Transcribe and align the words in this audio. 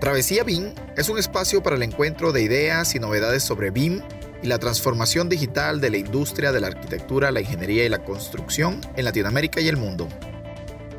Travesía 0.00 0.44
BIM 0.44 0.72
es 0.96 1.10
un 1.10 1.18
espacio 1.18 1.62
para 1.62 1.76
el 1.76 1.82
encuentro 1.82 2.32
de 2.32 2.40
ideas 2.40 2.94
y 2.94 2.98
novedades 2.98 3.42
sobre 3.42 3.70
BIM 3.70 4.00
y 4.42 4.46
la 4.46 4.58
transformación 4.58 5.28
digital 5.28 5.78
de 5.82 5.90
la 5.90 5.98
industria 5.98 6.52
de 6.52 6.60
la 6.60 6.68
arquitectura, 6.68 7.30
la 7.30 7.42
ingeniería 7.42 7.84
y 7.84 7.90
la 7.90 8.02
construcción 8.02 8.80
en 8.96 9.04
Latinoamérica 9.04 9.60
y 9.60 9.68
el 9.68 9.76
mundo. 9.76 10.08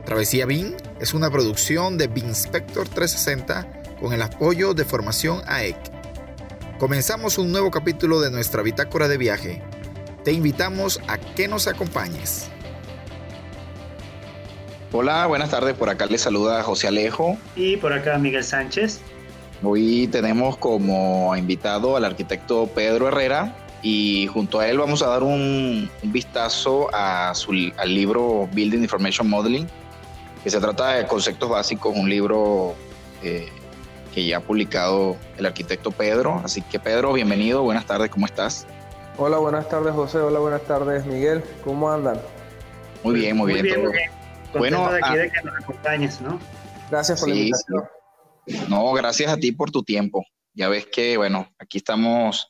Travesía 0.06 0.46
BIM 0.46 0.76
es 1.00 1.16
una 1.16 1.32
producción 1.32 1.98
de 1.98 2.10
BIM 2.10 2.28
Inspector 2.28 2.88
360 2.88 3.98
con 4.00 4.14
el 4.14 4.22
apoyo 4.22 4.76
de 4.76 4.86
Formación 4.86 5.42
AEC. 5.48 5.78
Comenzamos 6.78 7.40
un 7.40 7.52
nuevo 7.52 7.72
capítulo 7.72 8.22
de 8.22 8.30
nuestra 8.30 8.62
bitácora 8.62 9.08
de 9.08 9.18
viaje. 9.18 9.64
Te 10.24 10.32
invitamos 10.32 11.00
a 11.08 11.18
que 11.18 11.48
nos 11.48 11.66
acompañes. 11.66 12.52
Hola, 14.94 15.26
buenas 15.26 15.50
tardes. 15.50 15.74
Por 15.76 15.90
acá 15.90 16.06
les 16.06 16.20
saluda 16.20 16.62
José 16.64 16.90
Alejo. 16.90 17.38
Y 17.56 17.78
por 17.78 17.94
acá 17.94 18.18
Miguel 18.18 18.44
Sánchez. 18.44 19.00
Hoy 19.64 20.10
tenemos 20.12 20.58
como 20.58 21.34
invitado 21.38 21.96
al 21.96 22.04
arquitecto 22.04 22.68
Pedro 22.68 23.08
Herrera 23.08 23.56
y 23.82 24.28
junto 24.28 24.60
a 24.60 24.68
él 24.68 24.78
vamos 24.78 25.02
a 25.02 25.08
dar 25.08 25.24
un, 25.24 25.90
vistazo 26.04 26.90
a 26.94 27.34
su, 27.36 27.72
al 27.78 27.96
libro 27.96 28.50
Building 28.52 28.80
Information 28.80 29.30
Modeling, 29.30 29.66
que 30.44 30.50
se 30.50 30.60
trata 30.60 30.96
de 30.96 31.08
conceptos 31.08 31.50
básicos, 31.50 31.96
un 31.96 32.10
libro 32.10 32.76
eh, 33.24 33.48
que 34.14 34.26
ya 34.26 34.38
ha 34.38 34.42
publicado 34.42 35.16
el 35.38 35.46
arquitecto 35.46 35.92
Pedro. 35.92 36.42
Así 36.44 36.62
que 36.64 36.82
Pedro, 36.82 37.14
bienvenido, 37.14 37.64
buenas 37.64 37.86
tardes, 37.86 38.10
¿cómo 38.10 38.26
estás? 38.26 38.68
Hola, 39.18 39.38
buenas 39.38 39.70
tardes 39.70 39.94
José, 39.94 40.18
hola, 40.18 40.40
buenas 40.40 40.64
tardes 40.64 41.06
Miguel, 41.06 41.44
¿cómo 41.64 41.90
andan? 41.90 42.20
Muy 43.04 43.16
bien, 43.16 43.38
muy, 43.38 43.54
bien. 43.54 43.64
bien, 43.64 44.21
Bueno, 44.58 44.92
de 44.92 44.98
aquí 44.98 45.10
ah, 45.10 45.18
de 45.18 45.32
que 45.32 45.42
nos 45.42 45.56
acompañes, 45.56 46.22
¿no? 46.22 46.40
Gracias 46.90 47.20
por 47.20 47.30
la 47.30 47.36
invitación. 47.36 47.84
No, 48.70 48.92
gracias 48.94 49.32
a 49.32 49.38
ti 49.38 49.52
por 49.52 49.72
tu 49.72 49.84
tiempo. 49.84 50.26
Ya 50.54 50.68
ves 50.68 50.86
que, 50.88 51.18
bueno, 51.18 51.50
aquí 51.58 51.78
estamos 51.78 52.48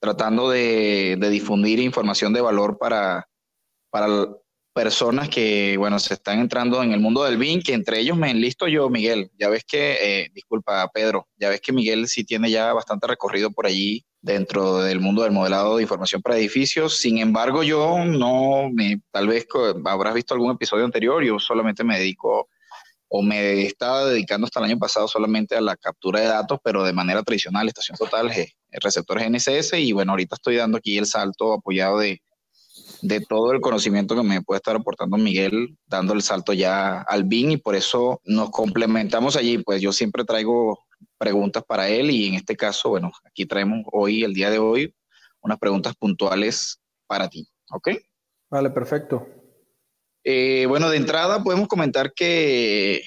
tratando 0.00 0.50
de, 0.50 1.16
difundir 1.30 1.78
información 1.78 2.32
de 2.32 2.40
valor 2.40 2.78
para, 2.78 3.28
para 3.90 4.06
personas 4.72 5.28
que, 5.28 5.76
bueno, 5.76 5.98
se 5.98 6.14
están 6.14 6.38
entrando 6.38 6.82
en 6.82 6.92
el 6.92 7.00
mundo 7.00 7.24
del 7.24 7.36
BIM, 7.36 7.62
que 7.62 7.74
entre 7.74 8.00
ellos 8.00 8.16
me 8.16 8.30
enlisto 8.30 8.68
yo, 8.68 8.88
Miguel. 8.88 9.30
Ya 9.38 9.48
ves 9.48 9.64
que, 9.64 9.96
eh, 10.00 10.30
disculpa, 10.32 10.88
Pedro, 10.92 11.28
ya 11.36 11.48
ves 11.48 11.60
que 11.60 11.72
Miguel 11.72 12.08
sí 12.08 12.24
tiene 12.24 12.50
ya 12.50 12.72
bastante 12.72 13.06
recorrido 13.06 13.50
por 13.50 13.66
allí 13.66 14.04
dentro 14.22 14.78
del 14.78 15.00
mundo 15.00 15.22
del 15.22 15.32
modelado 15.32 15.76
de 15.76 15.82
información 15.82 16.22
para 16.22 16.36
edificios. 16.36 16.98
Sin 16.98 17.18
embargo, 17.18 17.62
yo 17.62 18.04
no 18.04 18.70
me, 18.72 19.00
tal 19.10 19.28
vez 19.28 19.46
habrás 19.84 20.14
visto 20.14 20.34
algún 20.34 20.52
episodio 20.52 20.84
anterior, 20.84 21.24
yo 21.24 21.38
solamente 21.38 21.84
me 21.84 21.98
dedico 21.98 22.48
o 23.12 23.22
me 23.22 23.62
estaba 23.62 24.04
dedicando 24.04 24.44
hasta 24.44 24.60
el 24.60 24.66
año 24.66 24.78
pasado 24.78 25.08
solamente 25.08 25.56
a 25.56 25.60
la 25.60 25.76
captura 25.76 26.20
de 26.20 26.26
datos, 26.26 26.60
pero 26.62 26.84
de 26.84 26.92
manera 26.92 27.24
tradicional, 27.24 27.66
estación 27.66 27.98
total, 27.98 28.30
receptores 28.70 29.28
NSS, 29.28 29.72
y 29.80 29.90
bueno, 29.90 30.12
ahorita 30.12 30.36
estoy 30.36 30.54
dando 30.56 30.78
aquí 30.78 30.96
el 30.96 31.06
salto 31.06 31.52
apoyado 31.52 31.98
de, 31.98 32.22
de 33.02 33.20
todo 33.20 33.52
el 33.52 33.60
conocimiento 33.60 34.14
que 34.14 34.22
me 34.22 34.42
puede 34.42 34.58
estar 34.58 34.76
aportando 34.76 35.16
Miguel, 35.16 35.76
dando 35.86 36.12
el 36.12 36.22
salto 36.22 36.52
ya 36.52 37.02
al 37.02 37.24
BIN, 37.24 37.52
y 37.52 37.56
por 37.56 37.74
eso 37.74 38.20
nos 38.24 38.50
complementamos 38.50 39.36
allí, 39.36 39.58
pues 39.58 39.80
yo 39.80 39.92
siempre 39.92 40.24
traigo 40.24 40.78
preguntas 41.18 41.62
para 41.66 41.88
él, 41.88 42.10
y 42.10 42.28
en 42.28 42.34
este 42.34 42.56
caso, 42.56 42.90
bueno, 42.90 43.12
aquí 43.24 43.46
traemos 43.46 43.84
hoy, 43.92 44.24
el 44.24 44.34
día 44.34 44.50
de 44.50 44.58
hoy, 44.58 44.94
unas 45.40 45.58
preguntas 45.58 45.94
puntuales 45.96 46.80
para 47.06 47.28
ti, 47.28 47.48
¿ok? 47.70 47.90
Vale, 48.50 48.70
perfecto. 48.70 49.26
Eh, 50.24 50.66
bueno, 50.66 50.90
de 50.90 50.96
entrada 50.96 51.42
podemos 51.42 51.68
comentar 51.68 52.12
que, 52.12 53.02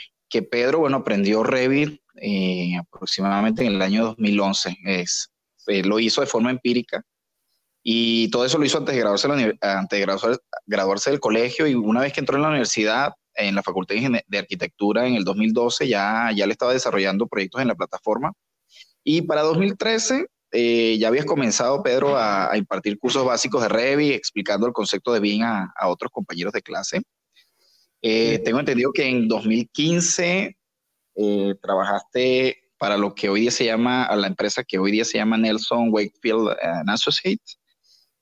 Pedro, 0.50 0.80
bueno, 0.80 0.98
aprendió 0.98 1.44
Revit 1.44 2.02
eh, 2.16 2.76
aproximadamente 2.78 3.64
en 3.64 3.74
el 3.74 3.82
año 3.82 4.04
2011. 4.06 4.78
Es, 4.86 5.30
eh, 5.68 5.84
lo 5.84 6.00
hizo 6.00 6.22
de 6.22 6.28
forma 6.28 6.50
empírica 6.50 7.04
y 7.84 8.30
todo 8.30 8.46
eso 8.46 8.58
lo 8.58 8.66
hizo 8.66 8.78
antes 8.78 8.96
de, 8.96 9.02
graduarse, 9.02 9.28
antes 9.62 10.00
de 10.00 10.06
graduarse, 10.66 11.10
del 11.10 11.20
colegio 11.20 11.68
y 11.68 11.76
una 11.76 12.00
vez 12.00 12.14
que 12.14 12.22
entró 12.22 12.38
en 12.38 12.44
la 12.44 12.50
universidad, 12.50 13.12
en 13.36 13.56
la 13.56 13.64
Facultad 13.64 13.96
de 14.28 14.38
Arquitectura 14.38 15.06
en 15.06 15.16
el 15.16 15.26
2012, 15.26 15.90
ya, 15.90 16.32
ya 16.34 16.46
le 16.46 16.54
estaba 16.54 16.72
desarrollando 16.72 17.28
proyectos 17.28 17.62
en 17.62 17.68
la 17.68 17.76
plataforma. 17.76 18.32
Y 19.04 19.24
para 19.24 19.42
2013 19.42 20.28
ya 20.98 21.08
habías 21.10 21.26
comenzado, 21.26 21.84
Pedro, 21.84 22.16
a, 22.16 22.56
impartir 22.58 22.98
cursos 22.98 23.26
básicos 23.26 23.62
de 23.62 23.70
Revit, 23.70 24.14
explicando 24.14 24.66
el 24.66 24.72
concepto 24.72 25.12
de 25.12 25.20
BIM 25.20 25.44
a, 25.44 25.74
a 25.76 25.90
otros 25.90 26.10
compañeros 26.10 26.54
de 26.54 26.62
clase. 26.62 27.02
Eh, 28.02 28.40
tengo 28.46 28.60
entendido 28.60 28.94
que 28.94 29.08
en 29.08 29.28
2015 29.28 30.58
eh, 31.16 31.56
trabajaste 31.62 32.64
para 32.78 32.98
lo 32.98 33.14
que 33.16 33.30
hoy 33.30 33.42
día 33.42 33.52
se 33.52 33.66
llama, 33.66 34.06
a 34.06 34.16
la 34.16 34.28
empresa 34.28 34.64
que 34.64 34.78
hoy 34.78 34.92
día 34.92 35.06
se 35.06 35.18
llama 35.18 35.38
Nelson 35.38 35.88
Wakefield 35.92 36.56
Associates 36.88 37.60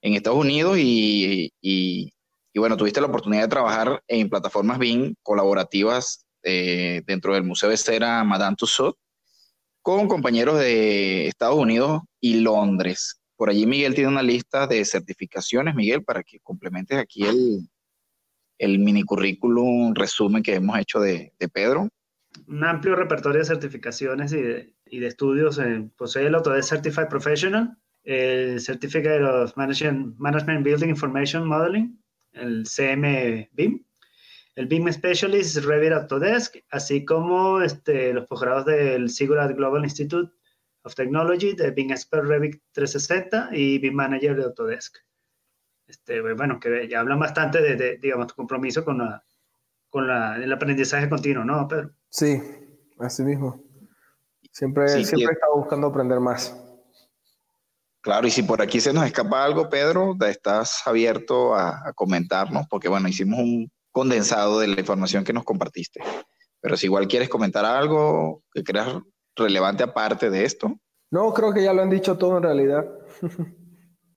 en 0.01 0.13
Estados 0.13 0.39
Unidos 0.39 0.77
y, 0.77 1.51
y, 1.61 2.11
bueno, 2.55 2.77
tuviste 2.77 3.01
la 3.01 3.07
oportunidad 3.07 3.43
de 3.43 3.47
trabajar 3.49 4.01
en 4.07 4.29
plataformas 4.29 4.79
BIM 4.79 5.15
colaborativas 5.21 6.25
eh, 6.43 7.01
dentro 7.05 7.33
del 7.33 7.43
Museo 7.43 7.69
de 7.69 7.77
Cera 7.77 8.23
Madame 8.23 8.55
Tussauds 8.55 8.97
con 9.81 10.07
compañeros 10.07 10.59
de 10.59 11.27
Estados 11.27 11.57
Unidos 11.57 12.01
y 12.19 12.35
Londres. 12.35 13.19
Por 13.35 13.49
allí 13.49 13.65
Miguel 13.65 13.95
tiene 13.95 14.09
una 14.09 14.21
lista 14.21 14.67
de 14.67 14.85
certificaciones, 14.85 15.73
Miguel, 15.73 16.03
para 16.03 16.21
que 16.23 16.39
complementes 16.39 16.97
aquí 16.97 17.23
el, 17.23 17.67
el 18.59 18.79
mini 18.79 19.03
currículum 19.03 19.95
resumen 19.95 20.43
que 20.43 20.55
hemos 20.55 20.77
hecho 20.77 20.99
de, 20.99 21.33
de, 21.39 21.49
Pedro. 21.49 21.89
Un 22.47 22.63
amplio 22.63 22.95
repertorio 22.95 23.39
de 23.39 23.45
certificaciones 23.45 24.31
y 24.33 24.41
de, 24.41 24.75
y 24.85 24.99
de 24.99 25.07
estudios. 25.07 25.57
en 25.57 25.89
posee 25.89 26.27
el 26.27 26.35
Autodesk 26.35 26.69
Certified 26.69 27.07
Professional, 27.07 27.75
el 28.03 28.59
Certificate 28.59 29.23
of 29.23 29.55
Management, 29.55 30.17
Management 30.17 30.63
Building 30.63 30.89
Information 30.89 31.47
Modeling, 31.47 31.99
el 32.33 32.65
CM 32.65 33.49
BIM, 33.53 33.83
el 34.55 34.67
BIM 34.67 34.91
Specialist 34.91 35.57
Revit 35.57 35.93
Autodesk, 35.93 36.57
así 36.69 37.05
como 37.05 37.61
este, 37.61 38.13
los 38.13 38.27
posgrados 38.27 38.65
del 38.65 39.09
Sigurat 39.09 39.55
Global 39.55 39.83
Institute 39.83 40.31
of 40.83 40.95
Technology 40.95 41.55
de 41.55 41.71
BIM 41.71 41.91
Expert 41.91 42.25
Revit 42.25 42.61
360 42.73 43.49
y 43.53 43.77
BIM 43.79 43.93
Manager 43.93 44.35
de 44.35 44.43
Autodesk. 44.43 44.97
Este, 45.87 46.21
bueno, 46.21 46.59
que 46.59 46.87
ya 46.87 47.01
hablan 47.01 47.19
bastante 47.19 47.61
de, 47.61 47.97
digamos, 47.97 48.27
tu 48.27 48.35
compromiso 48.35 48.85
con, 48.85 48.99
la, 48.99 49.23
con 49.89 50.07
la, 50.07 50.37
el 50.37 50.51
aprendizaje 50.51 51.09
continuo, 51.09 51.43
¿no, 51.43 51.67
Pedro? 51.67 51.91
Sí, 52.09 52.41
así 52.99 53.23
mismo. 53.23 53.61
Siempre, 54.51 54.87
siempre 55.03 55.29
he 55.29 55.33
estado 55.33 55.55
buscando 55.55 55.87
aprender 55.87 56.19
más. 56.19 56.60
Claro, 58.01 58.27
y 58.27 58.31
si 58.31 58.43
por 58.43 58.61
aquí 58.61 58.81
se 58.81 58.93
nos 58.93 59.05
escapa 59.05 59.43
algo, 59.43 59.69
Pedro, 59.69 60.15
estás 60.27 60.81
abierto 60.85 61.53
a, 61.53 61.87
a 61.87 61.93
comentarnos, 61.93 62.65
porque 62.67 62.89
bueno, 62.89 63.07
hicimos 63.07 63.39
un 63.39 63.71
condensado 63.91 64.59
de 64.59 64.67
la 64.67 64.79
información 64.79 65.23
que 65.23 65.33
nos 65.33 65.43
compartiste. 65.43 66.01
Pero 66.61 66.77
si 66.77 66.87
igual 66.87 67.07
quieres 67.07 67.29
comentar 67.29 67.65
algo 67.65 68.43
que 68.53 68.63
creas 68.63 68.97
relevante 69.35 69.83
aparte 69.83 70.29
de 70.29 70.45
esto. 70.45 70.75
No, 71.11 71.33
creo 71.33 71.53
que 71.53 71.63
ya 71.63 71.73
lo 71.73 71.81
han 71.81 71.89
dicho 71.89 72.17
todo 72.17 72.37
en 72.37 72.43
realidad. 72.43 72.85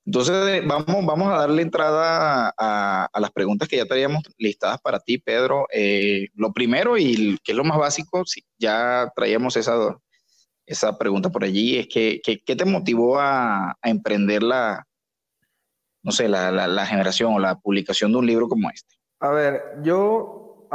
Entonces, 0.06 0.66
vamos, 0.66 1.06
vamos 1.06 1.28
a 1.32 1.38
darle 1.38 1.62
entrada 1.62 2.52
a, 2.58 3.08
las 3.18 3.30
preguntas 3.32 3.68
que 3.68 3.78
ya 3.78 3.86
teníamos 3.86 4.22
listadas 4.36 4.78
para 4.82 5.00
ti, 5.00 5.16
Pedro. 5.18 5.66
Eh, 5.72 6.28
lo 6.34 6.52
primero 6.52 6.98
y 6.98 7.38
que 7.42 7.52
es 7.52 7.56
lo 7.56 7.64
más 7.64 7.78
básico, 7.78 8.24
si 8.26 8.42
ya 8.58 9.10
traíamos 9.16 9.56
esa, 9.56 9.96
esa 10.66 10.96
pregunta 10.98 11.30
por 11.30 11.44
allí, 11.44 11.78
es 11.78 11.88
que, 11.88 12.20
¿qué 12.22 12.56
te 12.56 12.64
motivó 12.64 13.18
a, 13.18 13.76
emprender 13.82 14.42
la, 14.42 14.86
no 16.02 16.12
sé, 16.12 16.28
la, 16.28 16.50
la 16.50 16.86
generación 16.86 17.34
o 17.34 17.38
la 17.38 17.58
publicación 17.58 18.12
de 18.12 18.18
un 18.18 18.26
libro 18.26 18.48
como 18.48 18.70
este? 18.70 18.94
A 19.20 19.30
ver, 19.30 19.62
yo 19.82 20.68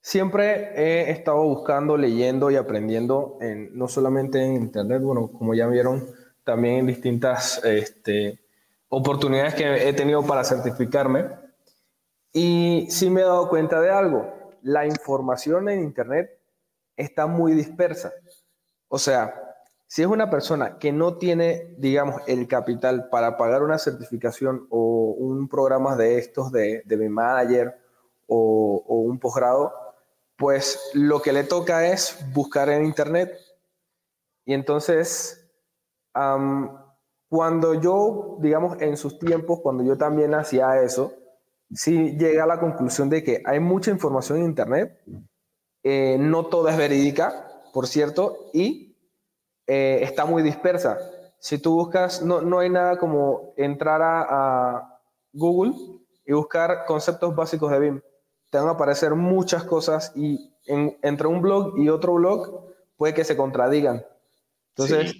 siempre 0.00 0.72
he 0.74 1.10
estado 1.10 1.42
buscando, 1.42 1.96
leyendo 1.96 2.50
y 2.50 2.56
aprendiendo, 2.56 3.38
en, 3.40 3.76
no 3.76 3.88
solamente 3.88 4.42
en 4.42 4.54
Internet, 4.54 5.02
bueno, 5.02 5.28
como 5.28 5.54
ya 5.54 5.66
vieron, 5.66 6.06
también 6.44 6.76
en 6.76 6.86
distintas 6.86 7.62
este, 7.64 8.40
oportunidades 8.88 9.54
que 9.54 9.88
he 9.88 9.92
tenido 9.92 10.24
para 10.24 10.44
certificarme. 10.44 11.26
Y 12.32 12.86
sí 12.88 13.10
me 13.10 13.22
he 13.22 13.24
dado 13.24 13.48
cuenta 13.48 13.80
de 13.80 13.90
algo, 13.90 14.32
la 14.62 14.86
información 14.86 15.68
en 15.68 15.82
Internet 15.82 16.30
está 16.96 17.26
muy 17.26 17.52
dispersa. 17.52 18.12
O 18.88 18.98
sea, 18.98 19.46
si 19.86 20.02
es 20.02 20.08
una 20.08 20.30
persona 20.30 20.78
que 20.78 20.92
no 20.92 21.16
tiene, 21.16 21.74
digamos, 21.78 22.22
el 22.26 22.48
capital 22.48 23.08
para 23.08 23.36
pagar 23.36 23.62
una 23.62 23.78
certificación 23.78 24.66
o 24.70 25.14
un 25.18 25.48
programa 25.48 25.96
de 25.96 26.18
estos 26.18 26.50
de, 26.50 26.82
de 26.84 26.96
mi 26.96 27.08
manager 27.08 27.76
o, 28.26 28.84
un 28.88 29.18
posgrado, 29.18 29.72
pues 30.36 30.90
lo 30.94 31.22
que 31.22 31.32
le 31.32 31.44
toca 31.44 31.86
es 31.86 32.18
buscar 32.32 32.68
en 32.68 32.84
internet. 32.84 33.38
Y 34.44 34.54
entonces, 34.54 35.48
cuando 37.28 37.74
yo, 37.74 38.38
digamos, 38.40 38.80
en 38.80 38.96
sus 38.96 39.18
tiempos, 39.18 39.60
cuando 39.60 39.84
yo 39.84 39.96
también 39.96 40.34
hacía 40.34 40.82
eso, 40.82 41.12
sí 41.72 42.16
llega 42.16 42.44
a 42.44 42.46
la 42.46 42.60
conclusión 42.60 43.08
de 43.08 43.22
que 43.22 43.42
hay 43.44 43.60
mucha 43.60 43.90
información 43.90 44.38
en 44.38 44.44
internet, 44.44 45.00
eh, 45.82 46.16
no 46.18 46.46
toda 46.46 46.72
es 46.72 46.78
verídica, 46.78 47.45
por 47.76 47.88
cierto, 47.88 48.48
y 48.54 48.96
eh, 49.66 49.98
está 50.00 50.24
muy 50.24 50.42
dispersa. 50.42 50.98
Si 51.38 51.58
tú 51.58 51.74
buscas, 51.74 52.22
no, 52.22 52.40
no 52.40 52.60
hay 52.60 52.70
nada 52.70 52.96
como 52.98 53.52
entrar 53.58 54.00
a, 54.02 54.98
Google 55.34 55.74
y 56.24 56.32
buscar 56.32 56.86
conceptos 56.86 57.36
básicos 57.36 57.70
de 57.70 57.78
BIM. 57.78 58.00
Te 58.50 58.56
van 58.56 58.68
a 58.68 58.70
aparecer 58.70 59.14
muchas 59.14 59.62
cosas 59.64 60.10
y 60.14 60.54
entre 60.64 61.26
un 61.26 61.42
blog 61.42 61.76
y 61.76 61.90
otro 61.90 62.14
blog 62.14 62.64
puede 62.96 63.12
que 63.12 63.24
se 63.24 63.36
contradigan. 63.36 64.06
Entonces, 64.70 65.14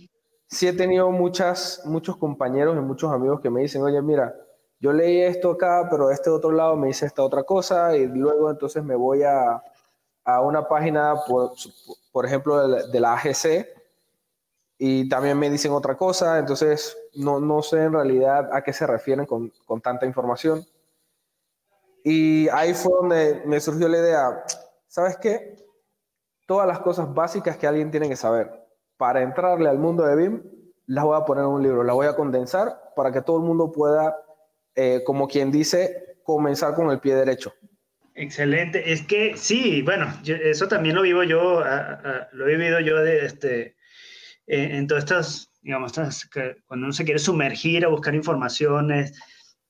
sí, 0.47 0.67
he 0.67 0.73
tenido 0.73 1.11
muchas, 1.11 1.82
muchos 1.85 2.17
compañeros 2.17 2.75
y 2.75 2.81
muchos 2.81 3.12
amigos 3.12 3.43
que 3.43 3.50
me 3.50 3.61
dicen, 3.61 3.82
oye, 3.82 4.00
mira, 4.00 4.35
yo 4.81 4.94
leí 4.94 5.20
esto 5.20 5.50
acá, 5.50 5.88
pero 5.91 6.11
este 6.11 6.31
otro 6.31 6.53
lado 6.53 6.75
me 6.75 6.87
dice 6.87 7.05
esta 7.05 7.23
otra 7.23 7.43
cosa 7.43 7.94
y 7.94 8.06
luego 8.06 8.50
entonces 8.50 8.82
me 8.82 8.97
voy 8.97 9.25
a, 9.25 9.62
a 10.26 10.40
una 10.40 10.67
página, 10.69 11.14
por, 11.26 11.52
por 12.12 12.26
ejemplo, 12.26 12.69
de 12.69 13.00
la, 13.00 13.14
AGC, 13.14 13.67
y 14.76 15.08
también 15.08 15.38
me 15.38 15.49
dicen 15.49 15.73
otra 15.73 15.96
cosa, 15.96 16.38
entonces 16.38 16.99
no, 17.14 17.40
no 17.40 17.62
sé 17.62 17.84
en 17.84 17.93
realidad 17.93 18.50
a 18.52 18.62
qué 18.62 18.73
se 18.73 18.87
refieren 18.87 19.25
con, 19.25 19.50
con, 19.64 19.81
tanta 19.81 20.05
información. 20.05 20.67
Y 22.05 22.49
ahí 22.50 22.75
fue 22.75 22.93
donde 22.93 23.43
me 23.46 23.61
surgió 23.61 23.88
la 23.88 23.99
idea, 23.99 24.44
¿sabes 24.88 25.17
qué? 25.17 25.64
Todas 26.46 26.67
las 26.67 26.81
cosas 26.81 27.12
básicas 27.14 27.56
que 27.56 27.67
alguien 27.67 27.90
tiene 27.90 28.08
que 28.08 28.17
saber 28.17 28.67
para 28.96 29.22
entrarle 29.22 29.69
al 29.69 29.79
mundo 29.79 30.05
de 30.05 30.17
BIM, 30.17 30.43
las 30.87 31.05
voy 31.05 31.17
a 31.17 31.25
poner 31.25 31.44
en 31.44 31.50
un 31.50 31.62
libro, 31.62 31.84
las 31.84 31.94
voy 31.94 32.06
a 32.06 32.17
condensar 32.17 32.93
para 32.96 33.12
que 33.12 33.22
todo 33.22 33.37
el 33.38 33.44
mundo 33.44 33.70
pueda, 33.70 34.17
eh, 34.75 35.02
como 35.05 35.29
quien 35.29 35.50
dice, 35.50 36.19
comenzar 36.25 36.75
con 36.75 36.90
el 36.90 37.00
pie 37.00 37.14
derecho. 37.14 37.52
Excelente. 38.17 38.93
Es 38.93 39.03
que 39.03 39.37
sí, 39.37 39.83
bueno, 39.83 40.11
eso 40.25 40.69
también 40.69 40.95
lo 40.95 41.03
vivo 41.03 41.23
yo, 41.23 41.63
lo 42.33 42.49
he 42.49 42.57
vivido 42.57 42.81
yo 42.81 42.97
de, 43.03 43.27
este, 43.27 43.77
en 44.47 44.87
todas 44.87 45.05
estas, 45.05 45.53
digamos, 45.61 45.93
cuando 46.67 46.87
uno 46.87 46.93
se 46.95 47.05
quiere 47.05 47.19
sumergir 47.19 47.85
a 47.85 47.89
buscar 47.89 48.15
informaciones, 48.15 49.13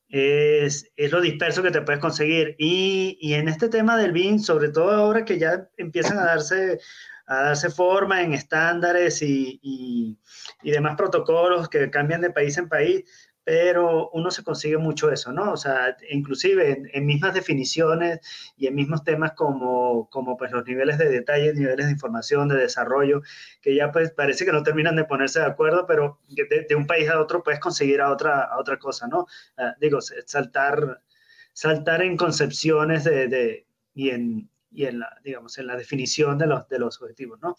es, 0.09 0.89
es, 0.95 1.11
lo 1.11 1.21
disperso 1.21 1.61
que 1.61 1.73
te 1.73 1.83
puedes 1.83 2.01
conseguir. 2.01 2.55
Y, 2.59 3.19
y, 3.21 3.35
en 3.35 3.49
este 3.49 3.69
tema 3.69 3.97
del 3.97 4.13
BIM, 4.13 4.39
sobre 4.39 4.69
todo 4.69 4.93
ahora 4.93 5.25
que 5.25 5.41
ya 5.41 5.69
empiezan 5.77 6.19
a 6.19 6.27
darse, 6.27 6.79
a 7.27 7.43
darse 7.43 7.71
forma 7.71 8.23
en 8.23 8.33
estándares 8.33 9.23
y, 9.23 9.59
y, 9.61 10.17
y 10.63 10.71
demás 10.71 10.95
protocolos 10.97 11.69
que 11.69 11.91
cambian 11.91 12.21
de 12.21 12.31
país 12.31 12.57
en 12.59 12.69
país, 12.69 13.05
pero 13.47 14.11
uno 14.11 14.33
se 14.33 14.43
consigue 14.43 14.77
mucho 14.77 15.13
eso, 15.13 15.31
¿no? 15.31 15.53
O 15.53 15.57
sea, 15.57 15.97
inclusive 16.11 16.83
en, 16.93 17.07
mismas 17.07 17.33
definiciones 17.33 18.19
y 18.57 18.67
en 18.67 18.75
mismos 18.75 19.05
temas 19.05 19.35
como, 19.35 20.11
como 20.11 20.37
pues 20.37 20.51
los 20.51 20.67
niveles 20.67 20.99
de 20.99 21.09
detalle, 21.09 21.55
niveles 21.55 21.87
de 21.87 21.93
información, 21.93 22.49
de 22.49 22.57
desarrollo, 22.57 23.23
que 23.63 23.77
ya 23.77 23.93
pues 23.93 24.11
parece 24.11 24.45
que 24.45 24.51
no 24.51 24.65
terminan 24.65 24.97
de 24.97 25.05
ponerse 25.05 25.39
de 25.39 25.45
acuerdo, 25.45 25.87
pero 25.87 26.19
de, 26.29 26.67
de 26.69 26.75
un 26.75 26.89
país 26.89 27.09
a 27.09 27.21
otro 27.21 27.45
puedes 27.45 27.61
conseguir 27.61 28.01
a 28.01 28.11
otra, 28.11 28.43
a 28.43 28.59
otra 28.59 28.81
cosa, 28.81 29.07
¿no? 29.07 29.29
Ah, 29.57 29.77
digo, 29.81 30.01
saltar, 30.01 31.05
saltar 31.53 32.03
en 32.03 32.17
concepciones 32.17 33.05
de, 33.05 33.29
de, 33.29 33.69
y, 33.95 34.11
en, 34.11 34.51
y 34.73 34.87
en, 34.87 34.99
la, 34.99 35.17
digamos, 35.23 35.57
en 35.59 35.69
la 35.69 35.77
definición 35.77 36.37
de 36.37 36.49
los, 36.49 36.69
de 36.69 36.81
los 36.81 37.01
objetivos, 37.01 37.39
¿no? 37.41 37.55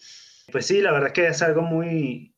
Pues 0.52 0.66
sí, 0.66 0.82
la 0.82 0.92
verdad 0.92 1.08
es 1.08 1.14
que 1.14 1.28
es 1.28 1.42
algo 1.42 1.62
muy, 1.62 2.36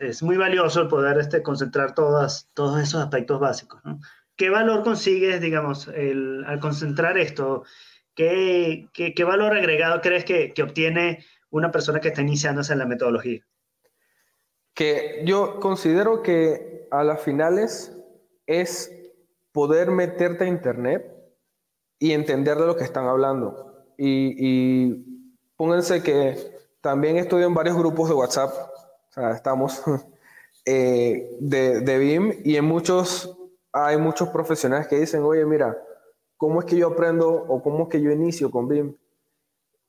es, 0.00 0.22
muy 0.22 0.36
valioso 0.36 0.82
el 0.82 0.88
poder 0.88 1.18
este, 1.18 1.42
concentrar 1.42 1.94
todas, 1.94 2.48
todos 2.54 2.80
esos 2.80 3.02
aspectos 3.02 3.40
básicos. 3.40 3.80
¿Qué 4.36 4.50
valor 4.50 4.82
consigues, 4.82 5.40
digamos, 5.40 5.88
el, 5.88 6.44
al 6.46 6.60
concentrar 6.60 7.18
esto? 7.18 7.64
¿Qué, 8.14 8.88
qué, 8.92 9.14
qué 9.14 9.24
valor 9.24 9.56
agregado 9.56 10.00
crees 10.00 10.24
que, 10.24 10.52
que, 10.52 10.62
obtiene 10.62 11.24
una 11.50 11.70
persona 11.70 12.00
que 12.00 12.08
está 12.08 12.22
iniciándose 12.22 12.72
en 12.72 12.80
la 12.80 12.86
metodología? 12.86 13.46
Que 14.74 15.22
yo 15.24 15.60
considero 15.60 16.22
que 16.22 16.88
a 16.90 17.04
las 17.04 17.22
finales 17.22 17.96
es 18.46 18.92
poder 19.52 19.90
meterte 19.90 20.44
a 20.44 20.48
internet 20.48 21.14
y 21.98 22.12
entender 22.12 22.56
de 22.56 22.66
lo 22.66 22.76
que 22.76 22.84
están 22.84 23.06
hablando. 23.06 23.86
Y, 23.96 24.34
y 24.36 25.30
pónganse 25.56 26.02
que 26.02 26.36
también 26.80 27.16
estudio 27.16 27.46
en 27.46 27.54
varios 27.54 27.76
grupos 27.76 28.08
de 28.08 28.14
WhatsApp 28.14 28.52
estamos 29.34 29.82
eh, 30.64 31.36
de, 31.40 31.80
de 31.80 31.98
BIM 31.98 32.32
y 32.44 32.56
en 32.56 32.64
muchos, 32.64 33.36
hay 33.72 33.96
muchos 33.96 34.28
profesionales 34.30 34.88
que 34.88 34.98
dicen, 34.98 35.22
oye, 35.22 35.44
mira, 35.44 35.76
¿cómo 36.36 36.60
es 36.60 36.66
que 36.66 36.76
yo 36.76 36.88
aprendo 36.88 37.30
o 37.30 37.62
cómo 37.62 37.84
es 37.84 37.88
que 37.88 38.00
yo 38.00 38.10
inicio 38.10 38.50
con 38.50 38.68
BIM? 38.68 38.96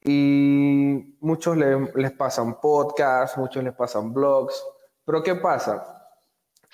Y 0.01 1.17
muchos 1.19 1.57
les 1.57 2.11
pasan 2.11 2.59
podcasts, 2.61 3.37
muchos 3.37 3.63
les 3.63 3.73
pasan 3.73 4.13
blogs, 4.13 4.63
pero 5.03 5.23
¿qué 5.23 5.35
pasa? 5.35 5.83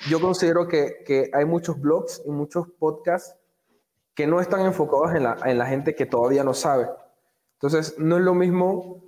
Yo 0.09 0.19
considero 0.19 0.67
que, 0.67 1.03
que, 1.05 1.29
hay 1.33 1.45
muchos 1.45 1.79
blogs 1.79 2.21
y 2.25 2.31
muchos 2.31 2.67
podcasts 2.77 3.37
que 4.13 4.27
no 4.27 4.41
están 4.41 4.61
enfocados 4.61 5.15
en 5.15 5.23
la, 5.23 5.37
en 5.45 5.57
la 5.57 5.65
gente 5.65 5.95
que 5.95 6.05
todavía 6.05 6.43
no 6.43 6.53
sabe. 6.53 6.89
Entonces, 7.53 7.97
no 7.99 8.17
es 8.17 8.23
lo 8.23 8.33
mismo 8.33 9.01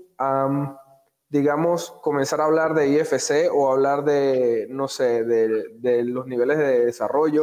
digamos, 1.34 1.90
comenzar 2.04 2.42
a 2.42 2.46
hablar 2.46 2.76
de 2.76 2.90
IFC 2.90 3.52
o 3.52 3.72
hablar 3.72 4.04
de, 4.04 4.68
no 4.70 4.88
sé, 4.88 5.24
de, 5.24 6.04
los 6.04 6.28
niveles 6.28 6.60
de 6.60 6.86
desarrollo 6.86 7.42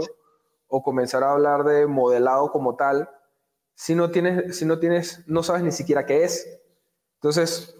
o 0.69 0.81
comenzar 0.81 1.25
a 1.25 1.32
hablar 1.32 1.64
de 1.64 1.88
modelado 1.88 2.52
como 2.52 2.76
tal, 2.76 3.10
si 3.75 3.96
no 3.96 4.12
tienes, 4.12 4.56
si 4.56 4.64
no 4.64 4.78
tienes, 4.78 5.25
no 5.26 5.42
sabes 5.42 5.64
ni 5.64 5.72
siquiera 5.72 6.06
qué 6.06 6.22
es. 6.22 6.60
Entonces, 7.16 7.76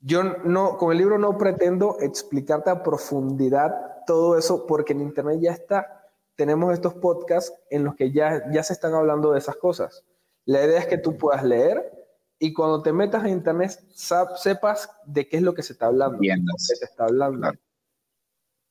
yo 0.00 0.22
no, 0.22 0.76
con 0.76 0.92
el 0.92 0.98
libro 0.98 1.16
no 1.16 1.38
pretendo 1.38 1.96
explicarte 2.00 2.68
a 2.68 2.82
profundidad 2.82 4.04
todo 4.06 4.36
eso 4.36 4.66
porque 4.66 4.92
en 4.92 5.00
internet 5.00 5.38
ya 5.40 5.52
está. 5.52 6.10
Tenemos 6.36 6.74
estos 6.74 6.92
podcasts 6.92 7.54
en 7.70 7.84
los 7.84 7.94
que 7.94 8.12
ya, 8.12 8.50
ya 8.50 8.62
se 8.62 8.74
están 8.74 8.92
hablando 8.92 9.32
de 9.32 9.38
esas 9.38 9.56
cosas. 9.56 10.04
La 10.44 10.62
idea 10.62 10.78
es 10.78 10.86
que 10.86 10.98
tú 10.98 11.16
puedas 11.16 11.42
leer 11.42 12.07
y 12.38 12.52
cuando 12.52 12.82
te 12.82 12.92
metas 12.92 13.24
a 13.24 13.28
internet 13.28 13.70
sepas 13.92 14.90
de 15.04 15.28
qué 15.28 15.38
es 15.38 15.42
lo 15.42 15.54
que 15.54 15.62
se 15.62 15.72
está 15.72 15.86
hablando. 15.86 16.18
se 16.56 16.84
está 16.84 17.04
hablando. 17.04 17.52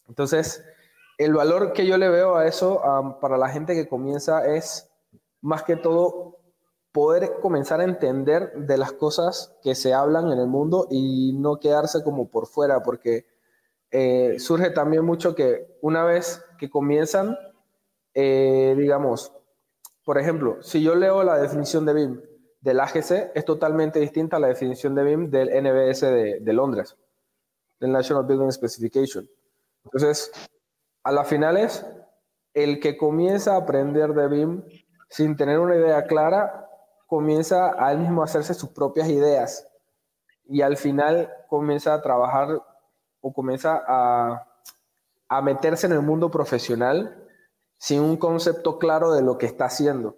Entonces, 0.08 0.64
el 1.18 1.34
valor 1.34 1.74
que 1.74 1.86
yo 1.86 1.98
le 1.98 2.10
veo 2.10 2.36
a 2.36 2.48
eso 2.48 2.82
para 3.20 3.38
la 3.38 3.50
gente 3.50 3.74
que 3.74 3.88
comienza 3.88 4.48
es 4.48 4.90
más 5.42 5.64
que 5.64 5.76
todo 5.76 6.38
poder 6.92 7.40
comenzar 7.42 7.82
a 7.82 7.84
entender 7.84 8.54
de 8.54 8.78
las 8.78 8.94
cosas 8.94 9.56
que 9.62 9.76
se 9.76 9.94
hablan 9.94 10.32
en 10.32 10.40
el 10.40 10.48
mundo 10.48 10.88
y 10.90 11.34
no 11.34 11.60
quedarse 11.60 12.04
como 12.04 12.30
por 12.30 12.48
fuera, 12.48 12.82
porque 12.82 13.28
eh, 13.92 14.38
surge 14.40 14.72
también 14.72 15.06
mucho 15.06 15.36
que 15.36 15.78
una 15.82 16.04
vez 16.06 16.44
que 16.58 16.70
comienzan, 16.70 17.38
eh, 18.14 18.74
digamos, 18.78 19.32
por 20.04 20.18
ejemplo, 20.18 20.58
si 20.64 20.82
yo 20.82 20.96
leo 20.96 21.24
la 21.24 21.38
definición 21.38 21.86
de 21.86 21.94
BIM 21.94 22.22
del 22.62 22.80
AGC 22.80 23.32
es 23.36 23.46
totalmente 23.46 24.00
distinta 24.00 24.38
a 24.38 24.40
la 24.40 24.48
definición 24.48 24.96
de 24.96 25.04
BIM 25.04 25.30
del 25.30 25.50
NBS 25.50 26.02
de, 26.02 26.54
Londres, 26.54 26.98
del 27.80 27.92
National 27.92 28.26
Building 28.26 28.52
Specification. 28.52 29.30
Entonces, 29.86 30.32
a 31.04 31.12
las 31.12 31.28
finales, 31.28 31.86
el 32.54 32.80
que 32.80 32.98
comienza 32.98 33.54
a 33.54 33.58
aprender 33.58 34.14
de 34.14 34.28
BIM 34.28 34.64
sin 35.10 35.36
tener 35.36 35.60
una 35.60 35.76
idea 35.76 36.06
clara, 36.06 36.68
comienza 37.06 37.74
a 37.82 37.94
él 37.94 38.00
mismo 38.00 38.22
a 38.22 38.26
hacerse 38.26 38.54
sus 38.54 38.70
propias 38.70 39.08
ideas 39.08 39.66
y 40.46 40.62
al 40.62 40.76
final 40.76 41.32
comienza 41.48 41.94
a 41.94 42.02
trabajar 42.02 42.62
o 43.22 43.34
comienza 43.34 43.82
a, 43.88 44.46
a 45.30 45.42
meterse 45.42 45.88
en 45.88 45.94
el 45.94 46.02
mundo 46.02 46.30
profesional 46.30 47.24
sin 47.78 48.02
un 48.02 48.18
concepto 48.18 48.80
claro 48.80 49.14
de 49.14 49.22
lo 49.22 49.38
que 49.38 49.46
está 49.46 49.66
haciendo. 49.66 50.18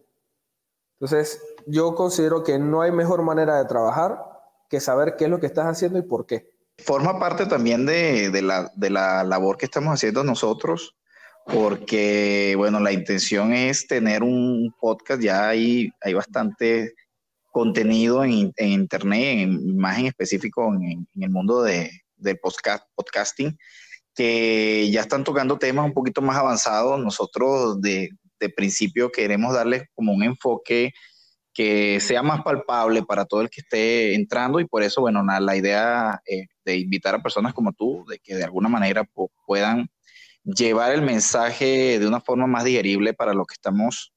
Entonces, 0.93 1.41
yo 1.69 1.93
considero 1.95 2.43
que 2.43 2.57
no 2.57 2.81
hay 2.81 2.91
mejor 2.91 3.21
manera 3.21 3.57
de 3.57 3.65
trabajar 3.65 4.17
que 4.69 4.79
saber 4.79 5.15
qué 5.17 5.25
es 5.25 5.29
lo 5.29 5.39
que 5.39 5.47
estás 5.47 5.65
haciendo 5.65 5.99
y 5.99 6.03
por 6.03 6.25
qué. 6.25 6.49
Forma 6.77 7.19
parte 7.19 7.45
también 7.45 7.85
de, 7.85 8.31
la, 8.41 8.71
de 8.75 8.89
la 8.89 9.23
labor 9.23 9.57
que 9.57 9.65
estamos 9.65 9.93
haciendo 9.93 10.23
nosotros, 10.23 10.95
porque, 11.45 12.53
bueno, 12.57 12.79
la 12.79 12.91
intención 12.91 13.53
es 13.53 13.87
tener 13.87 14.23
un 14.23 14.73
podcast, 14.79 15.21
ya 15.21 15.49
hay, 15.49 15.91
hay 16.01 16.13
bastante 16.13 16.93
contenido 17.51 18.23
en, 18.23 18.53
Internet, 18.57 19.39
en, 19.39 19.77
más 19.77 19.97
en 19.97 20.05
específico 20.05 20.73
en, 20.73 21.07
el 21.19 21.29
mundo 21.29 21.63
de, 21.63 21.91
del 22.15 22.39
podcast, 22.39 22.85
podcasting, 22.95 23.57
que 24.15 24.89
ya 24.91 25.01
están 25.01 25.23
tocando 25.23 25.57
temas 25.57 25.85
un 25.85 25.93
poquito 25.93 26.21
más 26.21 26.37
avanzados. 26.37 26.99
Nosotros 26.99 27.81
de, 27.81 28.09
de 28.39 28.49
principio 28.49 29.11
queremos 29.11 29.53
darles 29.53 29.83
como 29.95 30.13
un 30.13 30.23
enfoque 30.23 30.93
que 31.53 31.99
sea 31.99 32.23
más 32.23 32.41
palpable 32.43 33.03
para 33.03 33.25
todo 33.25 33.41
el 33.41 33.49
que 33.49 33.61
esté 33.61 34.13
entrando 34.13 34.59
y 34.59 34.65
por 34.65 34.83
eso, 34.83 35.01
bueno, 35.01 35.23
la 35.23 35.55
idea 35.55 36.21
eh, 36.25 36.47
de 36.63 36.77
invitar 36.77 37.15
a 37.15 37.23
personas 37.23 37.53
como 37.53 37.73
tú, 37.73 38.05
de 38.07 38.19
que 38.19 38.35
de 38.35 38.43
alguna 38.43 38.69
manera 38.69 39.03
puedan 39.45 39.89
llevar 40.43 40.93
el 40.93 41.01
mensaje 41.01 41.99
de 41.99 42.07
una 42.07 42.21
forma 42.21 42.47
más 42.47 42.63
digerible 42.63 43.13
para 43.13 43.33
los 43.33 43.47
que 43.47 43.53
estamos 43.53 44.13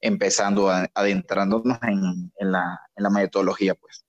empezando, 0.00 0.70
adentrándonos 0.94 1.78
en, 1.82 2.30
la, 2.38 3.10
metodología, 3.10 3.74
pues. 3.74 4.04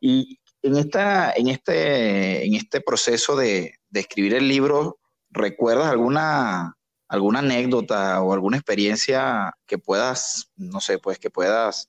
Y 0.00 0.38
en, 0.62 0.76
esta, 0.76 1.32
en, 1.32 1.48
este, 1.48 2.44
en 2.44 2.54
este 2.54 2.80
proceso 2.80 3.36
de, 3.36 3.74
de 3.88 4.00
escribir 4.00 4.34
el 4.34 4.48
libro, 4.48 4.98
¿recuerdas 5.30 5.88
alguna, 5.90 6.74
alguna 7.08 7.38
anécdota 7.38 8.20
o 8.20 8.32
alguna 8.32 8.56
experiencia 8.56 9.52
que 9.66 9.78
puedas, 9.78 10.50
no 10.56 10.80
sé, 10.80 10.98
pues 10.98 11.18
que 11.18 11.30
puedas 11.30 11.88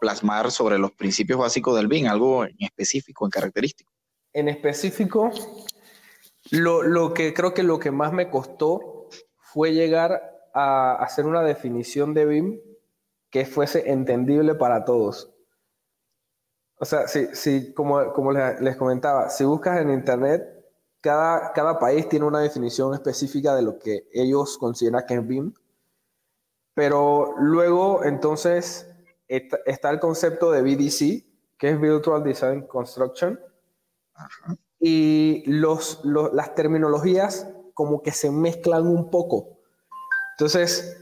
plasmar 0.00 0.50
sobre 0.50 0.78
los 0.78 0.92
principios 0.92 1.38
básicos 1.38 1.76
del 1.76 1.88
BIM, 1.88 2.06
algo 2.06 2.44
en 2.44 2.56
específico, 2.58 3.24
en 3.24 3.30
característico? 3.30 3.92
En 4.32 4.48
específico, 4.48 5.30
lo, 6.50 6.82
lo 6.82 7.14
que 7.14 7.32
creo 7.34 7.54
que 7.54 7.62
lo 7.62 7.78
que 7.78 7.90
más 7.90 8.12
me 8.12 8.30
costó 8.30 9.08
fue 9.36 9.72
llegar 9.72 10.34
a 10.52 10.94
hacer 10.96 11.26
una 11.26 11.42
definición 11.42 12.14
de 12.14 12.26
BIM 12.26 12.60
que 13.30 13.44
fuese 13.46 13.90
entendible 13.90 14.54
para 14.54 14.84
todos. 14.84 15.34
O 16.78 16.84
sea, 16.84 17.08
si, 17.08 17.72
como, 17.72 18.12
como 18.12 18.32
les 18.32 18.76
comentaba, 18.76 19.30
si 19.30 19.44
buscas 19.44 19.80
en 19.80 19.90
Internet, 19.90 20.44
cada, 21.00 21.52
cada 21.52 21.78
país 21.78 22.08
tiene 22.08 22.26
una 22.26 22.40
definición 22.40 22.94
específica 22.94 23.54
de 23.54 23.62
lo 23.62 23.78
que 23.78 24.08
ellos 24.12 24.58
consideran 24.58 25.04
que 25.06 25.14
es 25.14 25.26
BIM. 25.26 25.52
Pero 26.74 27.34
luego, 27.38 28.04
entonces, 28.04 28.93
está, 29.28 29.90
el 29.90 30.00
concepto 30.00 30.50
de 30.50 30.62
VDC, 30.62 31.24
que 31.58 31.70
es 31.70 31.80
Virtual 31.80 32.22
Design 32.22 32.66
Construction. 32.66 33.38
Y 34.78 35.42
los, 35.46 36.02
las 36.04 36.54
terminologías 36.54 37.48
como 37.72 38.02
que 38.02 38.12
se 38.12 38.30
mezclan 38.30 38.86
un 38.86 39.10
poco. 39.10 39.58
Entonces, 40.32 40.96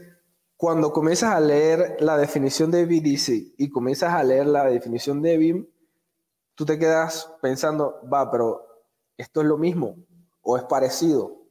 cuando 0.57 0.93
comienzas 0.93 1.33
a 1.33 1.39
leer 1.39 1.97
la 1.99 2.17
definición 2.17 2.71
de 2.71 2.85
VDC 2.85 3.55
y 3.57 3.69
comienzas 3.69 4.13
a 4.13 4.23
leer 4.23 4.47
la 4.47 4.65
definición 4.65 5.21
de 5.21 5.37
BIM, 5.37 5.67
tú 6.55 6.65
te 6.65 6.79
quedas 6.79 7.31
pensando, 7.41 7.99
va, 8.11 8.31
pero 8.31 8.65
esto 9.17 9.41
es 9.41 9.47
lo 9.47 9.57
mismo 9.57 9.97
o 10.41 10.57
es 10.57 10.63
parecido. 10.63 11.43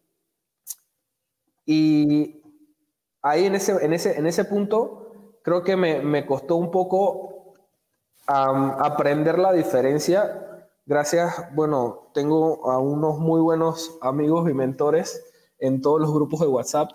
Y 1.65 2.43
ahí 3.21 3.45
en 3.47 3.55
ese, 3.55 3.73
en 3.85 3.93
ese, 3.93 4.19
en 4.19 4.27
ese 4.27 4.45
punto 4.45 5.02
creo 5.43 5.63
que 5.63 5.77
me, 5.77 6.01
me 6.01 6.27
costó 6.27 6.57
un 6.57 6.71
poco 6.71 7.55
aprender 8.27 9.39
la 9.39 9.53
diferencia. 9.53 10.67
Gracias, 10.87 11.55
bueno, 11.55 12.11
tengo 12.15 12.71
a 12.71 12.79
unos 12.79 13.19
muy 13.19 13.41
buenos 13.41 13.99
amigos 14.01 14.49
y 14.49 14.55
mentores 14.55 15.25
en 15.59 15.81
todos 15.81 16.01
los 16.01 16.13
grupos 16.13 16.41
de 16.41 16.47
WhatsApp 16.47 16.91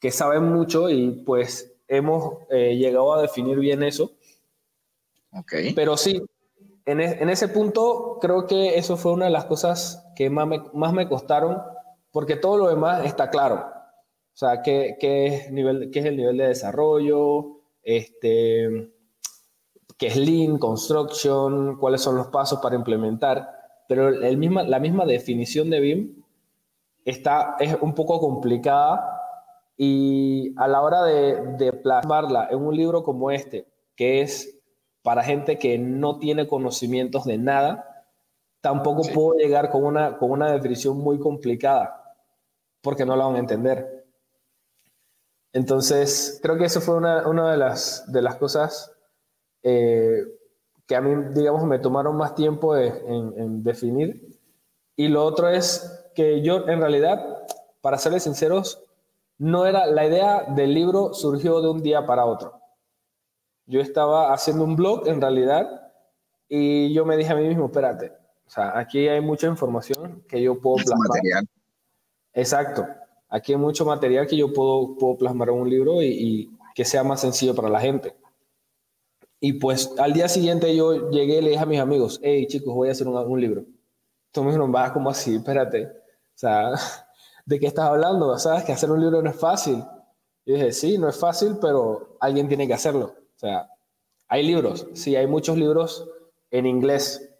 que 0.00 0.10
saben 0.10 0.44
mucho 0.44 0.88
y 0.88 1.10
pues 1.26 1.74
hemos 1.88 2.38
eh, 2.50 2.76
llegado 2.76 3.14
a 3.14 3.22
definir 3.22 3.58
bien 3.58 3.82
eso. 3.82 4.12
Okay. 5.32 5.74
Pero 5.74 5.96
sí, 5.96 6.22
en, 6.86 7.00
en, 7.00 7.28
ese 7.28 7.48
punto 7.48 8.18
creo 8.20 8.46
que 8.46 8.78
eso 8.78 8.96
fue 8.96 9.12
una 9.12 9.26
de 9.26 9.30
las 9.30 9.44
cosas 9.44 10.06
que 10.16 10.30
más 10.30 10.46
me, 10.46 10.62
más 10.72 10.92
me 10.92 11.08
costaron, 11.08 11.60
porque 12.12 12.36
todo 12.36 12.56
lo 12.56 12.68
demás 12.68 13.04
está 13.04 13.28
claro. 13.28 13.56
O 13.56 14.36
sea, 14.38 14.62
qué, 14.62 14.96
qué, 14.98 15.26
es, 15.26 15.50
nivel, 15.50 15.90
qué 15.90 15.98
es 15.98 16.06
el 16.06 16.16
nivel 16.16 16.38
de 16.38 16.48
desarrollo, 16.48 17.57
este, 17.88 18.92
qué 19.96 20.08
es 20.08 20.16
Lean, 20.16 20.58
Construction, 20.58 21.78
cuáles 21.78 22.02
son 22.02 22.16
los 22.16 22.26
pasos 22.26 22.60
para 22.60 22.76
implementar. 22.76 23.48
Pero 23.88 24.08
el 24.08 24.36
misma, 24.36 24.62
la 24.62 24.78
misma 24.78 25.06
definición 25.06 25.70
de 25.70 25.80
BIM 25.80 26.22
está, 27.06 27.56
es 27.58 27.74
un 27.80 27.94
poco 27.94 28.20
complicada 28.20 29.18
y 29.78 30.52
a 30.58 30.68
la 30.68 30.82
hora 30.82 31.02
de, 31.04 31.72
plasmarla 31.82 32.48
en 32.50 32.58
un 32.58 32.76
libro 32.76 33.02
como 33.02 33.30
este, 33.30 33.66
que 33.96 34.20
es 34.20 34.60
para 35.02 35.22
gente 35.22 35.58
que 35.58 35.78
no 35.78 36.18
tiene 36.18 36.46
conocimientos 36.46 37.24
de 37.24 37.38
nada, 37.38 38.04
tampoco 38.60 39.02
puedo 39.14 39.38
llegar 39.38 39.70
con 39.70 39.84
una, 39.84 40.18
con 40.18 40.30
una 40.30 40.52
definición 40.52 40.98
muy 40.98 41.18
complicada, 41.18 42.14
porque 42.82 43.06
no 43.06 43.16
la 43.16 43.24
van 43.24 43.36
a 43.36 43.38
entender. 43.38 43.97
Entonces, 45.52 46.38
creo 46.42 46.58
que 46.58 46.66
eso 46.66 46.80
fue 46.80 46.96
una, 46.96 47.26
una 47.26 47.50
de, 47.50 47.56
las, 47.56 48.10
de 48.12 48.22
las 48.22 48.36
cosas 48.36 48.92
eh, 49.62 50.22
que 50.86 50.96
a 50.96 51.00
mí, 51.00 51.32
digamos, 51.34 51.64
me 51.64 51.78
tomaron 51.78 52.16
más 52.16 52.34
tiempo 52.34 52.76
en, 52.76 53.34
en, 53.36 53.62
definir. 53.62 54.40
Y 54.96 55.08
lo 55.08 55.24
otro 55.24 55.48
es 55.48 56.10
que 56.14 56.42
yo, 56.42 56.68
en 56.68 56.80
realidad, 56.80 57.20
para 57.80 57.98
serles 57.98 58.24
sinceros, 58.24 58.84
no 59.38 59.66
era, 59.66 59.86
la 59.86 60.06
idea 60.06 60.44
del 60.54 60.74
libro 60.74 61.14
surgió 61.14 61.60
de 61.60 61.68
un 61.68 61.82
día 61.82 62.06
para 62.06 62.24
otro. 62.24 62.60
Yo 63.66 63.80
estaba 63.80 64.32
haciendo 64.32 64.64
un 64.64 64.76
blog 64.76 65.06
en 65.06 65.20
realidad 65.20 65.92
y 66.48 66.92
yo 66.94 67.04
me 67.04 67.16
dije 67.16 67.32
a 67.32 67.36
mí 67.36 67.46
mismo, 67.46 67.66
espérate, 67.66 68.12
o 68.46 68.50
sea, 68.50 68.78
aquí 68.78 69.06
hay 69.06 69.20
mucha 69.20 69.46
información 69.46 70.24
que 70.26 70.40
yo 70.40 70.58
puedo 70.58 70.76
plasmar. 70.76 71.08
Material. 71.08 71.48
Exacto. 72.32 72.86
Aquí 73.28 73.52
hay 73.52 73.58
mucho 73.58 73.84
material 73.84 74.26
que 74.26 74.36
yo 74.36 74.52
puedo, 74.52 74.96
puedo 74.96 75.18
plasmar 75.18 75.48
en 75.50 75.56
un 75.56 75.70
libro 75.70 76.02
y, 76.02 76.50
que 76.74 76.84
sea 76.84 77.02
más 77.02 77.20
sencillo 77.20 77.54
para 77.54 77.68
la 77.68 77.80
gente. 77.80 78.14
Y 79.40 79.54
pues 79.54 79.92
al 79.98 80.12
día 80.12 80.28
siguiente 80.28 80.74
yo 80.76 81.10
llegué 81.10 81.38
y 81.38 81.42
le 81.42 81.50
dije 81.50 81.62
a 81.62 81.66
mis 81.66 81.80
amigos, 81.80 82.20
hey 82.22 82.46
chicos, 82.46 82.72
voy 82.72 82.88
a 82.88 82.92
hacer 82.92 83.08
un, 83.08 83.16
un 83.16 83.40
libro. 83.40 83.60
Entonces 84.26 84.44
me 84.44 84.50
dijeron, 84.50 84.74
va, 84.74 84.92
como 84.92 85.10
así? 85.10 85.36
Espérate. 85.36 85.86
O 85.86 86.36
sea, 86.36 86.70
¿de 87.46 87.58
qué 87.58 87.66
estás 87.66 87.86
hablando? 87.86 88.38
¿Sabes 88.38 88.64
que 88.64 88.72
hacer 88.72 88.90
un 88.90 89.00
libro 89.00 89.20
no 89.22 89.30
es 89.30 89.36
fácil? 89.36 89.82
Y 90.44 90.52
dije, 90.52 90.72
sí, 90.72 90.98
no 90.98 91.08
es 91.08 91.18
fácil, 91.18 91.58
pero 91.60 92.16
alguien 92.20 92.48
tiene 92.48 92.66
que 92.66 92.74
hacerlo. 92.74 93.14
O 93.36 93.38
sea, 93.38 93.68
hay 94.28 94.46
libros, 94.46 94.86
sí, 94.92 95.16
hay 95.16 95.26
muchos 95.26 95.56
libros 95.56 96.08
en 96.50 96.66
inglés, 96.66 97.34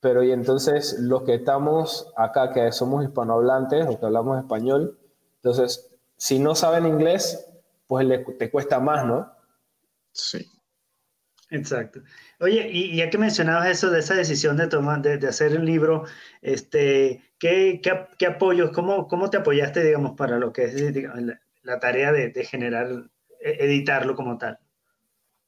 pero 0.00 0.22
y 0.22 0.32
entonces 0.32 0.96
los 0.98 1.22
que 1.22 1.34
estamos 1.34 2.12
acá, 2.16 2.52
que 2.52 2.72
somos 2.72 3.04
hispanohablantes 3.04 3.86
o 3.86 3.98
que 3.98 4.06
hablamos 4.06 4.38
español, 4.38 4.98
entonces, 5.42 5.90
si 6.16 6.38
no 6.38 6.54
saben 6.54 6.86
inglés, 6.86 7.48
pues 7.88 8.06
te 8.38 8.50
cuesta 8.50 8.78
más, 8.78 9.04
¿no? 9.04 9.32
Sí. 10.12 10.48
Exacto. 11.50 12.00
Oye, 12.40 12.66
y 12.70 12.96
ya 12.96 13.10
que 13.10 13.18
mencionabas 13.18 13.68
eso 13.68 13.90
de 13.90 13.98
esa 13.98 14.14
decisión 14.14 14.56
de 14.56 14.68
tomar, 14.68 15.02
de, 15.02 15.26
hacer 15.28 15.58
un 15.58 15.66
libro, 15.66 16.04
este, 16.40 17.22
¿qué, 17.38 17.82
qué, 18.18 18.26
apoyos, 18.26 18.70
cómo, 18.70 19.06
cómo 19.06 19.28
te 19.28 19.36
apoyaste, 19.38 19.84
digamos, 19.84 20.12
para 20.16 20.38
lo 20.38 20.52
que 20.52 20.64
es 20.64 20.74
la, 21.62 21.78
tarea 21.78 22.10
de, 22.10 22.30
de, 22.30 22.44
generar, 22.44 22.88
e, 23.40 23.64
editarlo 23.64 24.14
como 24.14 24.38
tal? 24.38 24.58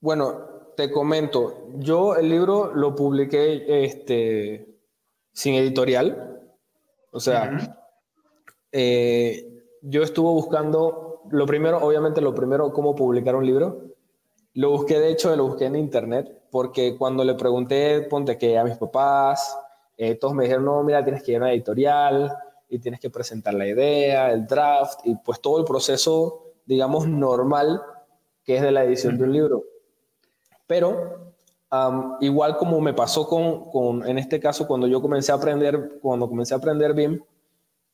Bueno, 0.00 0.72
te 0.76 0.90
comento, 0.90 1.70
yo 1.76 2.16
el 2.16 2.28
libro 2.28 2.74
lo 2.74 2.94
publiqué 2.94 3.84
este, 3.84 4.66
sin 5.32 5.54
editorial, 5.54 6.42
o 7.12 7.20
sea, 7.20 7.56
eh, 8.72 9.53
yo 9.86 10.02
estuve 10.02 10.30
buscando, 10.30 11.22
lo 11.30 11.46
primero, 11.46 11.78
obviamente 11.78 12.20
lo 12.20 12.34
primero, 12.34 12.72
cómo 12.72 12.94
publicar 12.94 13.36
un 13.36 13.46
libro, 13.46 13.82
lo 14.54 14.70
busqué, 14.70 14.98
de 14.98 15.10
hecho, 15.10 15.34
lo 15.36 15.48
busqué 15.48 15.66
en 15.66 15.76
internet, 15.76 16.42
porque 16.50 16.96
cuando 16.96 17.22
le 17.24 17.34
pregunté, 17.34 18.02
ponte 18.02 18.38
que 18.38 18.56
a 18.56 18.64
mis 18.64 18.76
papás, 18.76 19.58
eh, 19.96 20.14
todos 20.14 20.34
me 20.34 20.44
dijeron, 20.44 20.64
no, 20.64 20.82
mira, 20.82 21.04
tienes 21.04 21.22
que 21.22 21.32
ir 21.32 21.38
a 21.38 21.40
una 21.40 21.52
editorial 21.52 22.32
y 22.68 22.78
tienes 22.78 23.00
que 23.00 23.10
presentar 23.10 23.52
la 23.54 23.66
idea, 23.66 24.32
el 24.32 24.46
draft 24.46 25.00
y 25.04 25.16
pues 25.16 25.40
todo 25.40 25.58
el 25.58 25.64
proceso, 25.64 26.52
digamos, 26.64 27.06
normal 27.06 27.82
que 28.42 28.56
es 28.56 28.62
de 28.62 28.70
la 28.70 28.84
edición 28.84 29.18
de 29.18 29.24
un 29.24 29.32
libro. 29.32 29.64
Pero 30.66 31.34
igual 32.20 32.56
como 32.56 32.80
me 32.80 32.94
pasó 32.94 33.26
con, 33.26 33.70
con, 33.70 34.06
en 34.06 34.18
este 34.18 34.38
caso, 34.38 34.66
cuando 34.66 34.86
yo 34.86 35.02
comencé 35.02 35.32
a 35.32 35.36
aprender, 35.36 35.98
cuando 36.00 36.28
comencé 36.28 36.54
a 36.54 36.58
aprender 36.58 36.94
BIM, 36.94 37.20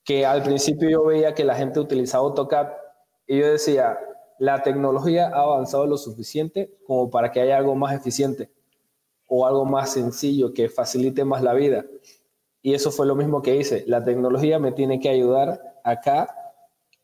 que 0.04 0.26
al 0.26 0.42
principio 0.42 0.88
yo 0.88 1.04
veía 1.04 1.35
que 1.35 1.45
la 1.45 1.54
gente 1.54 1.80
utilizaba 1.80 2.25
AutoCAD 2.25 2.69
y 3.26 3.38
yo 3.38 3.52
decía, 3.52 3.99
la 4.38 4.62
tecnología 4.62 5.28
ha 5.28 5.42
avanzado 5.42 5.87
lo 5.87 5.97
suficiente 5.97 6.75
como 6.87 7.11
para 7.11 7.30
que 7.30 7.40
haya 7.40 7.57
algo 7.59 7.75
más 7.75 7.95
eficiente 7.95 8.50
o 9.26 9.47
algo 9.47 9.64
más 9.64 9.92
sencillo 9.92 10.52
que 10.52 10.69
facilite 10.69 11.25
más 11.25 11.42
la 11.42 11.54
vida. 11.54 11.85
Y 12.62 12.75
eso 12.75 12.90
fue 12.90 13.07
lo 13.07 13.14
mismo 13.14 13.42
que 13.42 13.57
hice. 13.57 13.85
La 13.87 14.02
tecnología 14.02 14.59
me 14.59 14.73
tiene 14.73 14.99
que 14.99 15.09
ayudar 15.09 15.61
acá 15.85 16.35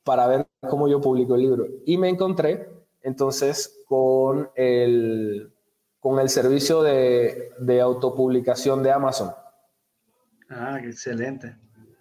para 0.02 0.26
ver 0.26 0.46
cómo 0.68 0.88
yo 0.88 1.00
publico 1.00 1.34
el 1.34 1.42
libro. 1.42 1.66
Y 1.84 1.98
me 1.98 2.08
encontré 2.08 2.68
entonces 3.02 3.84
con 3.86 4.50
el, 4.54 5.52
con 6.00 6.18
el 6.18 6.28
servicio 6.28 6.82
de, 6.82 7.50
de 7.58 7.80
autopublicación 7.80 8.82
de 8.82 8.92
Amazon. 8.92 9.30
Ah, 10.48 10.80
excelente. 10.82 11.56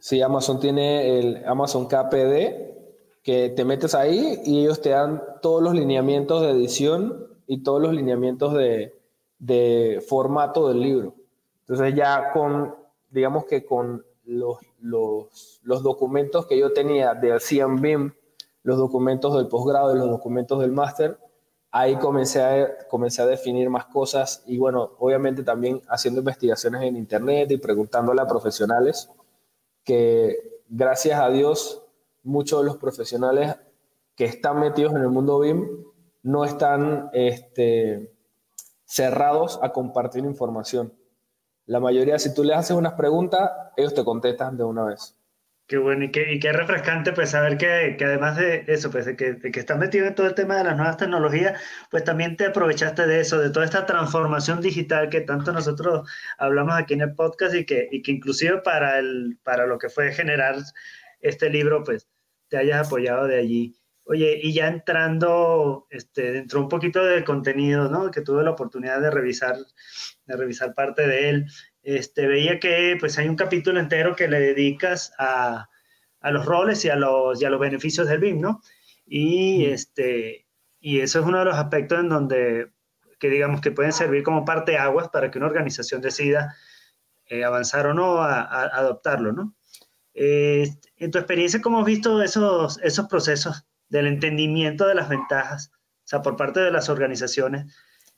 Sí, 0.05 0.21
Amazon 0.21 0.59
tiene 0.59 1.17
el 1.17 1.43
Amazon 1.47 1.87
KPD 1.87 3.23
que 3.23 3.49
te 3.55 3.65
metes 3.65 3.95
ahí 3.95 4.39
y 4.45 4.61
ellos 4.61 4.79
te 4.79 4.91
dan 4.91 5.23
todos 5.41 5.63
los 5.63 5.73
lineamientos 5.73 6.43
de 6.43 6.51
edición 6.51 7.27
y 7.47 7.63
todos 7.63 7.81
los 7.81 7.91
lineamientos 7.91 8.53
de, 8.53 10.05
formato 10.07 10.67
del 10.67 10.81
libro. 10.81 11.15
Entonces 11.61 11.95
ya 11.95 12.31
con, 12.33 12.75
digamos 13.09 13.45
que 13.45 13.65
con 13.65 14.05
los 14.27 14.59
documentos 15.81 16.45
que 16.45 16.59
yo 16.59 16.71
tenía 16.71 17.15
del 17.15 17.39
CMBIM, 17.39 18.13
los 18.61 18.77
documentos 18.77 19.35
del 19.35 19.47
posgrado 19.47 19.95
y 19.95 19.97
los 19.97 20.07
documentos 20.11 20.59
del 20.59 20.71
máster, 20.71 21.17
ahí 21.71 21.95
comencé 21.95 22.43
a, 22.43 22.87
comencé 22.89 23.23
a 23.23 23.25
definir 23.25 23.71
más 23.71 23.87
cosas 23.87 24.43
y 24.45 24.59
bueno, 24.59 24.91
obviamente 24.99 25.41
también 25.41 25.81
haciendo 25.89 26.19
investigaciones 26.19 26.83
en 26.83 26.95
internet 26.95 27.49
y 27.49 27.57
preguntándole 27.57 28.21
a 28.21 28.27
profesionales 28.27 29.09
que 29.85 30.61
gracias 30.67 31.19
a 31.19 31.29
Dios 31.29 31.83
muchos 32.23 32.59
de 32.59 32.65
los 32.65 32.77
profesionales 32.77 33.55
que 34.15 34.25
están 34.25 34.59
metidos 34.59 34.93
en 34.93 35.01
el 35.01 35.09
mundo 35.09 35.39
BIM 35.39 35.85
no 36.23 36.43
están 36.43 37.09
este, 37.13 38.11
cerrados 38.83 39.59
a 39.61 39.71
compartir 39.71 40.25
información. 40.25 40.93
La 41.67 41.79
mayoría, 41.79 42.19
si 42.19 42.33
tú 42.33 42.43
les 42.43 42.57
haces 42.57 42.75
unas 42.75 42.93
preguntas, 42.93 43.51
ellos 43.77 43.93
te 43.93 44.03
contestan 44.03 44.57
de 44.57 44.63
una 44.63 44.85
vez. 44.85 45.14
Qué 45.67 45.77
bueno 45.79 46.05
y 46.05 46.11
qué, 46.11 46.33
y 46.33 46.39
qué 46.39 46.51
refrescante 46.53 47.11
pues 47.11 47.31
saber 47.31 47.57
que, 47.57 47.95
que 47.97 48.05
además 48.05 48.37
de 48.37 48.65
eso, 48.67 48.91
pues 48.91 49.05
de 49.07 49.15
que, 49.15 49.33
de 49.33 49.51
que, 49.51 49.59
estás 49.59 49.79
metido 49.79 50.05
en 50.05 50.13
todo 50.13 50.27
el 50.27 50.35
tema 50.35 50.57
de 50.57 50.63
las 50.63 50.77
nuevas 50.77 50.97
tecnologías, 50.97 51.59
pues 51.89 52.03
también 52.03 52.37
te 52.37 52.45
aprovechaste 52.45 53.07
de 53.07 53.21
eso, 53.21 53.39
de 53.39 53.49
toda 53.49 53.65
esta 53.65 53.87
transformación 53.87 54.61
digital 54.61 55.09
que 55.09 55.21
tanto 55.21 55.51
nosotros 55.53 56.07
hablamos 56.37 56.75
aquí 56.75 56.93
en 56.93 57.01
el 57.01 57.15
podcast 57.15 57.55
y 57.55 57.65
que, 57.65 57.89
y 57.91 58.03
que 58.03 58.11
inclusive 58.11 58.59
para, 58.61 58.99
el, 58.99 59.39
para 59.43 59.65
lo 59.65 59.79
que 59.79 59.89
fue 59.89 60.11
generar 60.13 60.55
este 61.21 61.49
libro, 61.49 61.83
pues 61.83 62.07
te 62.49 62.57
hayas 62.57 62.85
apoyado 62.87 63.25
de 63.27 63.39
allí. 63.39 63.75
Oye, 64.07 64.39
y 64.41 64.53
ya 64.53 64.67
entrando 64.67 65.87
este, 65.89 66.31
dentro 66.31 66.61
un 66.61 66.69
poquito 66.69 67.03
del 67.03 67.23
contenido, 67.23 67.89
¿no? 67.89 68.11
Que 68.11 68.21
tuve 68.21 68.43
la 68.43 68.51
oportunidad 68.51 69.01
de 69.01 69.09
revisar, 69.09 69.57
de 70.25 70.37
revisar 70.37 70.73
parte 70.75 71.07
de 71.07 71.29
él 71.29 71.45
este, 71.85 72.25
veía 72.27 72.59
que 72.59 72.97
pues 72.99 73.17
hay 73.19 73.29
un 73.29 73.35
capítulo 73.35 73.79
entero 73.79 74.15
que 74.15 74.27
le 74.27 74.39
dedicas 74.39 75.13
a, 75.19 75.69
a 76.19 76.31
los 76.31 76.45
roles 76.45 76.83
y 76.83 76.89
a 76.89 76.95
los, 76.95 77.39
y 77.39 77.45
a 77.45 77.49
los 77.51 77.59
beneficios 77.59 78.07
del 78.07 78.19
BIM, 78.19 78.41
¿no? 78.41 78.61
Y, 79.05 79.65
este, 79.65 80.47
y 80.79 80.99
eso 80.99 81.19
es 81.19 81.25
uno 81.25 81.39
de 81.39 81.45
los 81.45 81.55
aspectos 81.55 81.99
en 81.99 82.09
donde, 82.09 82.71
que 83.19 83.29
digamos 83.29 83.61
que 83.61 83.71
pueden 83.71 83.93
servir 83.93 84.23
como 84.23 84.45
parte 84.45 84.77
aguas 84.77 85.09
para 85.09 85.29
que 85.29 85.37
una 85.37 85.47
organización 85.47 86.01
decida 86.01 86.55
eh, 87.27 87.43
avanzar 87.43 87.85
o 87.85 87.93
no 87.93 88.21
a, 88.21 88.41
a 88.41 88.63
adoptarlo, 88.63 89.31
¿no? 89.31 89.55
Eh, 90.15 90.67
en 90.97 91.11
tu 91.11 91.19
experiencia, 91.19 91.61
¿cómo 91.61 91.79
has 91.79 91.85
visto 91.85 92.23
esos, 92.23 92.79
esos 92.81 93.07
procesos 93.07 93.67
del 93.95 94.07
entendimiento 94.07 94.85
de 94.87 94.95
las 94.95 95.09
ventajas, 95.09 95.71
o 95.73 96.07
sea, 96.07 96.21
por 96.21 96.35
parte 96.35 96.59
de 96.59 96.71
las 96.71 96.89
organizaciones, 96.89 97.73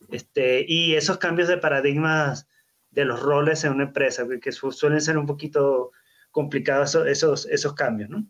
este, 0.09 0.65
y 0.67 0.95
esos 0.95 1.17
cambios 1.17 1.47
de 1.47 1.57
paradigmas 1.57 2.47
de 2.91 3.05
los 3.05 3.21
roles 3.21 3.63
en 3.63 3.73
una 3.73 3.83
empresa, 3.83 4.25
que 4.41 4.51
suelen 4.51 5.01
ser 5.01 5.17
un 5.17 5.27
poquito 5.27 5.91
complicados 6.31 6.95
esos, 6.95 7.45
esos 7.45 7.73
cambios, 7.73 8.09
¿no? 8.09 8.25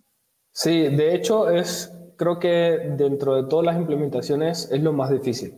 Sí, 0.51 0.95
de 0.95 1.15
hecho 1.15 1.49
es, 1.49 1.93
creo 2.17 2.39
que 2.39 2.93
dentro 2.97 3.35
de 3.35 3.49
todas 3.49 3.65
las 3.65 3.77
implementaciones 3.77 4.69
es 4.71 4.81
lo 4.81 4.91
más 4.91 5.09
difícil. 5.09 5.55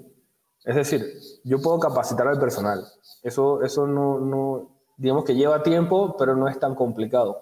Es 0.65 0.75
decir, 0.75 1.05
yo 1.43 1.61
puedo 1.61 1.79
capacitar 1.79 2.27
al 2.27 2.39
personal. 2.39 2.83
Eso, 3.23 3.63
eso 3.63 3.87
no, 3.87 4.19
no, 4.19 4.81
digamos 4.97 5.23
que 5.23 5.35
lleva 5.35 5.63
tiempo, 5.63 6.15
pero 6.17 6.35
no 6.35 6.47
es 6.47 6.59
tan 6.59 6.75
complicado. 6.75 7.41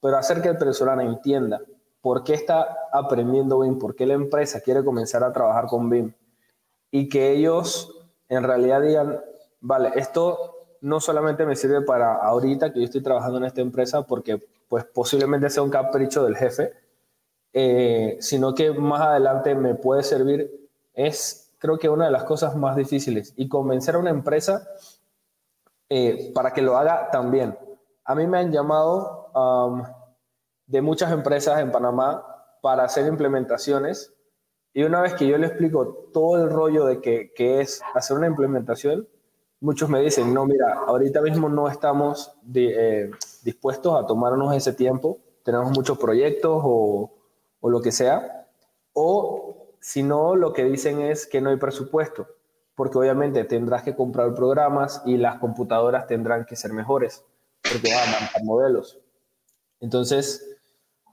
Pero 0.00 0.16
hacer 0.16 0.42
que 0.42 0.48
el 0.48 0.58
personal 0.58 1.00
entienda 1.00 1.60
por 2.00 2.24
qué 2.24 2.34
está 2.34 2.76
aprendiendo 2.92 3.58
BIM, 3.60 3.78
por 3.78 3.94
qué 3.94 4.06
la 4.06 4.14
empresa 4.14 4.60
quiere 4.60 4.84
comenzar 4.84 5.24
a 5.24 5.32
trabajar 5.32 5.66
con 5.66 5.90
BIM 5.90 6.12
y 6.90 7.08
que 7.08 7.32
ellos 7.32 7.94
en 8.28 8.42
realidad 8.42 8.82
digan, 8.82 9.20
vale, 9.60 9.92
esto 9.96 10.76
no 10.80 11.00
solamente 11.00 11.44
me 11.44 11.56
sirve 11.56 11.82
para 11.82 12.14
ahorita 12.14 12.72
que 12.72 12.80
yo 12.80 12.84
estoy 12.84 13.02
trabajando 13.02 13.38
en 13.38 13.44
esta 13.44 13.60
empresa 13.60 14.02
porque 14.02 14.40
pues 14.68 14.84
posiblemente 14.84 15.50
sea 15.50 15.62
un 15.62 15.70
capricho 15.70 16.24
del 16.24 16.36
jefe, 16.36 16.72
eh, 17.52 18.16
sino 18.20 18.54
que 18.54 18.70
más 18.72 19.00
adelante 19.00 19.54
me 19.54 19.74
puede 19.74 20.02
servir, 20.02 20.68
es 20.92 21.48
creo 21.58 21.78
que 21.78 21.88
una 21.88 22.06
de 22.06 22.10
las 22.10 22.24
cosas 22.24 22.56
más 22.56 22.76
difíciles. 22.76 23.34
Y 23.36 23.48
convencer 23.48 23.94
a 23.94 23.98
una 23.98 24.10
empresa 24.10 24.68
eh, 25.88 26.32
para 26.34 26.52
que 26.52 26.62
lo 26.62 26.76
haga 26.76 27.10
también. 27.10 27.58
A 28.04 28.14
mí 28.14 28.26
me 28.26 28.38
han 28.38 28.52
llamado 28.52 29.30
de 30.68 30.82
muchas 30.82 31.10
empresas 31.10 31.58
en 31.60 31.72
Panamá 31.72 32.24
para 32.62 32.84
hacer 32.84 33.06
implementaciones. 33.06 34.14
Y 34.72 34.84
una 34.84 35.00
vez 35.00 35.14
que 35.14 35.26
yo 35.26 35.36
le 35.38 35.46
explico 35.46 36.10
todo 36.12 36.44
el 36.44 36.50
rollo 36.50 36.84
de 36.84 37.00
que, 37.00 37.32
que 37.34 37.60
es 37.60 37.80
hacer 37.94 38.16
una 38.16 38.26
implementación, 38.28 39.08
muchos 39.60 39.88
me 39.88 40.00
dicen, 40.00 40.32
no, 40.32 40.46
mira, 40.46 40.74
ahorita 40.86 41.20
mismo 41.22 41.48
no 41.48 41.68
estamos 41.68 42.32
eh, 42.54 43.10
dispuestos 43.42 44.00
a 44.00 44.06
tomarnos 44.06 44.54
ese 44.54 44.74
tiempo, 44.74 45.18
tenemos 45.42 45.70
muchos 45.70 45.98
proyectos 45.98 46.62
o, 46.64 47.10
o 47.60 47.70
lo 47.70 47.80
que 47.80 47.90
sea, 47.90 48.46
o 48.92 49.74
si 49.80 50.02
no, 50.02 50.36
lo 50.36 50.52
que 50.52 50.64
dicen 50.64 51.00
es 51.00 51.26
que 51.26 51.40
no 51.40 51.50
hay 51.50 51.56
presupuesto, 51.56 52.28
porque 52.74 52.98
obviamente 52.98 53.42
tendrás 53.44 53.82
que 53.82 53.96
comprar 53.96 54.34
programas 54.34 55.02
y 55.06 55.16
las 55.16 55.38
computadoras 55.38 56.06
tendrán 56.06 56.44
que 56.44 56.56
ser 56.56 56.72
mejores, 56.72 57.24
porque 57.62 57.90
van 57.90 58.14
a 58.14 58.20
montar 58.20 58.44
modelos. 58.44 59.00
Entonces, 59.80 60.47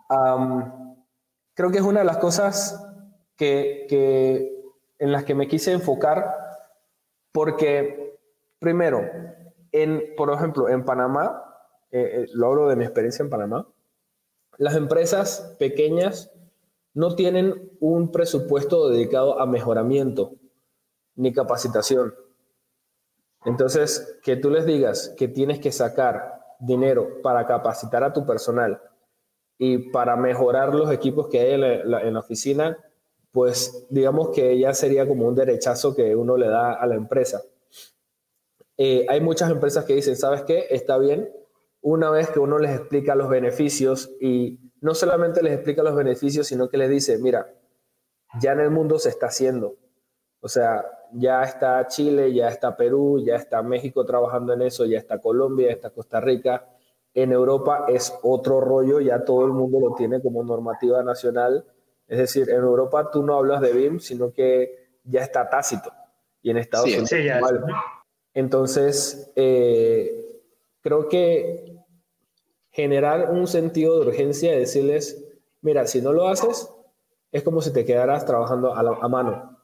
creo 0.07 1.71
que 1.71 1.77
es 1.77 1.83
una 1.83 1.99
de 1.99 2.05
las 2.05 2.17
cosas 2.17 2.81
que, 3.35 3.85
que, 3.89 4.63
en 4.99 5.11
las 5.11 5.23
que 5.23 5.35
me 5.35 5.47
quise 5.47 5.71
enfocar, 5.71 6.33
porque 7.31 8.05
Primero, 8.65 9.03
en, 9.71 10.15
por 10.17 10.31
ejemplo, 10.31 10.69
en 10.69 10.85
Panamá, 10.85 11.43
eh, 11.91 12.23
eh, 12.23 12.25
lo 12.33 12.47
hablo 12.47 12.67
de 12.67 12.75
mi 12.75 12.83
experiencia 12.83 13.21
en 13.21 13.29
Panamá, 13.29 13.67
las 14.57 14.75
empresas 14.75 15.55
pequeñas 15.59 16.31
no 16.95 17.15
tienen 17.15 17.71
un 17.79 18.11
presupuesto 18.11 18.89
dedicado 18.89 19.39
a 19.39 19.45
mejoramiento 19.45 20.31
ni 21.15 21.31
capacitación. 21.31 22.15
Entonces, 23.43 24.17
que 24.23 24.35
tú 24.35 24.49
les 24.49 24.65
digas 24.65 25.13
que 25.15 25.27
tienes 25.27 25.59
que 25.59 25.71
sacar 25.71 26.41
dinero 26.59 27.21
para 27.21 27.45
capacitar 27.45 28.03
a 28.03 28.13
tu 28.13 28.25
personal 28.25 28.81
y 29.57 29.89
para 29.89 30.15
mejorar 30.15 30.73
los 30.73 30.91
equipos 30.91 31.27
que 31.27 31.39
hay 31.39 31.53
en 31.53 32.13
la, 32.13 32.19
oficina, 32.19 32.77
pues 33.31 33.85
digamos 33.89 34.29
que 34.29 34.57
ya 34.57 34.73
sería 34.73 35.07
como 35.07 35.27
un 35.27 35.35
derechazo 35.35 35.95
que 35.95 36.15
uno 36.15 36.37
le 36.37 36.47
da 36.47 36.73
a 36.73 36.85
la 36.87 36.95
empresa. 36.95 37.41
Eh, 38.77 39.05
hay 39.07 39.21
muchas 39.21 39.49
empresas 39.51 39.85
que 39.85 39.95
dicen, 39.95 40.15
¿sabes 40.17 40.43
qué? 40.43 40.67
Está 40.69 40.97
bien, 40.97 41.29
una 41.81 42.09
vez 42.09 42.29
que 42.29 42.39
uno 42.39 42.57
les 42.57 42.75
explica 42.75 43.15
los 43.15 43.29
beneficios 43.29 44.11
y 44.19 44.59
no 44.81 44.93
solamente 44.93 45.41
les 45.43 45.53
explica 45.53 45.83
los 45.83 45.95
beneficios, 45.95 46.47
sino 46.47 46.67
que 46.69 46.77
les 46.77 46.89
dice, 46.89 47.17
mira, 47.19 47.53
ya 48.41 48.51
en 48.51 48.59
el 48.59 48.71
mundo 48.71 48.99
se 48.99 49.09
está 49.09 49.27
haciendo. 49.27 49.75
O 50.41 50.47
sea, 50.47 50.83
ya 51.13 51.43
está 51.43 51.87
Chile, 51.87 52.33
ya 52.33 52.49
está 52.49 52.75
Perú, 52.75 53.23
ya 53.23 53.35
está 53.35 53.61
México 53.61 54.05
trabajando 54.05 54.53
en 54.53 54.63
eso, 54.63 54.85
ya 54.85 54.97
está 54.97 55.19
Colombia, 55.19 55.67
ya 55.67 55.73
está 55.73 55.89
Costa 55.89 56.19
Rica. 56.19 56.67
En 57.15 57.31
Europa 57.31 57.85
es 57.87 58.13
otro 58.21 58.61
rollo, 58.61 58.99
ya 58.99 59.25
todo 59.25 59.45
el 59.45 59.51
mundo 59.51 59.79
lo 59.79 59.95
tiene 59.95 60.21
como 60.21 60.43
normativa 60.43 61.01
nacional. 61.01 61.65
Es 62.07 62.19
decir, 62.19 62.49
en 62.49 62.57
Europa 62.57 63.09
tú 63.09 63.23
no 63.23 63.35
hablas 63.35 63.61
de 63.61 63.73
BIM, 63.73 63.99
sino 63.99 64.31
que 64.31 64.99
ya 65.03 65.21
está 65.21 65.49
tácito. 65.49 65.91
Y 66.43 66.51
en 66.51 66.57
Estados 66.57 66.85
Unidos 66.85 67.09
entonces, 68.35 69.31
eh, 69.37 70.43
creo 70.81 71.07
que 71.07 71.79
generar 72.69 73.31
un 73.31 73.47
sentido 73.47 73.97
de 73.97 74.07
urgencia 74.07 74.53
y 74.53 74.59
decirles, 74.59 75.25
mira, 75.61 75.87
si 75.87 76.01
no 76.01 76.11
lo 76.11 76.27
haces, 76.27 76.69
es 77.31 77.43
como 77.43 77.61
si 77.61 77.71
te 77.71 77.85
quedaras 77.85 78.25
trabajando 78.25 78.75
a, 78.75 79.07
mano. 79.07 79.57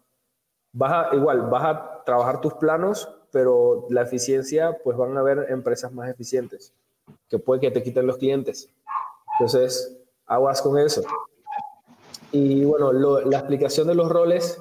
Vas 0.71 1.11
a, 1.11 1.15
igual, 1.15 1.49
vas 1.49 1.65
a 1.65 2.03
trabajar 2.05 2.39
tus 2.39 2.53
planos, 2.53 3.13
pero 3.29 3.87
la 3.89 4.03
eficiencia, 4.03 4.79
pues 4.85 4.95
van 4.95 5.17
a 5.17 5.19
haber 5.19 5.51
empresas 5.51 5.91
más 5.91 6.09
eficientes, 6.09 6.73
que 7.29 7.39
puede 7.39 7.61
que 7.61 7.71
te 7.71 7.83
quiten 7.83 8.07
los 8.07 8.17
clientes. 8.17 8.69
Entonces, 9.33 9.97
aguas 10.25 10.61
con 10.61 10.77
eso. 10.77 11.03
Y 12.31 12.63
bueno, 12.63 12.93
la 12.93 13.37
explicación 13.37 13.87
de 13.87 13.95
los 13.95 14.09
roles 14.09 14.59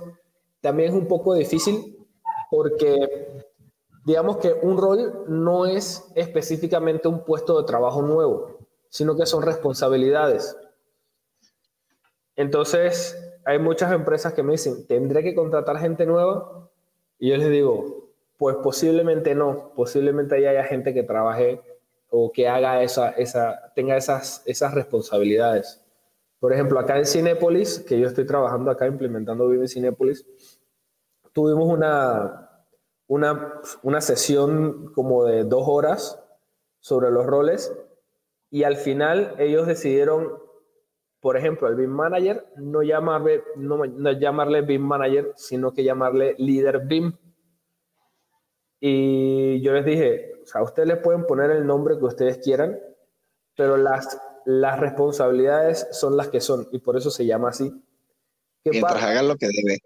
también 0.61 0.91
es 0.91 0.95
un 0.95 1.07
poco 1.07 1.35
difícil 1.35 1.97
porque 2.51 3.45
digamos 4.05 4.39
que 4.39 4.53
un 4.63 4.77
rol 4.77 5.25
no 5.29 5.67
es 5.67 6.11
específicamente 6.15 7.09
un 7.09 7.25
puesto 7.25 7.61
de 7.61 7.67
trabajo 7.67 8.03
nuevo, 8.03 8.59
sino 8.89 9.17
que 9.17 9.27
son 9.27 9.43
responsabilidades. 9.43 10.57
Entonces, 12.37 13.17
hay 13.45 13.59
muchas 13.59 13.93
empresas 13.93 14.33
que 14.33 14.43
me 14.43 14.53
dicen, 14.53 14.87
¿tendré 14.87 15.23
que 15.23 15.35
contratar 15.35 15.79
gente 15.79 16.07
nueva? 16.07 16.69
Y 17.19 17.31
yo 17.31 17.37
les 17.37 17.51
digo, 17.51 18.09
pues 18.39 18.57
posiblemente 18.57 19.35
no, 19.35 19.73
posiblemente 19.77 20.35
haya 20.37 20.65
gente 20.65 20.95
que 20.95 21.03
trabaje 21.03 21.61
o 22.11 22.31
que 22.33 22.49
haga 22.49 22.83
esa, 22.83 23.11
esa, 23.11 23.73
tenga 23.75 23.97
esas, 23.97 24.43
esas 24.47 24.75
responsabilidades. 24.75 25.83
Por 26.39 26.53
ejemplo, 26.53 26.79
acá 26.79 26.99
en 26.99 27.07
Cinépolis, 27.07 27.81
que 27.81 27.99
yo 27.99 28.07
estoy 28.07 28.27
trabajando 28.27 28.71
acá 28.71 28.87
implementando 28.87 29.49
Vive 29.49 29.69
Cinépolis, 29.69 30.27
tuvimos 31.33 31.69
una, 31.69 32.51
una, 33.07 33.61
una 33.83 34.01
sesión 34.01 34.93
como 34.95 35.25
de 35.25 35.45
dos 35.45 35.65
horas 35.67 36.23
sobre 36.81 37.11
los 37.11 37.27
roles 37.27 37.73
y 38.51 38.65
al 38.65 38.77
final 38.77 39.35
ellos 39.39 39.67
decidieron 39.67 40.41
por 41.21 41.37
ejemplo, 41.37 41.69
el 41.69 41.75
BIM 41.75 41.91
Manager, 41.91 42.47
no 42.57 42.83
llamarle, 42.83 43.45
no, 43.57 43.85
no 43.85 44.13
llamarle 44.13 44.63
BIM 44.63 44.81
Manager, 44.81 45.33
sino 45.37 45.73
que 45.73 45.85
llamarle 45.85 46.35
líder 46.39 46.87
BIM. 46.87 47.13
Y 48.81 49.61
yo 49.61 49.75
les 49.75 49.85
dije, 49.85 50.30
sea, 50.51 50.63
ustedes 50.63 50.89
le 50.89 50.97
pueden 50.97 51.27
poner 51.27 51.51
el 51.51 51.67
nombre 51.67 51.99
que 51.99 52.05
ustedes 52.05 52.39
quieran, 52.39 52.79
pero 53.57 53.77
las, 53.77 54.21
las 54.45 54.79
responsabilidades 54.79 55.87
son 55.93 56.17
las 56.17 56.29
que 56.29 56.41
son, 56.41 56.69
y 56.73 56.79
por 56.79 56.97
eso 56.97 57.11
se 57.11 57.27
llama 57.27 57.51
así. 57.51 57.73
mientras 58.65 59.03
hagan 59.03 59.29
lo 59.29 59.37
que 59.37 59.47
debe. 59.47 59.79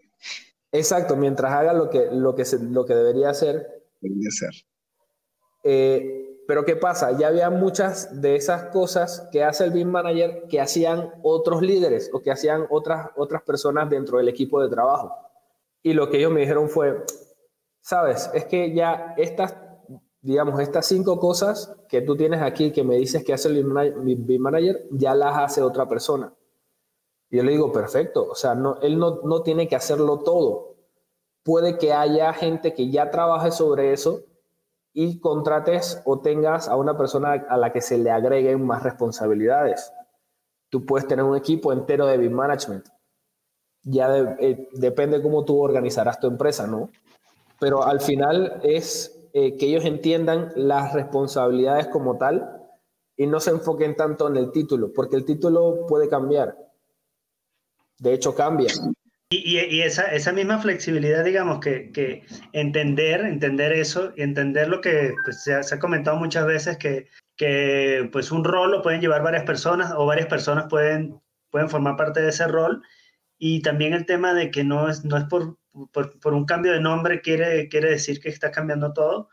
Exacto, 0.72 1.16
mientras 1.16 1.52
haga 1.52 1.72
lo 1.72 1.88
que, 1.88 2.08
lo 2.10 2.34
que, 2.34 2.44
lo 2.60 2.84
que 2.84 2.94
debería 2.94 3.30
hacer. 3.30 3.84
Debería 4.00 4.30
ser. 4.30 4.50
Eh, 5.62 6.42
pero 6.46 6.64
¿qué 6.64 6.76
pasa? 6.76 7.16
Ya 7.18 7.28
había 7.28 7.48
muchas 7.48 8.20
de 8.20 8.36
esas 8.36 8.64
cosas 8.64 9.28
que 9.32 9.42
hace 9.42 9.64
el 9.64 9.70
BIM 9.70 9.88
Manager 9.88 10.44
que 10.48 10.60
hacían 10.60 11.12
otros 11.22 11.62
líderes 11.62 12.10
o 12.12 12.20
que 12.20 12.30
hacían 12.30 12.66
otras, 12.70 13.08
otras 13.16 13.42
personas 13.42 13.88
dentro 13.88 14.18
del 14.18 14.28
equipo 14.28 14.62
de 14.62 14.68
trabajo. 14.68 15.14
Y 15.82 15.94
lo 15.94 16.10
que 16.10 16.18
ellos 16.18 16.32
me 16.32 16.40
dijeron 16.40 16.68
fue, 16.68 17.02
sabes, 17.80 18.30
es 18.34 18.44
que 18.46 18.74
ya 18.74 19.14
estas, 19.16 19.54
digamos, 20.24 20.58
estas 20.58 20.86
cinco 20.86 21.18
cosas 21.18 21.76
que 21.86 22.00
tú 22.00 22.16
tienes 22.16 22.40
aquí 22.40 22.72
que 22.72 22.82
me 22.82 22.96
dices 22.96 23.22
que 23.22 23.34
hace 23.34 23.48
el 23.48 23.62
BIM 23.62 24.40
Manager, 24.40 24.86
ya 24.90 25.14
las 25.14 25.36
hace 25.36 25.60
otra 25.60 25.86
persona. 25.86 26.32
Yo 27.30 27.42
le 27.42 27.52
digo, 27.52 27.70
perfecto, 27.70 28.26
o 28.30 28.34
sea, 28.34 28.54
no, 28.54 28.80
él 28.80 28.98
no, 28.98 29.20
no 29.22 29.42
tiene 29.42 29.68
que 29.68 29.76
hacerlo 29.76 30.20
todo. 30.20 30.76
Puede 31.42 31.76
que 31.76 31.92
haya 31.92 32.32
gente 32.32 32.72
que 32.72 32.90
ya 32.90 33.10
trabaje 33.10 33.50
sobre 33.50 33.92
eso 33.92 34.22
y 34.94 35.20
contrates 35.20 36.00
o 36.06 36.20
tengas 36.20 36.68
a 36.68 36.76
una 36.76 36.96
persona 36.96 37.44
a 37.46 37.58
la 37.58 37.70
que 37.70 37.82
se 37.82 37.98
le 37.98 38.10
agreguen 38.10 38.64
más 38.64 38.82
responsabilidades. 38.82 39.92
Tú 40.70 40.86
puedes 40.86 41.06
tener 41.06 41.26
un 41.26 41.36
equipo 41.36 41.70
entero 41.70 42.06
de 42.06 42.16
BIM 42.16 42.32
Management. 42.32 42.86
Ya 43.82 44.36
eh, 44.40 44.70
depende 44.72 45.20
cómo 45.20 45.44
tú 45.44 45.62
organizarás 45.62 46.18
tu 46.18 46.28
empresa, 46.28 46.66
¿no? 46.66 46.88
Pero 47.60 47.84
al 47.84 48.00
final 48.00 48.60
es 48.62 49.13
eh, 49.36 49.56
que 49.56 49.66
ellos 49.66 49.84
entiendan 49.84 50.52
las 50.54 50.92
responsabilidades 50.94 51.88
como 51.88 52.16
tal 52.18 52.48
y 53.16 53.26
no 53.26 53.40
se 53.40 53.50
enfoquen 53.50 53.96
tanto 53.96 54.28
en 54.28 54.36
el 54.36 54.52
título, 54.52 54.92
porque 54.92 55.16
el 55.16 55.24
título 55.24 55.86
puede 55.88 56.08
cambiar. 56.08 56.56
De 57.98 58.14
hecho, 58.14 58.32
cambia. 58.32 58.72
Y, 59.30 59.80
esa, 59.80 60.04
esa, 60.12 60.32
misma 60.32 60.60
flexibilidad, 60.60 61.24
digamos, 61.24 61.58
que, 61.58 61.90
que, 61.90 62.22
entender, 62.52 63.22
entender 63.22 63.72
eso 63.72 64.12
y 64.16 64.22
entender 64.22 64.68
lo 64.68 64.80
que 64.80 65.14
pues, 65.24 65.42
se, 65.42 65.52
ha, 65.52 65.64
se, 65.64 65.74
ha, 65.74 65.78
comentado 65.80 66.16
muchas 66.16 66.46
veces, 66.46 66.78
que, 66.78 67.08
que 67.36 68.08
pues 68.12 68.30
un 68.30 68.44
rol 68.44 68.70
lo 68.70 68.82
pueden 68.82 69.00
llevar 69.00 69.24
varias 69.24 69.42
personas 69.42 69.92
o 69.96 70.06
varias 70.06 70.28
personas 70.28 70.66
pueden, 70.70 71.20
pueden 71.50 71.68
formar 71.68 71.96
parte 71.96 72.22
de 72.22 72.28
ese 72.28 72.46
rol. 72.46 72.84
Y 73.36 73.62
también 73.62 73.94
el 73.94 74.06
tema 74.06 74.32
de 74.32 74.52
que 74.52 74.62
no 74.62 74.88
es, 74.88 75.04
no 75.04 75.16
es 75.16 75.24
por, 75.24 75.56
por, 75.92 76.18
por 76.20 76.34
un 76.34 76.44
cambio 76.44 76.72
de 76.72 76.80
nombre, 76.80 77.20
quiere, 77.20 77.68
quiere 77.68 77.90
decir 77.90 78.20
que 78.20 78.28
está 78.28 78.50
cambiando 78.50 78.92
todo. 78.92 79.28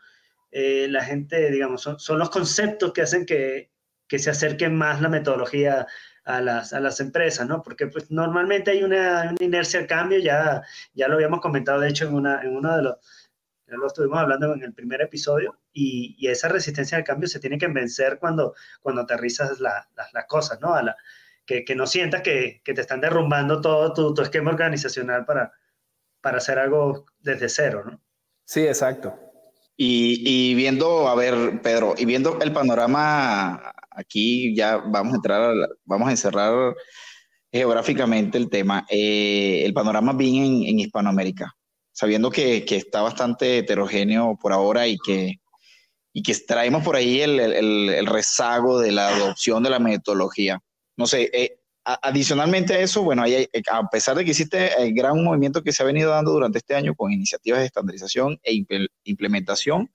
Eh, 0.50 0.86
la 0.90 1.04
gente, 1.04 1.50
digamos, 1.50 1.82
son, 1.82 1.98
son, 1.98 2.18
los 2.18 2.30
conceptos 2.30 2.92
que 2.92 3.02
hacen 3.02 3.24
que, 3.24 3.70
que 4.06 4.18
se 4.18 4.30
acerque 4.30 4.68
más 4.68 5.00
la 5.00 5.08
metodología 5.08 5.86
a 6.24 6.40
las, 6.40 6.72
a 6.72 6.80
las 6.80 7.00
empresas, 7.00 7.48
¿no? 7.48 7.62
Porque 7.62 7.86
pues 7.86 8.10
normalmente 8.10 8.70
hay 8.70 8.82
una, 8.82 9.30
una, 9.30 9.36
inercia 9.40 9.80
al 9.80 9.86
cambio, 9.86 10.18
ya, 10.18 10.62
ya 10.94 11.08
lo 11.08 11.14
habíamos 11.14 11.40
comentado 11.40 11.80
de 11.80 11.88
hecho 11.88 12.06
en, 12.06 12.14
una, 12.14 12.42
en 12.42 12.54
uno 12.54 12.76
de 12.76 12.82
los, 12.82 12.96
ya 13.66 13.76
lo 13.76 13.86
estuvimos 13.86 14.18
hablando 14.18 14.54
en 14.54 14.62
el 14.62 14.74
primer 14.74 15.00
episodio, 15.00 15.58
y, 15.72 16.14
y 16.18 16.28
esa 16.28 16.48
resistencia 16.48 16.98
al 16.98 17.04
cambio 17.04 17.28
se 17.28 17.40
tiene 17.40 17.58
que 17.58 17.68
vencer 17.68 18.18
cuando, 18.18 18.54
cuando 18.80 19.02
aterrizas 19.02 19.58
las 19.60 19.86
la, 19.96 20.06
la 20.12 20.26
cosas, 20.26 20.60
¿no? 20.60 20.74
A 20.74 20.82
la, 20.82 20.96
que, 21.46 21.64
que 21.64 21.74
no 21.74 21.86
sientas 21.86 22.22
que, 22.22 22.60
que, 22.64 22.74
te 22.74 22.82
están 22.82 23.00
derrumbando 23.00 23.60
todo 23.60 23.92
tu, 23.92 24.14
tu 24.14 24.22
esquema 24.22 24.50
organizacional 24.50 25.24
para, 25.24 25.52
para 26.22 26.38
hacer 26.38 26.58
algo 26.58 27.04
desde 27.20 27.48
cero, 27.48 27.82
¿no? 27.84 28.00
Sí, 28.44 28.60
exacto. 28.60 29.14
Y, 29.76 30.22
y, 30.24 30.54
viendo, 30.54 31.08
a 31.08 31.14
ver, 31.14 31.60
Pedro, 31.62 31.94
y 31.96 32.04
viendo 32.04 32.38
el 32.40 32.52
panorama 32.52 33.72
aquí 33.90 34.54
ya 34.54 34.76
vamos 34.76 35.14
a 35.14 35.16
entrar, 35.16 35.54
vamos 35.84 36.08
a 36.08 36.12
encerrar 36.12 36.74
geográficamente 37.50 38.38
el 38.38 38.48
tema, 38.48 38.86
eh, 38.88 39.62
el 39.64 39.74
panorama 39.74 40.12
bien 40.12 40.36
en, 40.36 40.62
en 40.64 40.80
Hispanoamérica, 40.80 41.54
sabiendo 41.92 42.30
que, 42.30 42.64
que, 42.64 42.76
está 42.76 43.02
bastante 43.02 43.58
heterogéneo 43.58 44.38
por 44.40 44.52
ahora 44.52 44.86
y 44.86 44.96
que, 44.98 45.36
y 46.12 46.22
que 46.22 46.34
traemos 46.34 46.82
por 46.84 46.96
ahí 46.96 47.20
el, 47.20 47.40
el, 47.40 47.88
el 47.90 48.06
rezago 48.06 48.80
de 48.80 48.92
la 48.92 49.08
adopción 49.08 49.62
de 49.62 49.70
la 49.70 49.78
metodología. 49.78 50.60
No 50.96 51.06
sé, 51.06 51.30
eh, 51.32 51.61
adicionalmente 51.84 52.74
a 52.74 52.80
eso, 52.80 53.02
bueno, 53.02 53.22
hay, 53.22 53.48
a 53.70 53.88
pesar 53.88 54.16
de 54.16 54.24
que 54.24 54.30
existe 54.30 54.70
el 54.82 54.94
gran 54.94 55.22
movimiento 55.22 55.62
que 55.62 55.72
se 55.72 55.82
ha 55.82 55.86
venido 55.86 56.10
dando 56.10 56.32
durante 56.32 56.58
este 56.58 56.74
año 56.74 56.94
con 56.94 57.12
iniciativas 57.12 57.60
de 57.60 57.66
estandarización 57.66 58.38
e 58.42 58.64
implementación, 59.04 59.90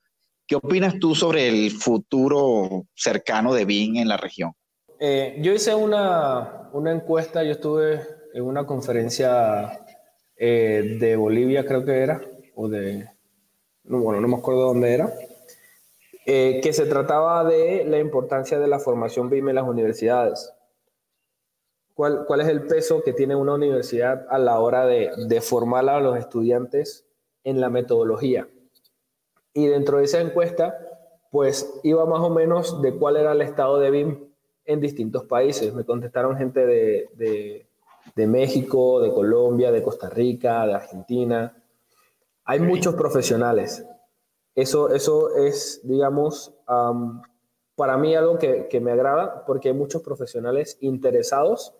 ¿Qué 0.48 0.56
opinas 0.56 0.98
tú 0.98 1.14
sobre 1.14 1.50
el 1.50 1.72
futuro 1.72 2.86
cercano 2.96 3.54
de 3.54 3.66
BIM 3.66 3.98
en 3.98 4.08
la 4.08 4.16
región? 4.16 4.54
Eh, 4.98 5.38
yo 5.42 5.52
hice 5.52 5.76
una, 5.76 6.70
una, 6.72 6.94
encuesta, 6.94 7.44
yo 7.44 7.52
estuve 7.52 8.00
en 8.34 8.44
una 8.44 8.66
conferencia 8.66 9.86
eh, 10.38 10.96
de 11.02 11.18
Bolivia, 11.18 11.66
creo 11.66 11.84
que 11.84 12.00
era, 12.00 12.22
o 12.56 12.70
de, 12.70 13.10
no, 13.84 14.00
bueno, 14.00 14.22
no 14.22 14.28
me 14.30 14.38
acuerdo 14.38 14.68
dónde 14.68 14.94
era, 14.94 15.14
eh, 16.26 16.62
que 16.64 16.72
se 16.72 16.86
trataba 16.86 17.44
de 17.44 17.84
la 17.84 18.00
importancia 18.00 18.58
de 18.58 18.70
la 18.70 18.80
formación 18.80 19.30
BIM 19.30 19.50
en 19.50 19.56
las 19.56 19.68
universidades. 19.68 20.54
¿Cuál, 21.98 22.26
¿Cuál, 22.26 22.42
es 22.42 22.48
el 22.48 22.66
peso 22.66 23.02
que 23.04 23.12
tiene 23.12 23.36
una 23.36 23.56
universidad 23.56 24.26
a 24.30 24.38
la 24.38 24.60
hora 24.60 24.86
de, 24.86 25.12
de 25.28 25.42
formar 25.42 25.90
a 25.90 26.00
los 26.00 26.18
estudiantes 26.18 27.06
en 27.44 27.60
la 27.60 27.70
metodología? 27.70 28.48
y 29.58 29.66
dentro 29.66 29.98
de 29.98 30.04
esa 30.04 30.22
encuesta, 30.22 30.78
pues 31.32 31.80
iba 31.82 32.06
más 32.06 32.20
o 32.20 32.30
menos 32.30 32.80
de 32.80 32.94
cuál 32.94 33.18
era 33.18 33.32
el 33.32 33.42
estado 33.42 33.80
de 33.80 33.90
BIM 33.90 34.30
en 34.66 34.80
distintos 34.80 35.24
países. 35.24 35.74
Me 35.74 35.84
contestaron 35.84 36.38
gente 36.38 36.64
de, 36.64 37.10
de, 37.16 37.68
de 38.16 38.28
México, 38.28 39.02
de 39.02 39.12
Colombia, 39.12 39.72
de 39.72 39.82
Costa 39.82 40.12
Rica, 40.12 40.64
de 40.68 40.76
Argentina. 40.76 41.58
Hay 42.46 42.60
muchos 42.60 42.94
profesionales. 42.94 43.84
Eso, 44.54 44.94
eso 44.94 45.36
es, 45.36 45.82
digamos, 45.84 46.54
um, 46.70 47.24
para 47.76 47.98
mí 47.98 48.14
algo 48.16 48.38
que, 48.38 48.68
que, 48.68 48.80
me 48.80 48.92
agrada 48.92 49.44
porque 49.48 49.70
hay 49.70 49.74
muchos 49.74 50.04
profesionales 50.04 50.78
interesados. 50.82 51.74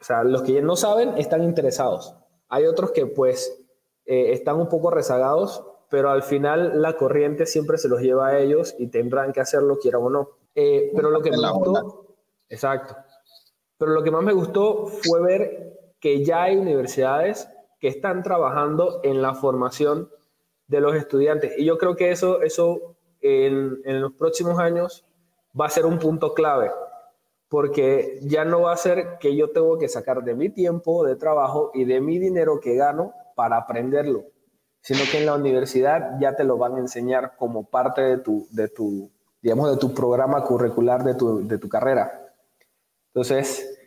O 0.00 0.04
sea, 0.04 0.24
los 0.24 0.42
que 0.42 0.62
no 0.62 0.76
saben 0.76 1.18
están 1.18 1.42
interesados. 1.42 2.16
Hay 2.48 2.66
otros 2.66 2.92
que 2.92 3.06
pues 3.06 3.62
eh, 4.06 4.32
están 4.32 4.56
un 4.56 4.68
poco 4.68 4.90
rezagados 4.90 5.64
pero 5.90 6.10
al 6.10 6.22
final 6.22 6.80
la 6.80 6.96
corriente 6.96 7.44
siempre 7.44 7.76
se 7.76 7.88
los 7.88 8.00
lleva 8.00 8.28
a 8.28 8.38
ellos 8.38 8.74
y 8.78 8.86
tendrán 8.86 9.32
que 9.32 9.40
hacerlo, 9.40 9.78
quieran 9.78 10.02
o 10.02 10.08
no. 10.08 10.30
Eh, 10.54 10.92
pero 10.94 11.10
lo 11.10 11.20
que 11.20 11.32
me 11.32 11.36
gustó, 11.36 12.06
exacto. 12.48 12.96
Pero 13.76 13.90
lo 13.90 14.02
que 14.02 14.12
más 14.12 14.22
me 14.22 14.32
gustó 14.32 14.86
fue 14.86 15.20
ver 15.20 15.94
que 15.98 16.24
ya 16.24 16.44
hay 16.44 16.56
universidades 16.56 17.48
que 17.80 17.88
están 17.88 18.22
trabajando 18.22 19.00
en 19.02 19.20
la 19.20 19.34
formación 19.34 20.10
de 20.68 20.80
los 20.80 20.94
estudiantes. 20.94 21.58
Y 21.58 21.64
yo 21.64 21.76
creo 21.76 21.96
que 21.96 22.12
eso, 22.12 22.40
eso 22.40 22.94
en, 23.20 23.80
en 23.84 24.00
los 24.00 24.12
próximos 24.12 24.60
años 24.60 25.04
va 25.60 25.66
a 25.66 25.70
ser 25.70 25.86
un 25.86 25.98
punto 25.98 26.34
clave, 26.34 26.70
porque 27.50 28.20
ya 28.22 28.46
no 28.46 28.62
va 28.62 28.72
a 28.72 28.78
ser 28.78 29.18
que 29.20 29.36
yo 29.36 29.50
tengo 29.50 29.76
que 29.76 29.88
sacar 29.88 30.24
de 30.24 30.34
mi 30.34 30.48
tiempo 30.48 31.04
de 31.04 31.16
trabajo 31.16 31.70
y 31.74 31.84
de 31.84 32.00
mi 32.00 32.18
dinero 32.18 32.60
que 32.60 32.76
gano 32.76 33.12
para 33.34 33.58
aprenderlo 33.58 34.24
sino 34.82 35.00
que 35.10 35.18
en 35.18 35.26
la 35.26 35.34
universidad 35.34 36.18
ya 36.20 36.34
te 36.36 36.44
lo 36.44 36.56
van 36.56 36.76
a 36.76 36.78
enseñar 36.78 37.36
como 37.36 37.64
parte 37.64 38.00
de 38.00 38.18
tu, 38.18 38.46
de 38.50 38.68
tu 38.68 39.10
digamos, 39.42 39.70
de 39.70 39.76
tu 39.76 39.94
programa 39.94 40.42
curricular 40.44 41.04
de 41.04 41.14
tu, 41.14 41.46
de 41.46 41.58
tu 41.58 41.68
carrera. 41.68 42.34
Entonces, 43.08 43.78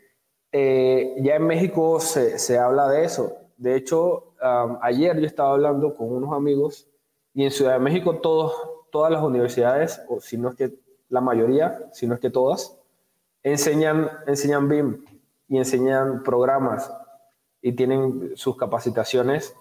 eh, 0.51 1.15
ya 1.19 1.35
en 1.35 1.45
México 1.45 1.99
se, 1.99 2.39
se, 2.39 2.57
habla 2.57 2.89
de 2.89 3.05
eso. 3.05 3.37
De 3.57 3.75
hecho, 3.75 4.33
ayer 4.81 5.19
yo 5.19 5.25
estaba 5.25 5.51
hablando 5.51 5.95
con 5.95 6.11
unos 6.11 6.33
amigos 6.33 6.87
y 7.33 7.43
en 7.43 7.51
Ciudad 7.51 7.73
de 7.73 7.79
México 7.79 8.17
todos, 8.17 8.53
todas 8.91 9.11
las 9.11 9.23
universidades, 9.23 10.01
o 10.09 10.19
si 10.19 10.37
no 10.37 10.49
es 10.49 10.55
que 10.55 10.73
la 11.09 11.21
mayoría, 11.21 11.89
si 11.93 12.07
no 12.07 12.15
es 12.15 12.19
que 12.19 12.29
todas, 12.29 12.77
enseñan, 13.43 14.09
enseñan 14.25 14.67
BIM 14.67 15.05
y 15.47 15.57
enseñan 15.57 16.23
programas 16.23 16.91
y 17.61 17.73
tienen 17.73 18.31
sus 18.35 18.57
capacitaciones 18.57 19.55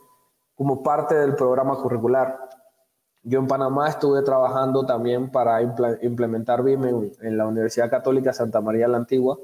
como 0.55 0.83
parte 0.83 1.15
del 1.15 1.35
programa 1.35 1.77
curricular. 1.77 2.39
Yo 3.23 3.39
en 3.39 3.47
Panamá 3.47 3.89
estuve 3.89 4.23
trabajando 4.23 4.85
también 4.85 5.31
para 5.31 5.63
implementar 5.63 6.63
BIM 6.63 6.85
en, 6.85 7.13
en, 7.21 7.37
la 7.37 7.47
Universidad 7.47 7.91
Católica 7.91 8.33
Santa 8.33 8.61
María 8.61 8.89
la 8.89 8.97
Antigua. 8.97 9.39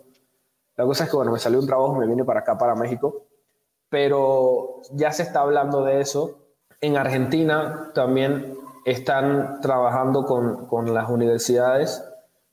La 0.77 0.85
cosa 0.85 1.05
es 1.05 1.11
que, 1.11 1.17
bueno, 1.17 1.33
me 1.33 1.39
salió 1.39 1.61
un 1.61 1.67
trabajo, 1.67 1.95
me 1.95 2.07
vine 2.07 2.25
para 2.25 2.41
acá, 2.41 2.57
para 2.57 2.75
México, 2.75 3.27
pero 3.89 4.81
ya 4.93 5.13
se 5.13 5.23
está 5.23 5.41
hablando 5.41 5.85
de 5.85 6.01
eso. 6.01 6.39
En 6.81 6.97
Argentina 6.97 7.91
también 7.95 8.57
están 8.85 9.61
trabajando 9.61 10.25
con, 10.25 10.67
con 10.67 10.93
las 10.93 11.09
universidades 11.09 12.05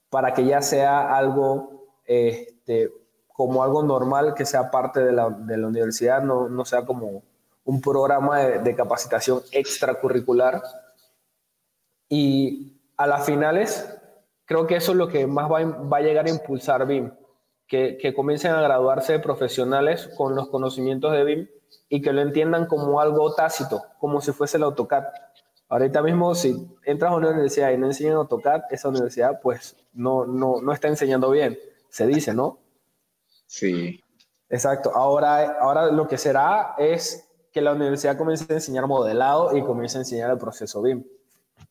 para 0.10 0.34
que 0.34 0.46
ya 0.46 0.62
sea 0.62 1.16
algo 1.16 1.75
este, 2.06 2.92
como 3.36 3.64
algo 3.64 3.84
normal 3.84 4.34
que 4.34 4.46
sea 4.46 4.72
parte 4.72 5.02
de 5.02 5.12
la, 5.12 5.30
de 5.30 5.58
la 5.58 5.68
universidad, 5.68 6.22
no, 6.24 6.48
no, 6.48 6.64
sea 6.66 6.86
como 6.86 7.24
un 7.66 7.82
programa 7.82 8.40
de, 8.40 8.60
de, 8.60 8.76
capacitación 8.76 9.42
extracurricular. 9.52 10.62
Y 12.08 12.80
a 12.98 13.08
las 13.08 13.26
finales, 13.26 13.94
creo 14.46 14.68
que 14.68 14.78
eso 14.78 14.92
es 14.94 14.98
lo 14.98 15.08
que 15.08 15.28
más 15.28 15.52
va, 15.52 15.64
va 15.64 15.98
a 15.98 16.02
llegar 16.02 16.28
a 16.28 16.30
impulsar 16.30 16.88
BIM, 16.88 17.12
que, 17.68 17.98
que 17.98 18.14
comiencen 18.14 18.52
a 18.52 18.62
graduarse 18.62 19.20
profesionales 19.20 20.10
con 20.16 20.36
los 20.36 20.48
conocimientos 20.50 21.12
de 21.12 21.24
BIM 21.24 21.48
y 21.90 22.02
que 22.02 22.14
lo 22.14 22.22
entiendan 22.22 22.68
como 22.68 23.00
algo 23.00 23.34
tácito, 23.34 23.84
como 24.00 24.22
si 24.22 24.32
fuese 24.32 24.58
el 24.58 24.64
AutoCAD. 24.64 25.04
Ahorita 25.68 26.02
mismo, 26.04 26.36
si 26.36 26.70
entras 26.84 27.12
a 27.12 27.16
una 27.16 27.30
universidad 27.30 27.72
y 27.72 27.78
no 27.78 27.88
enseñan 27.88 28.14
AutoCAD, 28.14 28.62
esa 28.70 28.90
universidad 28.90 29.42
pues 29.42 29.76
no, 29.94 30.26
no, 30.26 30.62
no 30.62 30.72
está 30.72 30.88
enseñando 30.88 31.30
bien, 31.32 31.58
se 31.96 32.06
dice, 32.08 32.34
¿no? 32.34 32.60
Sí. 33.48 34.04
Exacto. 34.50 34.92
Ahora, 34.94 35.60
ahora 35.62 35.86
lo 35.94 36.10
que 36.10 36.18
será 36.18 36.76
es 36.78 37.26
que 37.54 37.62
la 37.62 37.72
universidad 37.72 38.18
comience 38.18 38.52
a 38.52 38.56
enseñar 38.56 38.86
modelado 38.86 39.56
y 39.56 39.64
comience 39.64 39.98
a 39.98 40.02
enseñar 40.02 40.30
el 40.30 40.38
proceso 40.38 40.82
BIM. 40.82 41.06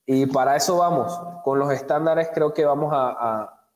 Y 0.06 0.24
para 0.24 0.56
eso 0.56 0.78
vamos. 0.78 1.12
Con 1.44 1.58
los 1.58 1.70
estándares 1.70 2.30
creo 2.32 2.54
que 2.54 2.64
vamos 2.64 2.90
a, 2.94 3.10
a, 3.10 3.68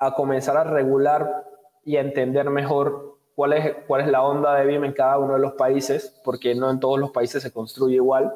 a 0.00 0.14
comenzar 0.14 0.56
a 0.56 0.64
regular 0.64 1.46
y 1.84 1.96
a 1.96 2.00
entender 2.00 2.50
mejor 2.50 3.20
cuál 3.36 3.52
es, 3.52 3.76
cuál 3.86 4.00
es 4.00 4.08
la 4.08 4.24
onda 4.24 4.56
de 4.56 4.66
BIM 4.66 4.82
en 4.82 4.92
cada 4.94 5.16
uno 5.18 5.34
de 5.34 5.38
los 5.38 5.52
países, 5.52 6.20
porque 6.24 6.56
no 6.56 6.72
en 6.72 6.80
todos 6.80 6.98
los 6.98 7.12
países 7.12 7.40
se 7.40 7.52
construye 7.52 7.94
igual. 7.94 8.34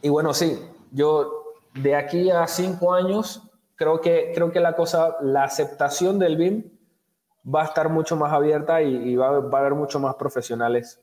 Y 0.00 0.08
bueno, 0.08 0.32
sí, 0.32 0.58
yo 0.92 1.30
de 1.74 1.94
aquí 1.94 2.30
a 2.30 2.46
cinco 2.46 2.94
años 2.94 3.42
creo 3.76 4.00
que, 4.00 4.32
creo 4.34 4.50
que 4.50 4.60
la 4.60 4.74
cosa, 4.74 5.16
la 5.20 5.44
aceptación 5.44 6.18
del 6.18 6.36
BIM 6.36 6.64
va 7.52 7.62
a 7.62 7.66
estar 7.66 7.88
mucho 7.88 8.16
más 8.16 8.32
abierta 8.32 8.82
y, 8.82 8.94
y 8.94 9.16
va, 9.16 9.40
va, 9.40 9.58
a 9.58 9.60
haber 9.60 9.74
mucho 9.74 10.00
más 10.00 10.14
profesionales 10.14 11.00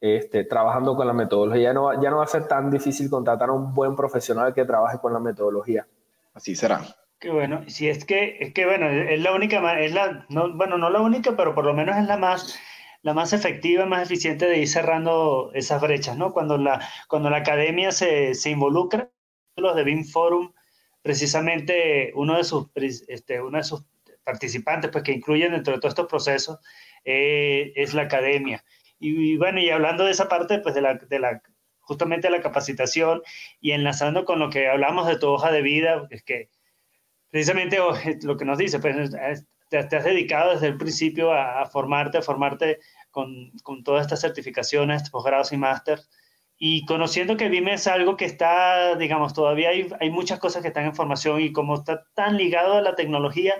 este, 0.00 0.44
trabajando 0.44 0.96
con 0.96 1.06
la 1.06 1.12
metodología. 1.12 1.62
Ya 1.62 1.72
no, 1.72 2.02
ya 2.02 2.10
no 2.10 2.18
va 2.18 2.24
a 2.24 2.28
ser 2.28 2.46
tan 2.48 2.70
difícil 2.70 3.08
contratar 3.08 3.48
a 3.48 3.52
un 3.52 3.74
buen 3.74 3.96
profesional 3.96 4.52
que 4.54 4.64
trabaje 4.64 4.98
con 4.98 5.12
la 5.12 5.20
metodología. 5.20 5.86
Así 6.34 6.54
será. 6.54 6.82
Qué 7.18 7.30
bueno. 7.30 7.62
Si 7.68 7.88
es 7.88 8.04
que, 8.04 8.36
es 8.40 8.52
que 8.52 8.66
bueno, 8.66 8.88
es 8.88 9.20
la 9.20 9.32
única, 9.32 9.80
es 9.80 9.92
la, 9.92 10.26
no, 10.28 10.52
bueno, 10.56 10.76
no 10.76 10.90
la 10.90 11.00
única, 11.00 11.36
pero 11.36 11.54
por 11.54 11.64
lo 11.64 11.72
menos 11.72 11.96
es 11.96 12.06
la 12.06 12.16
más, 12.16 12.58
la 13.02 13.14
más 13.14 13.32
efectiva, 13.32 13.86
más 13.86 14.02
eficiente 14.02 14.46
de 14.46 14.58
ir 14.58 14.68
cerrando 14.68 15.52
esas 15.54 15.80
brechas, 15.80 16.16
¿no? 16.16 16.32
Cuando 16.32 16.58
la, 16.58 16.80
cuando 17.08 17.30
la 17.30 17.38
academia 17.38 17.92
se, 17.92 18.34
se 18.34 18.50
involucra, 18.50 19.08
los 19.56 19.76
de 19.76 19.84
BIM 19.84 20.04
Forum, 20.04 20.52
precisamente 21.02 22.12
uno 22.14 22.36
de 22.36 22.44
sus, 22.44 22.68
este, 22.74 23.40
uno 23.40 23.58
de 23.58 23.64
sus 23.64 23.84
participantes, 24.24 24.90
pues 24.90 25.04
que 25.04 25.12
incluyen 25.12 25.52
dentro 25.52 25.74
de 25.74 25.80
todos 25.80 25.92
estos 25.92 26.08
procesos, 26.08 26.58
eh, 27.04 27.72
es 27.76 27.94
la 27.94 28.02
academia. 28.02 28.64
Y, 28.98 29.32
y, 29.32 29.36
bueno, 29.36 29.60
y 29.60 29.68
hablando 29.70 30.04
de 30.04 30.12
esa 30.12 30.28
parte, 30.28 30.60
pues 30.60 30.74
de 30.74 30.80
la, 30.80 30.94
de 30.94 31.18
la, 31.18 31.42
justamente 31.80 32.28
de 32.28 32.36
la 32.36 32.42
capacitación 32.42 33.22
y 33.60 33.72
enlazando 33.72 34.24
con 34.24 34.38
lo 34.38 34.48
que 34.50 34.68
hablamos 34.68 35.08
de 35.08 35.18
tu 35.18 35.28
hoja 35.28 35.50
de 35.50 35.62
vida, 35.62 36.06
es 36.10 36.22
que 36.22 36.48
precisamente 37.30 37.78
lo 38.22 38.36
que 38.36 38.44
nos 38.44 38.58
dice, 38.58 38.78
pues 38.78 39.10
te, 39.68 39.84
te 39.84 39.96
has 39.96 40.04
dedicado 40.04 40.52
desde 40.52 40.68
el 40.68 40.76
principio 40.76 41.32
a, 41.32 41.62
a 41.62 41.66
formarte, 41.66 42.18
a 42.18 42.22
formarte 42.22 42.78
con, 43.10 43.50
con, 43.62 43.82
todas 43.82 44.02
estas 44.02 44.20
certificaciones, 44.20 45.10
posgrados 45.10 45.52
y 45.52 45.56
máster. 45.56 46.00
Y 46.64 46.86
conociendo 46.86 47.36
que 47.36 47.48
BIM 47.48 47.66
es 47.70 47.88
algo 47.88 48.16
que 48.16 48.24
está, 48.24 48.94
digamos, 48.94 49.34
todavía 49.34 49.70
hay, 49.70 49.88
hay 49.98 50.10
muchas 50.10 50.38
cosas 50.38 50.62
que 50.62 50.68
están 50.68 50.84
en 50.84 50.94
formación 50.94 51.40
y 51.40 51.52
como 51.52 51.74
está 51.74 52.04
tan 52.14 52.36
ligado 52.36 52.74
a 52.74 52.80
la 52.80 52.94
tecnología, 52.94 53.56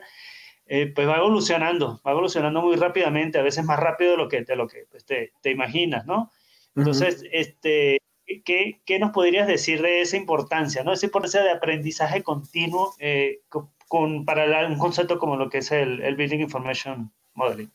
eh, 0.67 0.93
pues 0.95 1.09
va 1.09 1.17
evolucionando, 1.17 2.01
va 2.07 2.12
evolucionando 2.12 2.62
muy 2.62 2.77
rápidamente, 2.77 3.41
a 3.41 3.43
veces 3.43 3.65
más 3.65 3.81
rápido 3.81 4.12
de 4.12 4.17
lo 4.19 4.29
que, 4.29 4.45
de 4.45 4.55
lo 4.55 4.69
que 4.69 4.85
pues, 4.88 5.05
te, 5.05 5.33
te, 5.41 5.51
imaginas, 5.51 6.07
¿no? 6.07 6.31
Entonces, 6.77 7.23
uh 7.23 7.25
-huh. 7.25 7.29
este, 7.33 7.99
¿qué, 8.45 8.81
¿qué, 8.87 8.99
nos 9.01 9.11
podrías 9.11 9.49
decir 9.49 9.83
de 9.83 10.03
esa 10.03 10.17
importancia, 10.17 10.85
¿no? 10.85 10.93
Esa 10.93 11.07
importancia 11.07 11.43
de 11.43 11.51
aprendizaje 11.51 12.23
continuo 12.23 12.95
eh, 13.01 13.41
con, 13.49 13.69
con, 13.88 14.25
para 14.25 14.65
un 14.69 14.79
concepto 14.79 15.19
como 15.19 15.35
lo 15.35 15.51
que 15.51 15.59
es 15.59 15.73
el, 15.73 16.01
el 16.03 16.15
Building 16.15 16.38
Information 16.38 17.11
Modeling. 17.35 17.73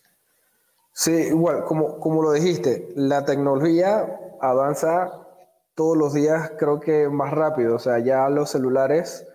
Sí, 0.93 1.11
igual, 1.11 1.65
como, 1.65 1.99
como 1.99 2.23
lo 2.23 2.31
dijiste, 2.31 2.87
la 2.95 3.25
tecnología 3.25 4.07
avanza 4.41 5.27
todos 5.75 5.95
los 5.95 6.13
días, 6.13 6.51
creo 6.57 6.79
que 6.79 7.07
más 7.09 7.31
rápido, 7.31 7.75
o 7.75 7.79
sea, 7.79 7.99
ya 7.99 8.27
los 8.29 8.49
celulares 8.49 9.27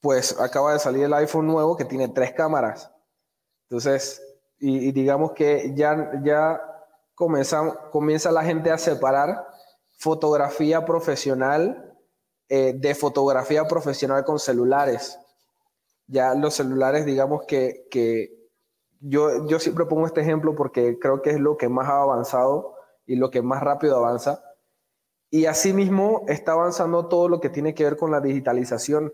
pues 0.00 0.38
acaba 0.40 0.72
de 0.72 0.78
salir 0.78 1.04
el 1.04 1.14
iPhone 1.14 1.46
nuevo 1.46 1.76
que 1.76 1.84
tiene 1.84 2.08
tres 2.08 2.32
cámaras. 2.32 2.92
Entonces, 3.68 4.22
y, 4.60 4.92
digamos 4.92 5.32
que 5.32 5.72
ya, 5.74 6.12
ya 6.22 6.60
comienza, 7.14 7.90
comienza 7.90 8.30
la 8.30 8.44
gente 8.44 8.70
a 8.70 8.78
separar 8.78 9.46
fotografía 9.98 10.84
profesional 10.84 11.96
eh, 12.48 12.72
de 12.74 12.94
fotografía 12.94 13.66
profesional 13.66 14.24
con 14.24 14.38
celulares. 14.38 15.18
Ya 16.06 16.34
los 16.34 16.54
celulares, 16.54 17.04
digamos 17.04 17.44
que, 17.46 17.86
que 17.90 18.48
yo, 19.00 19.46
yo 19.46 19.58
siempre 19.58 19.84
pongo 19.86 20.06
este 20.06 20.22
ejemplo 20.22 20.54
porque 20.54 20.98
creo 20.98 21.22
que 21.22 21.30
es 21.30 21.40
lo 21.40 21.56
que 21.56 21.68
más 21.68 21.88
ha 21.88 22.02
avanzado 22.02 22.77
y 23.08 23.16
lo 23.16 23.30
que 23.30 23.42
más 23.42 23.60
rápido 23.60 23.96
avanza. 23.96 24.44
Y 25.30 25.46
asimismo 25.46 26.24
está 26.28 26.52
avanzando 26.52 27.08
todo 27.08 27.28
lo 27.28 27.40
que 27.40 27.50
tiene 27.50 27.74
que 27.74 27.82
ver 27.82 27.96
con 27.96 28.12
la 28.12 28.20
digitalización 28.20 29.12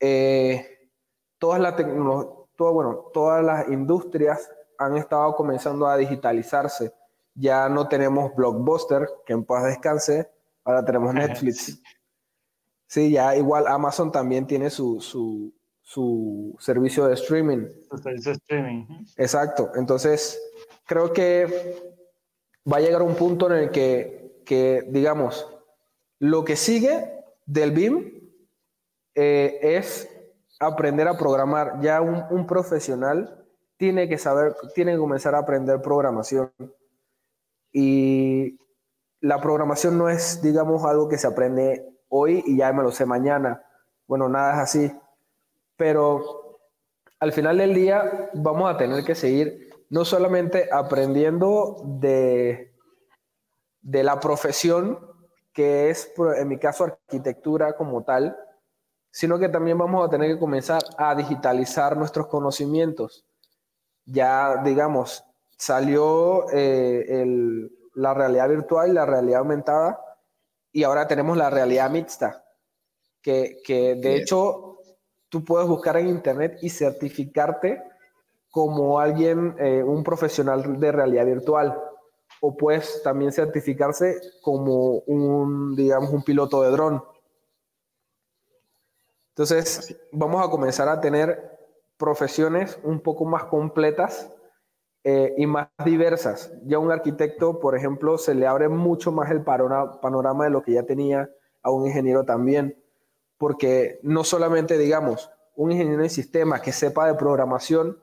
eh, 0.00 0.90
todas, 1.38 1.60
la 1.60 1.74
todo, 1.76 2.72
bueno, 2.72 3.10
todas 3.12 3.44
las 3.44 3.68
industrias 3.68 4.50
han 4.78 4.96
estado 4.96 5.34
comenzando 5.34 5.86
a 5.86 5.96
digitalizarse. 5.96 6.92
Ya 7.34 7.68
no 7.68 7.88
tenemos 7.88 8.34
Blockbuster, 8.34 9.08
que 9.24 9.32
en 9.32 9.44
paz 9.44 9.64
descanse, 9.64 10.30
ahora 10.64 10.84
tenemos 10.84 11.14
Netflix. 11.14 11.80
Sí, 12.86 13.10
ya 13.10 13.34
igual 13.36 13.66
Amazon 13.66 14.12
también 14.12 14.46
tiene 14.46 14.68
su, 14.68 15.00
su, 15.00 15.54
su 15.80 16.54
servicio 16.58 17.06
de 17.06 17.14
streaming. 17.14 17.66
Su 17.90 17.96
servicio 17.96 18.32
de 18.32 18.36
streaming. 18.36 18.84
Exacto. 19.16 19.70
Entonces, 19.76 20.38
creo 20.84 21.10
que 21.12 21.91
va 22.70 22.76
a 22.78 22.80
llegar 22.80 23.02
un 23.02 23.14
punto 23.14 23.50
en 23.50 23.64
el 23.64 23.70
que, 23.70 24.42
que 24.44 24.84
digamos, 24.88 25.48
lo 26.18 26.44
que 26.44 26.56
sigue 26.56 27.24
del 27.46 27.72
BIM 27.72 28.32
eh, 29.14 29.58
es 29.62 30.08
aprender 30.60 31.08
a 31.08 31.18
programar. 31.18 31.80
Ya 31.80 32.00
un, 32.00 32.24
un, 32.30 32.46
profesional 32.46 33.44
tiene 33.76 34.08
que 34.08 34.18
saber, 34.18 34.54
tiene 34.74 34.92
que 34.92 34.98
comenzar 34.98 35.34
a 35.34 35.38
aprender 35.38 35.82
programación. 35.82 36.52
Y 37.72 38.58
la 39.20 39.40
programación 39.40 39.98
no 39.98 40.08
es, 40.08 40.42
digamos, 40.42 40.84
algo 40.84 41.08
que 41.08 41.18
se 41.18 41.26
aprende 41.26 41.88
hoy 42.08 42.42
y 42.46 42.58
ya 42.58 42.72
me 42.72 42.82
lo 42.82 42.92
sé 42.92 43.06
mañana. 43.06 43.64
Bueno, 44.06 44.28
nada 44.28 44.54
es 44.54 44.58
así. 44.58 44.92
Pero 45.76 46.58
al 47.18 47.32
final 47.32 47.58
del 47.58 47.74
día 47.74 48.30
vamos 48.34 48.72
a 48.72 48.76
tener 48.76 49.04
que 49.04 49.14
seguir 49.14 49.71
no 49.92 50.06
solamente 50.06 50.70
aprendiendo 50.72 51.82
de, 51.84 52.72
de 53.82 54.02
la 54.02 54.18
profesión, 54.20 54.98
que 55.52 55.90
es, 55.90 56.10
en 56.38 56.48
mi 56.48 56.58
caso, 56.58 56.84
arquitectura 56.84 57.76
como 57.76 58.02
tal, 58.02 58.34
sino 59.10 59.38
que 59.38 59.50
también 59.50 59.76
vamos 59.76 60.06
a 60.06 60.10
tener 60.10 60.32
que 60.32 60.40
comenzar 60.40 60.80
a 60.96 61.14
digitalizar 61.14 61.94
nuestros 61.98 62.28
conocimientos. 62.28 63.26
Ya, 64.06 64.62
digamos, 64.64 65.26
salió 65.58 66.50
eh, 66.50 67.20
el, 67.20 67.70
la 67.94 68.14
realidad 68.14 68.48
virtual 68.48 68.88
y 68.88 68.94
la 68.94 69.04
realidad 69.04 69.40
aumentada 69.40 70.00
y 70.72 70.84
ahora 70.84 71.06
tenemos 71.06 71.36
la 71.36 71.50
realidad 71.50 71.90
mixta, 71.90 72.46
que, 73.20 73.58
que 73.62 73.96
de 73.96 74.16
hecho 74.16 74.78
tú 75.28 75.44
puedes 75.44 75.68
buscar 75.68 75.98
en 75.98 76.08
internet 76.08 76.60
y 76.62 76.70
certificarte 76.70 77.91
como 78.52 79.00
alguien, 79.00 79.56
eh, 79.58 79.82
un 79.82 80.04
profesional 80.04 80.78
de 80.78 80.92
realidad 80.92 81.24
virtual, 81.24 81.82
o 82.42 82.54
puedes 82.54 83.02
también 83.02 83.32
certificarse 83.32 84.20
como 84.42 84.98
un, 85.06 85.74
digamos, 85.74 86.10
un 86.10 86.22
piloto 86.22 86.62
de 86.62 86.70
dron. 86.70 87.02
Entonces, 89.30 89.96
vamos 90.12 90.46
a 90.46 90.50
comenzar 90.50 90.86
a 90.90 91.00
tener 91.00 91.58
profesiones 91.96 92.78
un 92.82 93.00
poco 93.00 93.24
más 93.24 93.44
completas 93.44 94.30
eh, 95.02 95.32
y 95.38 95.46
más 95.46 95.68
diversas. 95.82 96.52
Ya 96.66 96.78
un 96.78 96.92
arquitecto, 96.92 97.58
por 97.58 97.74
ejemplo, 97.74 98.18
se 98.18 98.34
le 98.34 98.46
abre 98.46 98.68
mucho 98.68 99.12
más 99.12 99.30
el 99.30 99.42
panorama 99.42 100.44
de 100.44 100.50
lo 100.50 100.62
que 100.62 100.72
ya 100.72 100.82
tenía 100.82 101.30
a 101.62 101.70
un 101.70 101.86
ingeniero 101.86 102.24
también, 102.24 102.76
porque 103.38 103.98
no 104.02 104.24
solamente, 104.24 104.76
digamos, 104.76 105.30
un 105.56 105.72
ingeniero 105.72 106.02
de 106.02 106.10
sistemas 106.10 106.60
que 106.60 106.72
sepa 106.72 107.06
de 107.06 107.14
programación 107.14 107.96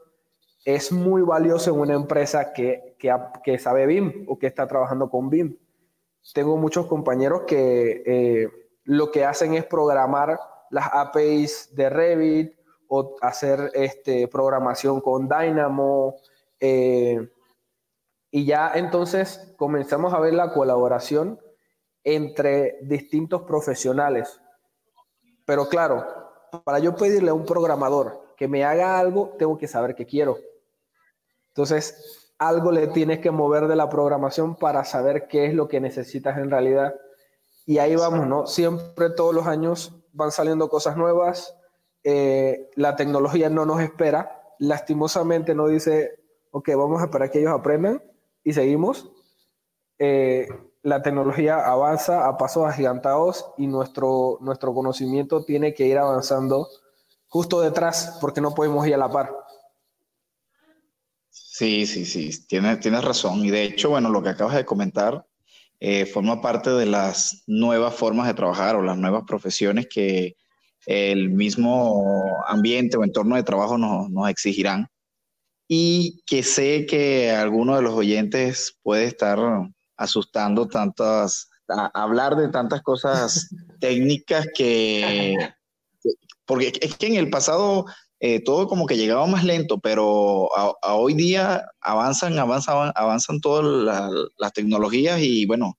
es 0.66 0.92
muy 0.92 1.22
valioso 1.22 1.72
en 1.72 1.80
una 1.80 1.94
empresa 1.94 2.54
que, 2.54 2.96
que, 2.98 3.60
sabe 3.60 3.86
BIM 3.86 4.26
o 4.28 4.38
que 4.38 4.48
está 4.48 4.68
trabajando 4.68 5.10
con 5.10 5.30
BIM. 5.30 5.58
Tengo 6.34 6.58
muchos 6.58 6.86
compañeros 6.88 7.44
que 7.48 8.04
eh, 8.06 8.50
lo 8.84 9.12
que 9.12 9.26
hacen 9.26 9.54
es 9.54 9.66
programar 9.66 10.40
las 10.70 10.90
APIs 10.92 11.76
de 11.76 11.90
Revit 11.90 12.54
o 12.88 13.16
hacer 13.22 13.72
este, 13.74 14.28
programación 14.28 15.02
con 15.02 15.30
Dynamo 15.30 16.16
Eh, 16.62 17.30
y 18.32 18.46
ya 18.46 18.72
entonces 18.76 19.54
comenzamos 19.58 20.14
a 20.14 20.20
ver 20.20 20.34
la 20.34 20.52
colaboración 20.54 21.40
entre 22.04 22.78
distintos 22.82 23.44
profesionales. 23.44 24.40
Pero 25.46 25.68
claro, 25.68 26.06
para 26.64 26.80
yo 26.80 26.96
pedirle 26.96 27.32
a 27.32 27.34
un 27.34 27.46
programador 27.46 28.36
que 28.38 28.48
me 28.48 28.64
haga 28.64 29.00
algo, 29.00 29.36
tengo 29.38 29.58
que 29.58 29.68
saber 29.68 29.96
qué 29.96 30.06
quiero. 30.06 30.38
Entonces, 31.50 32.32
algo 32.38 32.72
le 32.72 32.88
tienes 32.88 33.20
que 33.20 33.32
mover 33.32 33.68
de 33.68 33.76
la 33.76 33.90
programación 33.90 34.56
para 34.56 34.86
saber 34.86 35.28
qué 35.28 35.46
es 35.46 35.54
lo 35.54 35.68
que 35.68 35.82
necesitas 35.82 36.38
en 36.38 36.50
realidad. 36.50 36.96
Y 37.66 37.78
ahí 37.78 37.96
vamos, 37.96 38.28
¿no? 38.28 38.48
Siempre 38.48 39.10
todos 39.12 39.36
los 39.36 39.46
años 39.46 39.94
van 40.14 40.32
saliendo 40.32 40.70
cosas 40.70 40.98
nuevas, 40.98 41.56
eh, 42.04 42.70
la 42.76 42.96
tecnología 42.96 43.50
no 43.50 43.66
nos 43.66 43.82
espera, 43.82 44.42
lastimosamente 44.58 45.54
no 45.54 45.68
dice, 45.68 46.20
ok, 46.52 46.70
vamos 46.76 47.02
a 47.02 47.06
esperar 47.06 47.30
que 47.30 47.40
ellos 47.40 47.54
aprendan 47.54 48.02
y 48.44 48.54
seguimos. 48.54 49.12
Eh, 50.00 50.48
la 50.82 51.02
tecnología 51.02 51.60
avanza 51.70 52.28
a 52.28 52.38
pasos 52.38 52.66
agigantados 52.66 53.52
y 53.58 53.68
nuestro, 53.68 54.38
nuestro 54.42 54.74
conocimiento 54.74 55.44
tiene 55.44 55.74
que 55.74 55.86
ir 55.86 55.98
avanzando 55.98 56.68
justo 57.28 57.60
detrás 57.62 58.18
porque 58.22 58.42
no 58.42 58.56
podemos 58.56 58.88
ir 58.88 58.96
a 58.96 58.98
la 58.98 59.10
par. 59.10 59.36
Sí, 61.60 61.86
sí, 61.86 62.06
sí, 62.06 62.32
tienes, 62.48 62.80
tienes 62.80 63.04
razón. 63.04 63.44
Y 63.44 63.50
de 63.50 63.64
hecho, 63.64 63.90
bueno, 63.90 64.10
lo 64.10 64.24
que 64.24 64.30
acabas 64.30 64.56
de 64.56 64.64
comentar 64.64 65.26
eh, 65.82 66.06
forma 66.06 66.40
parte 66.40 66.70
de 66.70 66.86
las 66.86 67.44
nuevas 67.48 67.94
formas 67.94 68.28
de 68.28 68.34
trabajar 68.34 68.78
o 68.78 68.82
las 68.82 68.98
nuevas 68.98 69.26
profesiones 69.28 69.90
que 69.94 70.38
el 70.86 71.32
mismo 71.32 72.24
ambiente 72.48 72.96
o 72.96 73.04
entorno 73.04 73.36
de 73.36 73.44
trabajo 73.44 73.78
nos, 73.78 74.10
nos 74.10 74.30
exigirán. 74.30 74.88
Y 75.68 76.24
que 76.26 76.44
sé 76.44 76.86
que 76.86 77.32
alguno 77.32 77.76
de 77.76 77.82
los 77.82 77.94
oyentes 77.94 78.80
puede 78.82 79.04
estar 79.04 79.38
asustando 79.98 80.70
tantas, 80.70 81.50
hablar 81.94 82.38
de 82.38 82.48
tantas 82.48 82.82
cosas 82.84 83.50
técnicas 83.82 84.48
que, 84.56 85.36
porque 86.46 86.72
es 86.80 86.96
que 86.96 87.08
en 87.08 87.16
el 87.18 87.30
pasado 87.30 87.86
eh, 88.20 88.42
todo 88.44 88.68
como 88.68 88.86
que 88.86 88.98
llegaba 88.98 89.26
más 89.28 89.44
lento, 89.44 89.80
pero 89.80 90.50
a, 90.58 90.96
hoy 90.96 91.14
día 91.14 91.66
avanzan, 91.82 92.38
avanzan, 92.38 92.92
avanzan 92.96 93.40
todas 93.40 94.24
las 94.38 94.54
tecnologías 94.54 95.22
y 95.22 95.46
bueno, 95.46 95.78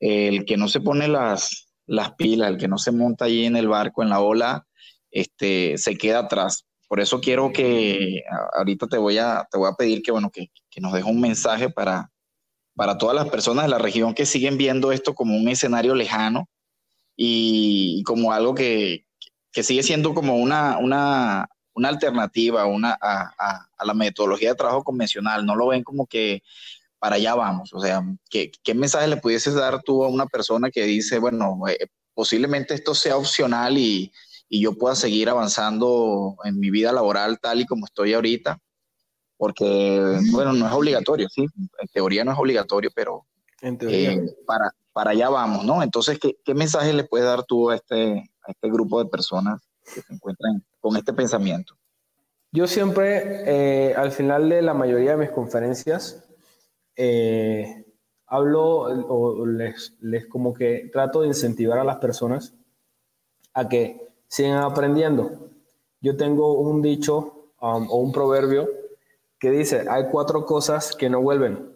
el 0.00 0.44
que 0.44 0.56
no 0.56 0.68
se 0.68 0.80
pone 0.80 1.08
las, 1.08 1.68
las 1.86 2.14
pilas, 2.14 2.50
el 2.50 2.58
que 2.58 2.68
no 2.68 2.78
se 2.78 2.92
monta 2.92 3.24
ahí 3.26 3.44
en 3.44 3.56
el 3.56 3.68
barco, 3.68 4.02
en 4.02 4.10
la 4.10 4.20
ola, 4.20 4.66
este, 5.10 5.78
se 5.78 5.96
queda 5.96 6.20
atrás. 6.20 6.66
Por 6.88 7.00
eso 7.00 7.20
quiero 7.20 7.52
que 7.52 8.22
ahorita 8.56 8.86
te 8.86 8.98
voy 8.98 9.18
a, 9.18 9.46
te 9.50 9.58
voy 9.58 9.68
a 9.68 9.74
pedir 9.74 10.02
que, 10.02 10.12
bueno, 10.12 10.30
que, 10.30 10.48
que 10.70 10.80
nos 10.80 10.92
deje 10.92 11.08
un 11.08 11.20
mensaje 11.20 11.70
para, 11.70 12.10
para 12.74 12.98
todas 12.98 13.16
las 13.16 13.28
personas 13.28 13.64
de 13.64 13.70
la 13.70 13.78
región 13.78 14.14
que 14.14 14.26
siguen 14.26 14.58
viendo 14.58 14.92
esto 14.92 15.14
como 15.14 15.36
un 15.36 15.48
escenario 15.48 15.94
lejano 15.94 16.48
y, 17.16 18.02
como 18.04 18.32
algo 18.32 18.54
que, 18.54 19.06
que, 19.52 19.62
sigue 19.62 19.82
siendo 19.82 20.14
como 20.14 20.36
una, 20.36 20.78
una, 20.78 21.48
una 21.74 21.88
alternativa 21.88 22.66
una, 22.66 22.96
a, 23.00 23.66
a, 23.76 23.84
la 23.84 23.94
metodología 23.94 24.50
de 24.50 24.54
trabajo 24.54 24.84
convencional. 24.84 25.44
No 25.44 25.56
lo 25.56 25.68
ven 25.68 25.82
como 25.82 26.06
que 26.06 26.42
para 26.98 27.16
allá 27.16 27.34
vamos. 27.34 27.72
O 27.74 27.80
sea, 27.80 28.02
¿qué, 28.30 28.50
qué 28.62 28.74
mensaje 28.74 29.08
le 29.08 29.16
pudieses 29.16 29.54
dar 29.54 29.82
tú 29.82 30.04
a 30.04 30.08
una 30.08 30.26
persona 30.26 30.70
que 30.70 30.84
dice, 30.84 31.18
bueno, 31.18 31.60
eh, 31.68 31.88
posiblemente 32.14 32.74
esto 32.74 32.94
sea 32.94 33.16
opcional 33.16 33.76
y, 33.76 34.12
y 34.48 34.62
yo 34.62 34.78
pueda 34.78 34.94
seguir 34.94 35.28
avanzando 35.28 36.36
en 36.44 36.58
mi 36.58 36.70
vida 36.70 36.92
laboral 36.92 37.38
tal 37.40 37.60
y 37.60 37.66
como 37.66 37.86
estoy 37.86 38.14
ahorita? 38.14 38.58
porque, 39.36 40.20
bueno, 40.32 40.52
no 40.52 40.66
es 40.66 40.72
obligatorio, 40.72 41.28
sí, 41.28 41.42
en 41.56 41.88
teoría 41.92 42.24
no 42.24 42.32
es 42.32 42.38
obligatorio, 42.38 42.90
pero 42.94 43.26
eh, 43.62 44.20
para, 44.46 44.70
para 44.92 45.10
allá 45.10 45.28
vamos, 45.28 45.64
¿no? 45.64 45.82
Entonces, 45.82 46.18
¿qué, 46.18 46.36
¿qué, 46.44 46.54
mensaje 46.54 46.92
le 46.92 47.04
puedes 47.04 47.26
dar 47.26 47.44
tú 47.44 47.70
a 47.70 47.76
este, 47.76 48.30
a 48.46 48.50
este 48.50 48.70
grupo 48.70 49.02
de 49.02 49.10
personas 49.10 49.60
que 49.92 50.00
se 50.02 50.12
encuentran 50.12 50.64
con 50.80 50.96
este 50.96 51.12
pensamiento? 51.12 51.74
Yo 52.52 52.66
siempre, 52.66 53.42
eh, 53.46 53.94
al 53.94 54.12
final 54.12 54.48
de 54.48 54.62
la 54.62 54.74
mayoría 54.74 55.12
de 55.12 55.16
mis 55.16 55.30
conferencias, 55.30 56.24
eh, 56.96 57.84
hablo 58.26 58.82
o 59.08 59.46
les, 59.46 59.92
como 60.28 60.54
que 60.54 60.88
trato 60.92 61.22
de 61.22 61.28
incentivar 61.28 61.78
a 61.78 61.84
las 61.84 61.96
personas 61.96 62.54
a 63.52 63.68
que 63.68 64.08
sigan 64.28 64.62
aprendiendo. 64.62 65.50
Yo 66.00 66.16
tengo 66.16 66.54
un 66.54 66.82
dicho 66.82 67.50
um, 67.60 67.88
o 67.90 67.96
un 67.96 68.12
proverbio 68.12 68.68
que 69.38 69.50
dice, 69.50 69.86
hay 69.88 70.04
cuatro 70.10 70.46
cosas 70.46 70.94
que 70.94 71.10
no 71.10 71.20
vuelven. 71.20 71.74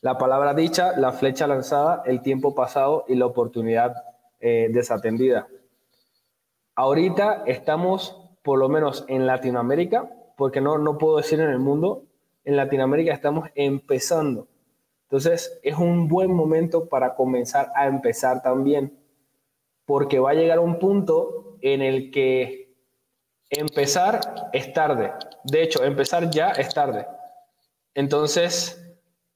La 0.00 0.16
palabra 0.16 0.54
dicha, 0.54 0.96
la 0.96 1.12
flecha 1.12 1.46
lanzada, 1.46 2.02
el 2.06 2.22
tiempo 2.22 2.54
pasado 2.54 3.04
y 3.08 3.14
la 3.16 3.26
oportunidad 3.26 3.94
eh, 4.40 4.68
desatendida. 4.72 5.48
Ahorita 6.74 7.42
estamos, 7.46 8.16
por 8.42 8.58
lo 8.58 8.68
menos 8.68 9.04
en 9.08 9.26
Latinoamérica, 9.26 10.10
porque 10.36 10.60
no, 10.60 10.78
no 10.78 10.98
puedo 10.98 11.18
decir 11.18 11.40
en 11.40 11.50
el 11.50 11.58
mundo, 11.58 12.04
en 12.44 12.56
Latinoamérica 12.56 13.12
estamos 13.12 13.48
empezando. 13.54 14.48
Entonces 15.02 15.58
es 15.62 15.76
un 15.76 16.08
buen 16.08 16.32
momento 16.32 16.88
para 16.88 17.14
comenzar 17.14 17.70
a 17.74 17.86
empezar 17.86 18.42
también, 18.42 18.98
porque 19.84 20.20
va 20.20 20.30
a 20.30 20.34
llegar 20.34 20.60
un 20.60 20.78
punto 20.78 21.58
en 21.60 21.82
el 21.82 22.10
que 22.10 22.76
empezar 23.50 24.20
es 24.52 24.72
tarde. 24.72 25.12
De 25.44 25.62
hecho, 25.62 25.84
empezar 25.84 26.30
ya 26.30 26.50
es 26.50 26.72
tarde. 26.72 27.06
Entonces, 27.94 28.80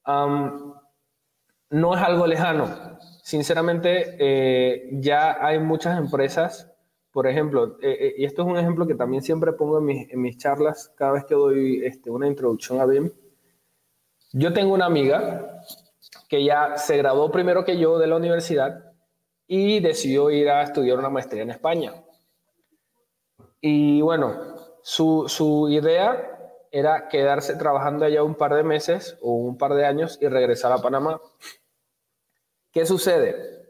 no 0.07 1.95
es 1.95 2.03
algo 2.03 2.27
lejano. 2.27 2.99
Sinceramente, 3.23 4.17
eh, 4.19 4.89
ya 4.93 5.45
hay 5.45 5.59
muchas 5.59 5.99
empresas, 5.99 6.71
por 7.15 7.29
ejemplo, 7.29 7.79
eh, 7.81 7.97
eh, 8.01 8.15
y 8.19 8.25
esto 8.25 8.43
es 8.43 8.49
un 8.49 8.57
ejemplo 8.57 8.89
que 8.89 8.97
también 8.97 9.23
siempre 9.23 9.53
pongo 9.53 9.79
en 9.79 9.85
mis, 9.85 10.11
en 10.11 10.21
mis 10.21 10.37
charlas 10.37 10.93
cada 10.97 11.13
vez 11.13 11.25
que 11.25 11.37
doy 11.37 11.87
este, 11.87 12.11
una 12.11 12.27
introducción 12.27 12.81
a 12.81 12.87
BIM. 12.87 13.09
Yo 14.33 14.53
tengo 14.53 14.75
una 14.75 14.87
amiga 14.87 15.61
que 16.29 16.43
ya 16.43 16.77
se 16.77 16.97
graduó 16.97 17.31
primero 17.31 17.65
que 17.65 17.79
yo 17.79 18.01
de 18.01 18.09
la 18.09 18.17
universidad 18.17 18.93
y 19.47 19.79
decidió 19.79 20.29
ir 20.33 20.51
a 20.51 20.65
estudiar 20.65 20.99
una 20.99 21.09
maestría 21.09 21.45
en 21.45 21.51
España. 21.51 21.95
Y 23.61 24.01
bueno, 24.01 24.57
su, 24.83 25.27
su 25.29 25.69
idea 25.69 26.59
era 26.73 27.07
quedarse 27.07 27.55
trabajando 27.55 28.07
allá 28.07 28.25
un 28.25 28.35
par 28.35 28.55
de 28.55 28.65
meses 28.65 29.17
o 29.23 29.35
un 29.35 29.57
par 29.57 29.75
de 29.75 29.87
años 29.87 30.19
y 30.21 30.27
regresar 30.27 30.73
a 30.73 30.79
Panamá. 30.79 31.21
¿Qué 32.73 32.85
sucede? 32.85 33.69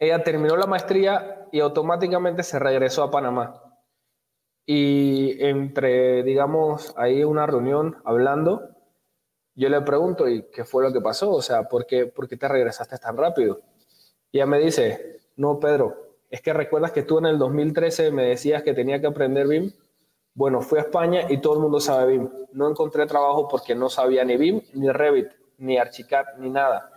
Ella 0.00 0.24
terminó 0.24 0.56
la 0.56 0.66
maestría 0.66 1.41
y 1.52 1.60
automáticamente 1.60 2.42
se 2.42 2.58
regresó 2.58 3.04
a 3.04 3.10
Panamá. 3.10 3.62
Y 4.64 5.44
entre, 5.44 6.22
digamos, 6.22 6.94
ahí 6.96 7.24
una 7.24 7.46
reunión 7.46 7.96
hablando, 8.04 8.70
yo 9.54 9.68
le 9.68 9.80
pregunto, 9.82 10.28
¿y 10.28 10.48
qué 10.50 10.64
fue 10.64 10.82
lo 10.82 10.92
que 10.92 11.00
pasó? 11.00 11.30
O 11.30 11.42
sea, 11.42 11.68
¿por 11.68 11.86
qué, 11.86 12.06
te 12.06 12.48
regresaste 12.48 12.96
tan 12.98 13.16
rápido? 13.16 13.60
Y 14.30 14.38
ella 14.38 14.46
me 14.46 14.58
dice, 14.58 15.20
no, 15.36 15.60
Pedro, 15.60 16.16
es 16.30 16.40
que 16.40 16.54
recuerdas 16.54 16.92
que 16.92 17.02
tú 17.02 17.18
en 17.18 17.26
el 17.26 17.38
2013 17.38 18.10
me 18.12 18.24
decías 18.24 18.62
que 18.62 18.72
tenía 18.72 19.00
que 19.00 19.08
aprender 19.08 19.46
BIM. 19.46 19.72
Bueno, 20.34 20.62
fui 20.62 20.78
a 20.78 20.82
España 20.82 21.26
y 21.28 21.38
todo 21.38 21.54
el 21.54 21.60
mundo 21.60 21.80
sabe 21.80 22.12
BIM. 22.12 22.30
No 22.52 22.70
encontré 22.70 23.04
trabajo 23.06 23.48
porque 23.48 23.74
no 23.74 23.90
sabía 23.90 24.24
ni 24.24 24.38
BIM, 24.38 24.62
ni 24.72 24.88
Revit, 24.90 25.28
ni 25.58 25.76
Archicad, 25.76 26.24
ni 26.38 26.48
nada. 26.48 26.91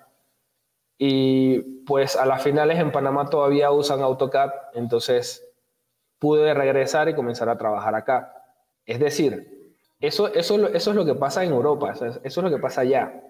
Y 0.97 1.83
pues 1.85 2.15
a 2.15 2.25
las 2.25 2.41
finales 2.41 2.79
en 2.79 2.91
Panamá 2.91 3.29
todavía 3.29 3.71
usan 3.71 4.01
AutoCAD, 4.01 4.51
entonces 4.73 5.45
pude 6.19 6.53
regresar 6.53 7.09
y 7.09 7.15
comenzar 7.15 7.49
a 7.49 7.57
trabajar 7.57 7.95
acá. 7.95 8.33
Es 8.85 8.99
decir, 8.99 9.55
eso, 9.99 10.27
eso, 10.33 10.67
eso 10.67 10.89
es 10.89 10.95
lo 10.95 11.05
que 11.05 11.15
pasa 11.15 11.43
en 11.43 11.51
Europa, 11.51 11.91
eso 11.91 12.19
es 12.23 12.37
lo 12.37 12.49
que 12.49 12.59
pasa 12.59 12.81
allá. 12.81 13.21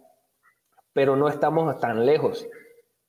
Pero 0.94 1.16
no 1.16 1.28
estamos 1.28 1.80
tan 1.80 2.06
lejos. 2.06 2.48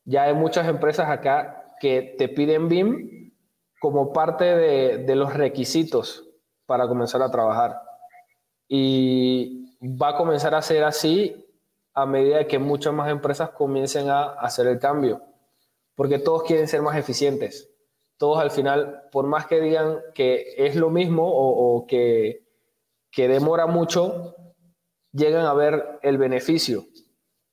Ya 0.05 0.25
hay 0.25 0.35
muchas 0.35 0.69
empresas 0.69 1.09
acá 1.09 1.75
que 1.81 2.15
te 2.19 2.29
piden 2.29 2.69
BIM 2.69 3.33
como 3.81 4.13
parte 4.13 4.45
de, 4.45 5.15
los 5.15 5.35
requisitos 5.35 6.29
para 6.67 6.89
comenzar 6.89 7.23
a 7.23 7.31
trabajar. 7.31 7.81
Y 8.69 9.77
va 9.81 10.11
a 10.11 10.17
comenzar 10.17 10.55
a 10.55 10.63
ser 10.63 10.85
así 10.85 11.46
a 11.97 12.05
medida 12.05 12.47
que 12.47 12.59
muchas 12.59 12.93
más 12.93 13.11
empresas 13.11 13.51
comiencen 13.51 14.11
a 14.11 14.25
hacer 14.25 14.67
el 14.67 14.79
cambio, 14.79 15.23
porque 15.95 16.19
todos 16.19 16.43
quieren 16.43 16.69
ser 16.69 16.83
más 16.83 16.97
eficientes. 16.97 17.71
Todos 18.19 18.39
al 18.39 18.51
final, 18.51 19.09
por 19.11 19.27
más 19.27 19.47
que 19.47 19.63
digan 19.63 20.01
que 20.15 20.55
es 20.59 20.77
lo 20.77 20.91
mismo 20.91 21.25
o, 21.27 21.87
que, 21.87 22.45
que, 23.11 23.29
demora 23.29 23.67
mucho, 23.67 24.35
llegan 25.11 25.47
a 25.47 25.55
ver 25.55 25.99
el 26.03 26.19
beneficio, 26.19 26.85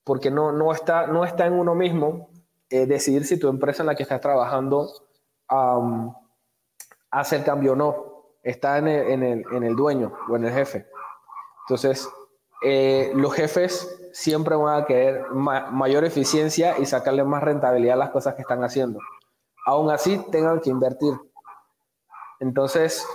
porque 0.03 0.29
no, 0.29 0.51
no, 0.51 0.73
está, 0.73 1.07
no 1.07 1.23
está 1.23 1.45
en 1.45 1.53
uno 1.53 1.73
mismo, 1.73 2.29
eh, 2.69 2.85
decidir 2.85 3.25
si 3.25 3.39
tu 3.39 3.47
empresa 3.47 3.83
en 3.83 3.87
la 3.87 3.95
que 3.95 4.03
estás 4.03 4.19
trabajando 4.19 4.89
hace 7.11 7.35
el 7.37 7.43
cambio 7.45 7.73
o 7.73 7.75
no. 7.75 8.13
Está 8.41 8.77
en 8.77 8.89
el, 8.89 9.07
en, 9.07 9.23
el, 9.23 9.45
en 9.53 9.63
el 9.63 9.75
dueño 9.75 10.13
o 10.29 10.35
en 10.35 10.43
el 10.43 10.51
jefe. 10.51 10.85
Entonces, 11.65 12.09
eh, 12.61 13.13
los 13.15 13.33
jefes 13.33 14.02
siempre 14.13 14.55
van 14.55 14.83
a 14.83 14.85
querer 14.85 15.31
mayor 15.31 16.05
eficiencia 16.05 16.77
y 16.77 16.85
sacarle 16.85 17.23
más 17.23 17.43
rentabilidad 17.43 17.95
a 17.95 18.05
las 18.05 18.09
cosas 18.11 18.35
que 18.35 18.43
están 18.43 18.63
haciendo. 18.63 18.99
Aún 19.65 19.89
así, 19.89 20.23
tengan 20.31 20.59
que 20.59 20.69
invertir. 20.69 21.13
Entonces, 22.39 23.05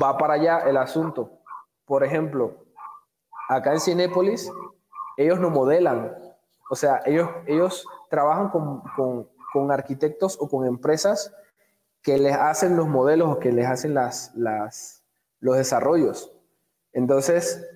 va 0.00 0.16
para 0.16 0.34
allá 0.34 0.60
el 0.60 0.76
asunto. 0.76 1.40
Por 1.84 2.04
ejemplo, 2.04 2.64
acá 3.48 3.72
en 3.72 3.80
Cinépolis, 3.80 4.50
ellos 5.16 5.40
no 5.40 5.50
modelan. 5.50 6.14
O 6.70 6.76
sea, 6.76 7.02
ellos, 7.04 7.28
ellos 7.46 7.84
trabajan 8.08 8.50
con, 8.50 8.82
con, 8.94 9.28
con 9.52 9.72
arquitectos 9.72 10.38
o 10.40 10.48
con 10.48 10.64
empresas 10.64 11.34
que 12.02 12.18
les 12.18 12.36
hacen 12.36 12.76
los 12.76 12.86
modelos 12.86 13.30
o 13.30 13.38
que 13.40 13.50
les 13.50 13.66
hacen 13.66 13.94
las, 13.94 14.32
las, 14.34 15.02
los 15.40 15.56
desarrollos. 15.56 16.30
Entonces, 16.92 17.66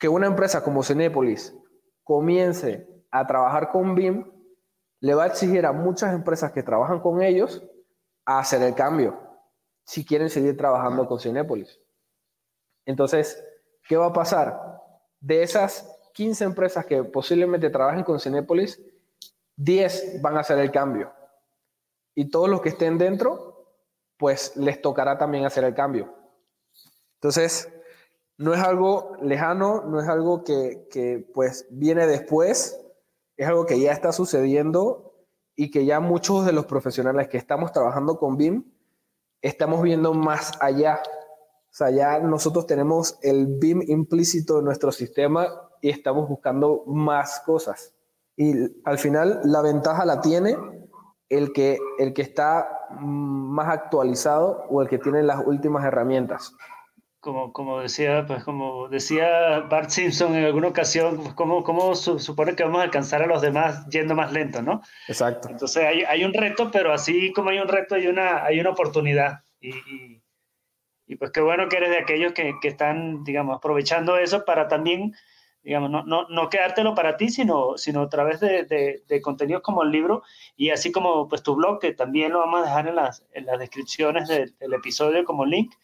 que 0.00 0.08
una 0.08 0.26
empresa 0.26 0.64
como 0.64 0.82
Cinepolis 0.82 1.54
comience 2.02 2.88
a 3.10 3.26
trabajar 3.26 3.70
con 3.70 3.94
BIM, 3.94 4.24
le 5.00 5.14
va 5.14 5.24
a 5.24 5.26
exigir 5.26 5.66
a 5.66 5.72
muchas 5.72 6.14
empresas 6.14 6.52
que 6.52 6.62
trabajan 6.62 7.00
con 7.00 7.22
ellos 7.22 7.62
a 8.24 8.38
hacer 8.38 8.62
el 8.62 8.74
cambio, 8.74 9.20
si 9.84 10.04
quieren 10.04 10.30
seguir 10.30 10.56
trabajando 10.56 11.06
con 11.06 11.20
Cinepolis. 11.20 11.78
Entonces, 12.86 13.44
¿qué 13.86 13.96
va 13.96 14.06
a 14.06 14.12
pasar? 14.12 14.80
De 15.20 15.42
esas 15.42 15.86
15 16.14 16.44
empresas 16.44 16.86
que 16.86 17.04
posiblemente 17.04 17.68
trabajen 17.68 18.02
con 18.02 18.18
Cinepolis, 18.18 18.80
10 19.56 20.22
van 20.22 20.38
a 20.38 20.40
hacer 20.40 20.58
el 20.58 20.70
cambio. 20.70 21.12
Y 22.14 22.30
todos 22.30 22.48
los 22.48 22.62
que 22.62 22.70
estén 22.70 22.96
dentro, 22.96 23.74
pues 24.16 24.56
les 24.56 24.80
tocará 24.80 25.18
también 25.18 25.44
hacer 25.44 25.64
el 25.64 25.74
cambio. 25.74 26.14
Entonces, 27.16 27.70
no 28.40 28.54
es 28.54 28.60
algo 28.62 29.16
lejano, 29.20 29.84
no 29.84 30.00
es 30.00 30.08
algo 30.08 30.44
que, 30.44 31.28
pues 31.34 31.66
viene 31.70 32.06
después, 32.06 32.80
es 33.36 33.46
algo 33.46 33.66
que 33.66 33.78
ya 33.78 33.92
está 33.92 34.12
sucediendo 34.12 35.12
y 35.54 35.70
que 35.70 35.84
ya 35.84 36.00
muchos 36.00 36.46
de 36.46 36.52
los 36.52 36.64
profesionales 36.64 37.28
que 37.28 37.36
estamos 37.36 37.70
trabajando 37.70 38.18
con 38.18 38.38
BIM 38.38 38.64
estamos 39.42 39.82
viendo 39.82 40.14
más 40.14 40.52
allá. 40.62 41.02
O 41.04 41.72
sea, 41.72 41.90
ya 41.90 42.18
nosotros 42.20 42.66
tenemos 42.66 43.18
el 43.20 43.58
BIM 43.58 43.82
implícito 43.86 44.60
en 44.60 44.64
nuestro 44.64 44.90
sistema 44.90 45.46
y 45.82 45.90
estamos 45.90 46.26
buscando 46.26 46.84
más 46.86 47.40
cosas. 47.40 47.92
Y 48.38 48.54
al 48.84 48.96
final 48.96 49.42
la 49.44 49.60
ventaja 49.60 50.06
la 50.06 50.22
tiene 50.22 50.56
el 51.28 51.52
que, 51.52 51.78
el 51.98 52.14
que 52.14 52.22
está 52.22 52.86
más 53.00 53.68
actualizado 53.68 54.64
o 54.70 54.80
el 54.80 54.88
que 54.88 54.96
tiene 54.96 55.22
las 55.22 55.46
últimas 55.46 55.84
herramientas 55.84 56.54
como, 57.20 57.52
como 57.52 57.80
decía, 57.80 58.24
pues 58.26 58.42
como 58.44 58.88
decía 58.88 59.60
Bart 59.60 59.90
Simpson 59.90 60.34
en 60.34 60.44
alguna 60.44 60.68
ocasión, 60.68 61.18
pues 61.18 61.34
cómo, 61.34 61.62
cómo 61.62 61.94
supone 61.94 62.56
que 62.56 62.64
vamos 62.64 62.80
a 62.80 62.84
alcanzar 62.84 63.22
a 63.22 63.26
los 63.26 63.42
demás 63.42 63.86
yendo 63.88 64.14
más 64.14 64.32
lento, 64.32 64.62
¿no? 64.62 64.80
Exacto. 65.06 65.48
Entonces 65.50 65.84
hay, 65.84 66.02
hay 66.02 66.24
un 66.24 66.32
reto, 66.32 66.70
pero 66.70 66.92
así 66.92 67.32
como 67.32 67.50
hay 67.50 67.58
un 67.58 67.68
reto, 67.68 67.94
hay 67.94 68.06
una, 68.06 68.44
hay 68.44 68.58
una 68.58 68.70
oportunidad. 68.70 69.44
Y, 69.60 69.68
y, 69.68 70.22
y 71.06 71.16
pues 71.16 71.30
qué 71.30 71.42
bueno 71.42 71.68
que 71.68 71.76
eres 71.76 71.90
de 71.90 71.98
aquellos 71.98 72.32
que, 72.32 72.54
que, 72.62 72.68
están, 72.68 73.22
digamos, 73.24 73.56
aprovechando 73.56 74.16
eso 74.16 74.46
para 74.46 74.66
también, 74.68 75.14
digamos, 75.62 75.90
no, 75.90 76.04
no, 76.04 76.26
no 76.28 76.48
quedártelo 76.48 76.94
para 76.94 77.18
ti, 77.18 77.28
sino, 77.28 77.76
sino 77.76 78.02
a 78.02 78.08
través 78.08 78.40
de, 78.40 78.64
de, 78.64 79.02
de, 79.06 79.20
contenidos 79.20 79.62
como 79.62 79.82
el 79.82 79.90
libro 79.90 80.22
y 80.56 80.70
así 80.70 80.90
como 80.90 81.28
pues 81.28 81.42
tu 81.42 81.54
blog, 81.54 81.80
que 81.80 81.92
también 81.92 82.32
lo 82.32 82.38
vamos 82.38 82.62
a 82.62 82.64
dejar 82.64 82.88
en 82.88 82.96
las, 82.96 83.26
en 83.32 83.44
las 83.44 83.58
descripciones 83.58 84.26
del, 84.26 84.56
del 84.58 84.72
episodio 84.72 85.22
como 85.24 85.44
link 85.44 85.74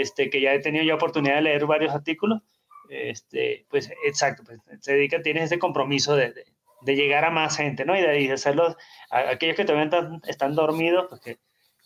este, 0.00 0.30
que 0.30 0.40
ya 0.40 0.52
he 0.52 0.58
tenido 0.58 0.84
yo 0.84 0.96
oportunidad 0.96 1.36
de 1.36 1.42
leer 1.42 1.66
varios 1.66 1.94
artículos, 1.94 2.42
este, 2.88 3.64
pues 3.70 3.90
exacto, 4.04 4.42
pues, 4.44 4.60
se 4.80 4.92
dedica, 4.92 5.22
tienes 5.22 5.44
ese 5.44 5.58
compromiso 5.58 6.16
de, 6.16 6.34
de, 6.82 6.96
llegar 6.96 7.24
a 7.24 7.30
más 7.30 7.56
gente, 7.56 7.84
¿no? 7.84 7.96
Y 7.96 8.02
de, 8.02 8.32
hacerlos, 8.32 8.76
a, 9.10 9.30
aquellos 9.30 9.56
que 9.56 9.64
todavía 9.64 9.84
están, 9.84 10.20
están 10.26 10.54
dormidos, 10.54 11.06
pues 11.08 11.20
que, 11.20 11.38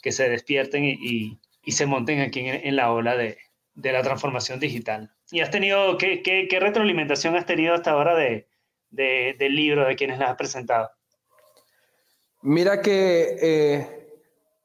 que, 0.03 0.13
se 0.13 0.29
despierten 0.29 0.85
y, 0.85 1.39
y, 1.63 1.73
se 1.73 1.87
monten 1.87 2.21
aquí 2.21 2.41
en, 2.41 2.67
en 2.67 2.77
la 2.77 2.93
ola 2.93 3.15
de, 3.17 3.39
de, 3.75 3.93
la 3.93 4.03
transformación 4.03 4.59
digital. 4.59 5.13
¿Y 5.31 5.41
has 5.41 5.51
tenido, 5.51 5.99
qué, 5.99 6.23
qué, 6.23 6.49
qué 6.49 6.61
retroalimentación 6.61 7.37
has 7.37 7.47
tenido 7.47 7.75
hasta 7.75 7.91
ahora 7.91 8.17
de, 8.17 8.49
del 8.91 9.55
libro, 9.55 9.87
de 9.87 9.97
quienes 9.97 10.19
las 10.19 10.31
has 10.31 10.37
presentado? 10.37 10.91
Mira 12.41 12.81
que 12.81 13.37
eh, 13.41 14.08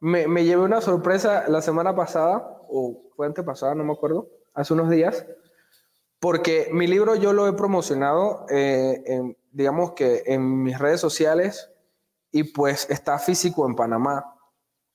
me, 0.03 0.43
llevé 0.43 0.61
una 0.61 0.81
sorpresa 0.81 1.45
la 1.47 1.61
semana 1.61 1.95
pasada 1.95 2.59
o 2.67 3.09
fue 3.15 3.25
antepasada, 3.25 3.73
no 3.73 3.85
me 3.85 3.93
acuerdo, 3.93 4.27
hace 4.53 4.73
unos 4.73 4.89
días, 4.89 5.25
porque 6.19 6.67
mi 6.73 6.87
libro 6.87 7.15
yo 7.15 7.31
lo 7.31 7.47
he 7.47 7.53
promocionado, 7.53 8.45
eh, 8.49 9.01
digamos 9.51 9.93
que 9.93 10.23
en 10.25 10.61
mis 10.61 10.77
redes 10.77 10.99
sociales 10.99 11.71
y 12.31 12.43
pues 12.43 12.89
está 12.89 13.17
físico 13.17 13.65
en 13.65 13.75
Panamá. 13.75 14.25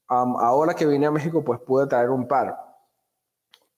ahora 0.09 0.74
que 0.74 0.86
vine 0.86 1.06
a 1.06 1.11
México 1.11 1.42
pues 1.42 1.61
pude 1.61 1.86
traer 1.86 2.11
un 2.11 2.28
par. 2.28 2.56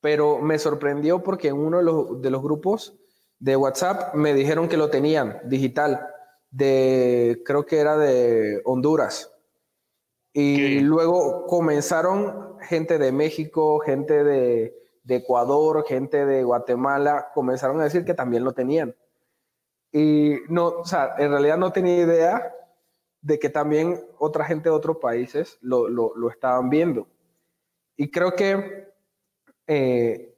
Pero 0.00 0.38
me 0.38 0.58
sorprendió 0.58 1.22
porque 1.22 1.48
en 1.48 1.58
uno 1.58 1.78
de 1.78 1.84
los, 1.84 2.20
de 2.22 2.30
los 2.30 2.42
grupos 2.42 2.98
de 3.38 3.54
WhatsApp 3.54 4.14
me 4.14 4.34
dijeron 4.34 4.68
que 4.68 4.76
lo 4.76 4.90
tenían 4.90 5.40
digital, 5.44 6.08
de 6.50 7.40
creo 7.44 7.66
que 7.66 7.78
era 7.78 7.96
de 7.96 8.62
Honduras. 8.64 9.30
Y 10.32 10.80
luego 10.80 11.46
comenzaron 11.46 12.58
gente 12.60 12.98
de 12.98 13.10
México, 13.12 13.80
gente 13.80 14.22
de, 14.24 14.76
Ecuador, 15.08 15.84
gente 15.88 16.24
de 16.24 16.44
Guatemala, 16.44 17.30
comenzaron 17.34 17.80
a 17.80 17.84
decir 17.84 18.04
que 18.04 18.14
también 18.14 18.44
lo 18.44 18.52
tenían. 18.52 18.94
Y 19.90 20.36
no, 20.48 20.68
o 20.68 20.84
sea, 20.84 21.16
en 21.18 21.32
realidad 21.32 21.58
no 21.58 21.72
tenía 21.72 21.96
idea 21.96 22.54
de 23.20 23.40
que 23.40 23.50
también 23.50 24.00
otra 24.18 24.44
gente 24.44 24.68
de 24.68 24.74
otros 24.74 24.98
países 24.98 25.58
lo, 25.60 25.88
lo, 25.88 26.30
estaban 26.30 26.70
viendo. 26.70 27.08
Y 27.96 28.10
creo 28.12 28.36
que 28.36 28.88
eh, 29.66 30.34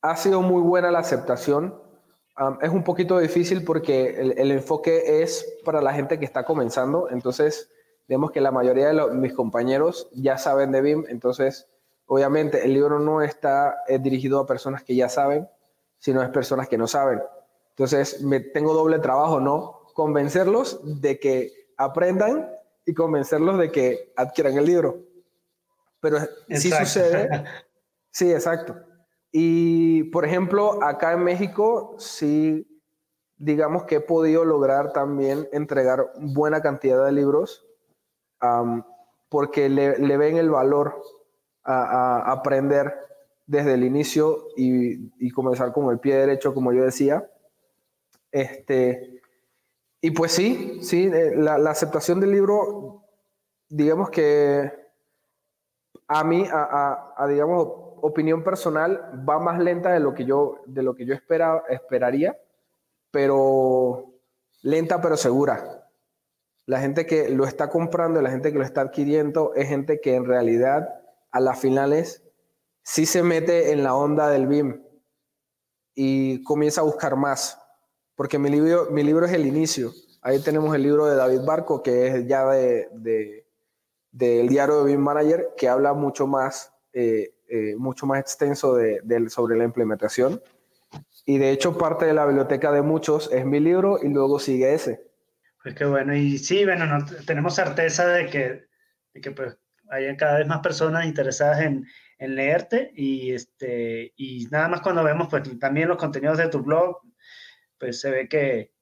ha 0.00 0.16
sido 0.16 0.40
muy 0.40 0.62
buena 0.62 0.90
la 0.90 1.00
aceptación. 1.00 1.78
es 2.62 2.70
un 2.70 2.84
poquito 2.84 3.18
difícil 3.18 3.64
porque 3.64 4.18
el, 4.18 4.50
enfoque 4.50 5.22
es 5.22 5.60
para 5.62 5.82
la 5.82 5.92
gente 5.92 6.18
que 6.18 6.24
está 6.24 6.44
comenzando, 6.44 7.10
entonces 7.10 7.70
Vemos 8.10 8.32
que 8.32 8.40
la 8.40 8.50
mayoría 8.50 8.88
de 8.88 9.14
mis 9.14 9.32
compañeros 9.32 10.10
ya 10.12 10.36
saben 10.36 10.72
de 10.72 10.80
BIM, 10.80 11.04
entonces 11.10 11.68
obviamente 12.06 12.64
el 12.64 12.74
libro 12.74 12.98
no 12.98 13.22
está 13.22 13.84
eh, 13.86 14.00
dirigido 14.00 14.40
a 14.40 14.48
personas 14.48 14.82
que 14.82 14.96
ya 14.96 15.08
saben, 15.08 15.48
sino 15.96 16.20
a 16.20 16.32
personas 16.32 16.68
que 16.68 16.76
no 16.76 16.88
saben. 16.88 17.22
Entonces 17.68 18.20
me 18.20 18.40
tengo 18.40 18.74
doble 18.74 18.98
trabajo, 18.98 19.38
¿no? 19.38 19.82
Convencerlos 19.94 20.80
de 21.00 21.20
que 21.20 21.52
aprendan 21.76 22.50
y 22.84 22.94
convencerlos 22.94 23.56
de 23.60 23.70
que 23.70 24.12
adquieran 24.16 24.58
el 24.58 24.64
libro. 24.64 25.04
Pero 26.00 26.18
sí 26.48 26.72
sucede. 26.72 27.44
Sí, 28.12 28.32
exacto. 28.32 28.74
Y 29.30 30.02
por 30.10 30.24
ejemplo, 30.24 30.82
acá 30.82 31.12
en 31.12 31.22
México, 31.22 31.94
sí, 31.98 32.66
digamos 33.36 33.84
que 33.84 33.96
he 33.96 34.00
podido 34.00 34.44
lograr 34.44 34.92
también 34.92 35.48
entregar 35.52 36.10
buena 36.16 36.60
cantidad 36.60 37.04
de 37.06 37.12
libros 37.12 37.69
porque 39.28 39.68
le, 39.68 40.16
ven 40.16 40.36
el 40.36 40.50
valor 40.50 41.02
a, 41.64 42.30
aprender 42.32 42.94
desde 43.46 43.74
el 43.74 43.84
inicio 43.84 44.48
y, 44.56 45.30
comenzar 45.32 45.72
con 45.72 45.90
el 45.90 45.98
pie 45.98 46.16
derecho, 46.16 46.52
como 46.52 46.72
yo 46.72 46.84
decía. 46.84 47.28
Este, 48.32 49.22
y 50.00 50.10
pues 50.12 50.32
sí, 50.32 50.80
sí, 50.82 51.10
eh, 51.12 51.34
la, 51.36 51.54
aceptación 51.70 52.20
del 52.20 52.32
libro, 52.32 53.04
digamos 53.68 54.10
que 54.10 54.72
a 56.08 56.24
mí, 56.24 56.44
a, 56.50 57.26
digamos, 57.28 57.68
opinión 58.02 58.42
personal, 58.42 59.24
va 59.28 59.38
más 59.38 59.58
lenta 59.58 59.92
de 59.92 60.00
lo 60.00 60.14
que 60.14 60.24
yo, 60.24 60.62
de 60.66 60.82
lo 60.82 60.94
que 60.94 61.04
yo 61.04 61.14
espera, 61.14 61.62
esperaría, 61.68 62.36
pero 63.12 64.06
lenta 64.62 65.00
pero 65.00 65.16
segura 65.16 65.79
la 66.70 66.78
gente 66.78 67.04
que 67.04 67.28
lo 67.30 67.46
está 67.46 67.68
comprando, 67.68 68.22
la 68.22 68.30
gente 68.30 68.52
que 68.52 68.58
lo 68.58 68.64
está 68.64 68.82
adquiriendo, 68.82 69.52
es 69.56 69.66
gente 69.66 70.00
que 70.00 70.14
en 70.14 70.24
realidad 70.24 70.88
a 71.32 71.40
las 71.40 71.58
finales 71.58 72.22
sí 72.84 73.06
se 73.06 73.24
mete 73.24 73.72
en 73.72 73.82
la 73.82 73.96
onda 73.96 74.30
del 74.30 74.46
BIM 74.46 74.80
y 75.96 76.44
comienza 76.44 76.82
a 76.82 76.84
buscar 76.84 77.16
más. 77.16 77.60
Porque 78.14 78.38
mi 78.38 78.50
libro, 78.50 78.86
mi 78.92 79.02
libro 79.02 79.26
es 79.26 79.32
el 79.32 79.46
inicio. 79.46 79.90
Ahí 80.22 80.38
tenemos 80.38 80.72
el 80.72 80.84
libro 80.84 81.06
de 81.06 81.16
David 81.16 81.40
Barco, 81.44 81.82
que 81.82 82.06
es 82.06 82.28
ya 82.28 82.48
de, 82.48 83.44
del 84.12 84.48
diario 84.48 84.84
de 84.84 84.92
BIM 84.92 85.00
Manager, 85.00 85.48
que 85.56 85.68
habla 85.68 85.92
mucho 85.92 86.28
más, 86.28 86.72
eh, 86.92 87.34
eh, 87.48 87.74
mucho 87.78 88.06
más 88.06 88.20
extenso 88.20 88.76
de, 88.76 89.02
sobre 89.28 89.56
la 89.56 89.64
implementación. 89.64 90.40
Y 91.26 91.38
de 91.38 91.50
hecho, 91.50 91.76
parte 91.76 92.04
de 92.06 92.14
la 92.14 92.26
biblioteca 92.26 92.70
de 92.70 92.82
muchos 92.82 93.28
es 93.32 93.44
mi 93.44 93.58
libro 93.58 93.98
y 94.00 94.06
luego 94.06 94.38
sigue 94.38 94.72
ese. 94.72 95.09
Pues 95.62 95.74
qué 95.74 95.84
bueno. 95.84 96.14
Y 96.14 96.38
sí, 96.38 96.64
bueno, 96.64 96.86
no, 96.86 97.04
tenemos 97.26 97.54
certeza 97.54 98.06
de 98.08 98.26
que, 98.26 98.66
de 99.14 99.20
que 99.20 99.30
pues, 99.32 99.58
hay 99.90 100.16
cada 100.16 100.38
vez 100.38 100.46
más 100.46 100.60
personas 100.60 101.04
interesadas 101.04 101.60
en, 101.60 101.86
en, 102.18 102.34
leerte 102.36 102.92
y, 102.94 103.32
este, 103.32 104.12
y 104.16 104.46
nada 104.50 104.68
más 104.68 104.80
cuando 104.80 105.04
vemos 105.04 105.28
pues, 105.28 105.42
también 105.58 105.88
los 105.88 105.98
contenidos 105.98 106.38
de 106.38 106.48
tu 106.48 106.62
blog, 106.62 107.00
pues 107.78 108.00
se 108.00 108.10
ve 108.10 108.28
que, 108.28 108.72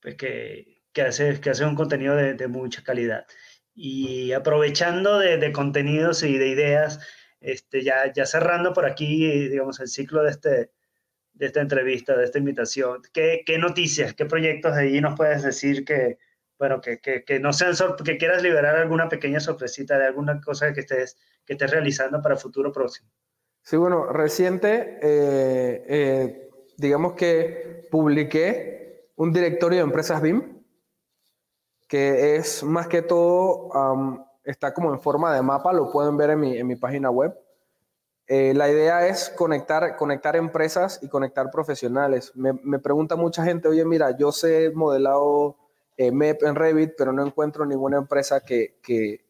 pues 0.00 0.16
que, 0.16 0.82
que, 0.92 1.02
hace, 1.02 1.40
que 1.40 1.50
hace 1.50 1.64
un 1.64 1.74
contenido 1.74 2.14
de, 2.16 2.34
de 2.34 2.48
mucha 2.48 2.82
calidad. 2.84 3.26
Y 3.74 4.32
aprovechando 4.32 5.18
de, 5.18 5.38
de, 5.38 5.52
contenidos 5.52 6.22
y 6.22 6.38
de 6.38 6.48
ideas, 6.48 7.00
este, 7.40 7.82
ya, 7.82 8.12
ya 8.12 8.26
cerrando 8.26 8.72
por 8.72 8.86
aquí, 8.86 9.48
digamos, 9.48 9.80
el 9.80 9.88
ciclo 9.88 10.22
de, 10.22 10.30
este, 10.30 10.70
de 11.40 11.46
esta 11.46 11.62
entrevista, 11.62 12.14
de 12.14 12.24
esta 12.26 12.38
invitación, 12.38 13.00
¿qué, 13.14 13.42
qué 13.46 13.56
noticias, 13.56 14.12
qué 14.12 14.26
proyectos 14.26 14.76
de 14.76 14.82
allí 14.82 15.00
nos 15.00 15.16
puedes 15.16 15.42
decir 15.42 15.86
que, 15.86 16.18
bueno, 16.58 16.82
que, 16.82 16.98
que, 16.98 17.24
que 17.24 17.40
no 17.40 17.54
sean, 17.54 17.72
que 18.04 18.18
quieras 18.18 18.42
liberar 18.42 18.76
alguna 18.76 19.08
pequeña 19.08 19.40
sorpresita 19.40 19.98
de 19.98 20.04
alguna 20.04 20.38
cosa 20.42 20.74
que 20.74 20.80
estés, 20.80 21.16
que 21.46 21.54
estés 21.54 21.70
realizando 21.70 22.20
para 22.20 22.36
futuro 22.36 22.70
próximo? 22.70 23.08
Sí, 23.62 23.78
bueno, 23.78 24.12
reciente, 24.12 24.98
eh, 25.00 25.82
eh, 25.88 26.50
digamos 26.76 27.14
que 27.14 27.88
publiqué 27.90 29.08
un 29.16 29.32
directorio 29.32 29.78
de 29.78 29.84
empresas 29.84 30.20
BIM, 30.20 30.62
que 31.88 32.36
es 32.36 32.62
más 32.62 32.86
que 32.86 33.00
todo, 33.00 33.70
está 34.44 34.74
como 34.74 34.92
en 34.92 35.00
forma 35.00 35.34
de 35.34 35.40
mapa, 35.40 35.72
lo 35.72 35.90
pueden 35.90 36.18
ver 36.18 36.30
en 36.30 36.40
mi, 36.40 36.58
en 36.58 36.66
mi 36.66 36.76
página 36.76 37.10
web. 37.10 37.34
Eh, 38.32 38.54
la 38.54 38.70
idea 38.70 39.08
es 39.08 39.28
conectar, 39.30 39.96
conectar 39.96 40.36
empresas 40.36 41.00
y 41.02 41.08
conectar 41.08 41.50
profesionales. 41.50 42.30
Me, 42.36 42.78
pregunta 42.78 43.16
mucha 43.16 43.42
gente, 43.42 43.66
oye, 43.66 43.84
mira, 43.84 44.16
yo 44.16 44.30
sé 44.30 44.70
modelado 44.72 45.56
eh, 45.96 46.12
MEP 46.12 46.44
en 46.44 46.54
Revit, 46.54 46.92
pero 46.96 47.12
no 47.12 47.26
encuentro 47.26 47.66
ninguna 47.66 47.98
empresa 47.98 48.38
que, 48.38 48.78
que, 48.84 49.24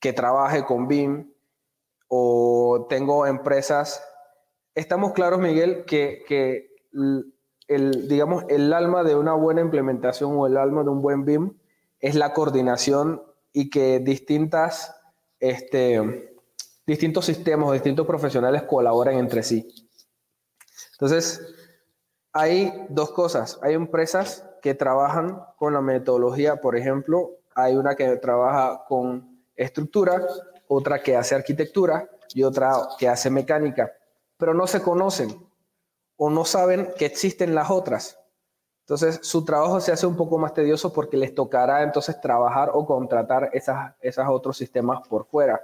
que 0.00 0.12
trabaje 0.12 0.64
con 0.64 0.88
BIM 0.88 1.32
o 2.08 2.88
tengo 2.90 3.24
empresas. 3.24 4.02
Estamos 4.74 5.12
claros, 5.12 5.38
Miguel, 5.38 5.84
que, 5.84 6.24
que 6.26 6.74
el, 7.68 8.08
digamos, 8.08 8.46
el 8.48 8.72
alma 8.72 9.04
de 9.04 9.14
una 9.14 9.34
buena 9.34 9.60
implementación 9.60 10.32
o 10.36 10.48
el 10.48 10.56
alma 10.56 10.82
de 10.82 10.90
un 10.90 11.02
buen 11.02 11.24
BIM 11.24 11.56
es 12.00 12.16
la 12.16 12.32
coordinación 12.32 13.22
y 13.52 13.70
que 13.70 14.00
distintas, 14.00 15.00
este, 15.38 16.27
distintos 16.88 17.26
sistemas, 17.26 17.70
distintos 17.72 18.06
profesionales 18.06 18.62
colaboren 18.62 19.18
entre 19.18 19.42
sí. 19.42 19.68
Entonces, 20.92 21.54
hay 22.32 22.86
dos 22.88 23.10
cosas. 23.10 23.58
Hay 23.62 23.74
empresas 23.74 24.42
que 24.62 24.74
trabajan 24.74 25.38
con 25.58 25.74
la 25.74 25.82
metodología, 25.82 26.62
por 26.62 26.76
ejemplo, 26.76 27.32
hay 27.54 27.76
una 27.76 27.94
que 27.94 28.16
trabaja 28.16 28.84
con 28.88 29.44
estructura, 29.54 30.26
otra 30.66 31.02
que 31.02 31.14
hace 31.14 31.34
arquitectura 31.34 32.08
y 32.32 32.42
otra 32.42 32.72
que 32.98 33.06
hace 33.06 33.28
mecánica, 33.28 33.92
pero 34.38 34.54
no 34.54 34.66
se 34.66 34.80
conocen 34.80 35.46
o 36.16 36.30
no 36.30 36.46
saben 36.46 36.88
que 36.96 37.04
existen 37.04 37.54
las 37.54 37.70
otras. 37.70 38.18
Entonces, 38.80 39.20
su 39.22 39.44
trabajo 39.44 39.78
se 39.80 39.92
hace 39.92 40.06
un 40.06 40.16
poco 40.16 40.38
más 40.38 40.54
tedioso 40.54 40.90
porque 40.90 41.18
les 41.18 41.34
tocará 41.34 41.82
entonces 41.82 42.18
trabajar 42.18 42.70
o 42.72 42.86
contratar 42.86 43.50
esas, 43.52 43.94
esos 44.00 44.24
otros 44.26 44.56
sistemas 44.56 45.06
por 45.06 45.26
fuera 45.26 45.60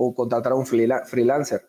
o 0.00 0.14
contratar 0.14 0.52
a 0.52 0.54
un 0.54 0.64
freelancer. 0.64 1.68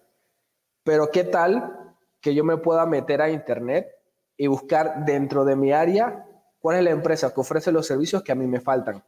Pero 0.84 1.09
¿qué 1.09 1.23
tal 1.23 1.95
que 2.21 2.36
yo 2.36 2.43
me 2.43 2.57
pueda 2.57 2.86
meter 2.86 3.23
a 3.23 3.32
internet 3.32 3.89
y 4.38 4.45
buscar 4.45 5.03
dentro 5.03 5.43
de 5.45 5.55
mi 5.55 5.71
área 5.71 6.27
cuál 6.59 6.77
es 6.77 6.84
la 6.84 6.91
empresa 6.91 7.34
que 7.34 7.41
ofrece 7.41 7.71
los 7.71 7.88
servicios 7.88 8.21
que 8.21 8.32
a 8.32 8.36
mí 8.36 8.45
me 8.45 8.61
faltan 8.61 9.03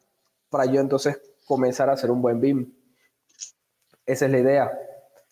para 0.50 0.66
yo 0.66 0.82
entonces 0.82 1.22
comenzar 1.46 1.88
a 1.90 1.94
hacer 1.94 2.10
un 2.10 2.22
buen 2.22 2.42
BIM? 2.42 2.74
Esa 4.08 4.26
es 4.26 4.32
la 4.32 4.40
idea. 4.40 4.72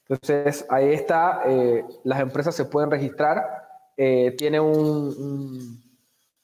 Entonces, 0.08 0.66
ahí 0.70 0.94
está, 0.94 1.42
eh, 1.48 1.84
las 2.04 2.20
empresas 2.20 2.54
se 2.54 2.66
pueden 2.66 2.92
registrar, 2.92 3.68
eh, 3.98 4.36
tiene 4.38 4.60
un, 4.60 5.84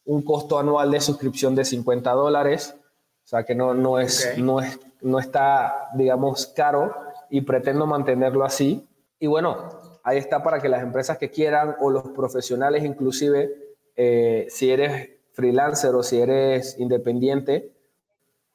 un, 0.03 0.21
costo 0.23 0.57
anual 0.57 0.89
de 0.89 0.99
suscripción 0.99 1.53
de 1.55 1.63
50 1.63 2.11
dólares, 2.11 2.75
o 3.23 3.27
sea 3.27 3.43
que 3.43 3.55
no, 3.55 3.73
no, 3.73 3.99
es, 3.99 4.37
no, 4.37 4.59
es, 4.59 4.79
no 5.01 5.19
está, 5.19 5.89
digamos, 5.95 6.47
caro 6.47 7.04
y 7.35 7.41
pretendo 7.41 7.85
mantenerlo 7.85 8.45
así. 8.45 8.87
Y 9.19 9.27
bueno, 9.27 9.57
ahí 10.03 10.17
está 10.17 10.41
para 10.41 10.61
que 10.61 10.69
las 10.69 10.81
empresas 10.81 11.17
que 11.17 11.29
quieran 11.29 11.75
o 11.81 11.89
los 11.89 12.03
profesionales 12.11 12.85
inclusive, 12.85 13.53
eh, 13.97 14.47
si 14.49 14.71
eres 14.71 15.09
freelancer 15.33 15.93
o 15.95 16.01
si 16.01 16.21
eres 16.21 16.79
independiente, 16.79 17.73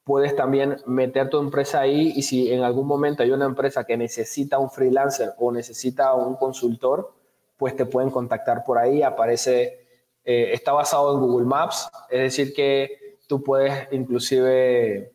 puedes 0.03 0.35
también 0.35 0.79
meter 0.87 1.29
tu 1.29 1.39
empresa 1.39 1.81
ahí 1.81 2.15
y 2.17 2.23
si 2.23 2.51
en 2.51 2.63
algún 2.63 2.87
momento 2.87 3.23
hay 3.23 3.33
una 3.33 3.45
empresa 3.45 3.85
que 3.85 3.99
necesita 3.99 4.59
un 4.59 4.71
freelancer 4.71 5.35
o 5.37 5.53
necesita 5.53 6.15
un 6.15 6.37
consultor, 6.37 7.13
pues 7.59 7.77
te 7.77 7.85
pueden 7.85 8.09
contactar 8.09 8.65
por 8.65 8.79
ahí. 8.79 9.03
Aparece, 9.03 9.89
eh, 10.25 10.53
está 10.55 10.73
basado 10.73 11.13
en 11.13 11.21
Google 11.21 11.47
Maps, 11.47 11.87
es 12.09 12.23
decir 12.23 12.55
que 12.55 13.19
tú 13.27 13.43
puedes 13.43 13.89
inclusive 13.93 15.13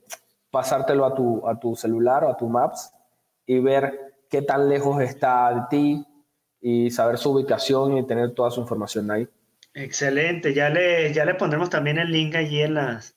pasártelo 0.51 1.03
a 1.03 1.15
tu, 1.15 1.47
a 1.47 1.59
tu 1.59 1.75
celular 1.75 2.25
o 2.25 2.29
a 2.29 2.37
tu 2.37 2.47
Maps 2.47 2.91
y 3.45 3.59
ver 3.59 4.15
qué 4.29 4.41
tan 4.41 4.69
lejos 4.69 5.01
está 5.01 5.53
de 5.53 5.61
ti 5.69 6.05
y 6.61 6.89
saber 6.91 7.17
su 7.17 7.31
ubicación 7.31 7.97
y 7.97 8.07
tener 8.07 8.33
toda 8.33 8.51
su 8.51 8.61
información 8.61 9.09
ahí. 9.11 9.27
Excelente, 9.73 10.53
ya 10.53 10.69
le, 10.69 11.13
ya 11.13 11.25
le 11.25 11.35
pondremos 11.35 11.69
también 11.69 11.97
el 11.97 12.11
link 12.11 12.35
allí 12.35 12.61
en 12.61 12.75
las, 12.75 13.15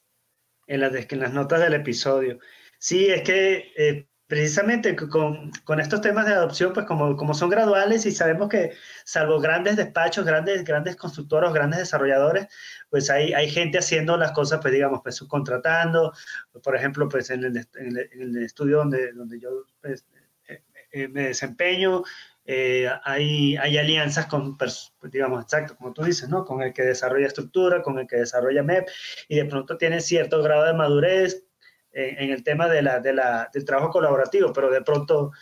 en 0.66 0.80
las, 0.80 0.92
en 0.94 1.20
las 1.20 1.32
notas 1.32 1.60
del 1.60 1.74
episodio. 1.74 2.38
Sí, 2.78 3.08
es 3.08 3.22
que 3.22 3.72
eh, 3.76 4.08
precisamente 4.28 4.94
con, 4.94 5.50
con, 5.64 5.80
estos 5.80 6.02
temas 6.02 6.26
de 6.26 6.34
adopción, 6.34 6.74
pues 6.74 6.84
como, 6.86 7.16
como 7.16 7.32
son 7.32 7.48
graduales 7.48 8.04
y 8.04 8.12
sabemos 8.12 8.50
que 8.50 8.72
salvo 9.04 9.40
grandes 9.40 9.76
despachos, 9.76 10.24
grandes, 10.24 10.64
grandes 10.64 10.96
constructores, 10.96 11.50
grandes 11.52 11.80
desarrolladores, 11.80 12.46
pues 12.90 13.08
hay, 13.08 13.32
hay 13.32 13.50
gente 13.50 13.78
haciendo 13.78 14.18
las 14.18 14.32
cosas, 14.32 14.60
pues 14.60 14.74
digamos, 14.74 15.00
pues 15.02 15.16
subcontratando, 15.16 16.12
por 16.62 16.76
ejemplo, 16.76 17.08
pues 17.08 17.30
en 17.30 17.42
el, 17.42 18.36
estudio 18.44 18.76
donde, 18.76 19.12
donde 19.12 19.40
yo 19.40 19.48
pues, 19.80 20.06
eh, 20.46 20.62
eh, 20.92 21.08
me 21.08 21.28
desempeño, 21.28 22.02
eh, 22.44 22.90
hay, 23.04 23.56
hay, 23.56 23.78
alianzas 23.78 24.26
con, 24.26 24.58
digamos, 25.04 25.42
exacto, 25.42 25.74
como 25.76 25.94
tú 25.94 26.02
dices, 26.02 26.28
¿no? 26.28 26.44
Con 26.44 26.62
el 26.62 26.74
que 26.74 26.82
desarrolla 26.82 27.26
estructura, 27.26 27.82
con 27.82 27.98
el 27.98 28.06
que 28.06 28.16
desarrolla 28.16 28.62
MEP, 28.62 28.88
y 29.28 29.36
de 29.36 29.44
pronto 29.46 29.78
tiene 29.78 30.00
cierto 30.00 30.42
grado 30.42 30.64
de 30.64 30.74
madurez 30.74 31.47
en, 31.92 32.30
el 32.30 32.42
tema 32.42 32.68
de 32.68 32.82
la, 32.82 33.00
de 33.00 33.12
la, 33.12 33.50
del 33.52 33.64
trabajo 33.64 33.90
colaborativo, 33.90 34.52
pero 34.52 34.70
de 34.70 34.82
pronto, 34.82 35.32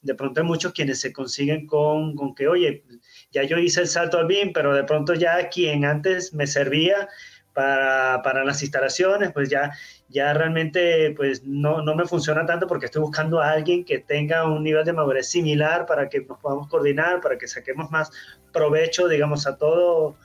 de 0.00 0.14
pronto 0.14 0.40
hay 0.40 0.46
muchos 0.46 0.72
quienes 0.72 1.00
se 1.00 1.12
consiguen 1.12 1.66
con, 1.66 2.14
con 2.14 2.34
que, 2.34 2.48
oye, 2.48 2.84
ya 3.30 3.42
yo 3.44 3.58
hice 3.58 3.80
el 3.80 3.88
salto 3.88 4.18
al 4.18 4.26
BIM, 4.26 4.52
pero 4.52 4.74
de 4.74 4.84
pronto 4.84 5.14
ya 5.14 5.48
quien 5.48 5.84
antes 5.84 6.34
me 6.34 6.46
servía 6.46 7.08
para, 7.52 8.22
para 8.22 8.44
las 8.44 8.62
instalaciones, 8.62 9.32
pues 9.32 9.48
ya, 9.48 9.72
ya 10.08 10.32
realmente 10.32 11.12
pues 11.16 11.44
no, 11.44 11.82
no, 11.82 11.94
me 11.94 12.06
funciona 12.06 12.46
tanto 12.46 12.66
porque 12.66 12.86
estoy 12.86 13.02
buscando 13.02 13.40
a 13.40 13.50
alguien 13.50 13.84
que 13.84 13.98
tenga 13.98 14.46
un 14.46 14.62
nivel 14.62 14.84
de 14.84 14.92
madurez 14.92 15.28
similar 15.28 15.86
para 15.86 16.08
que 16.08 16.20
nos 16.20 16.38
podamos 16.38 16.68
coordinar, 16.68 17.20
para 17.20 17.38
que 17.38 17.46
saquemos 17.46 17.90
más 17.90 18.10
provecho, 18.52 19.08
digamos, 19.08 19.46
a 19.46 19.56
todo, 19.56 20.16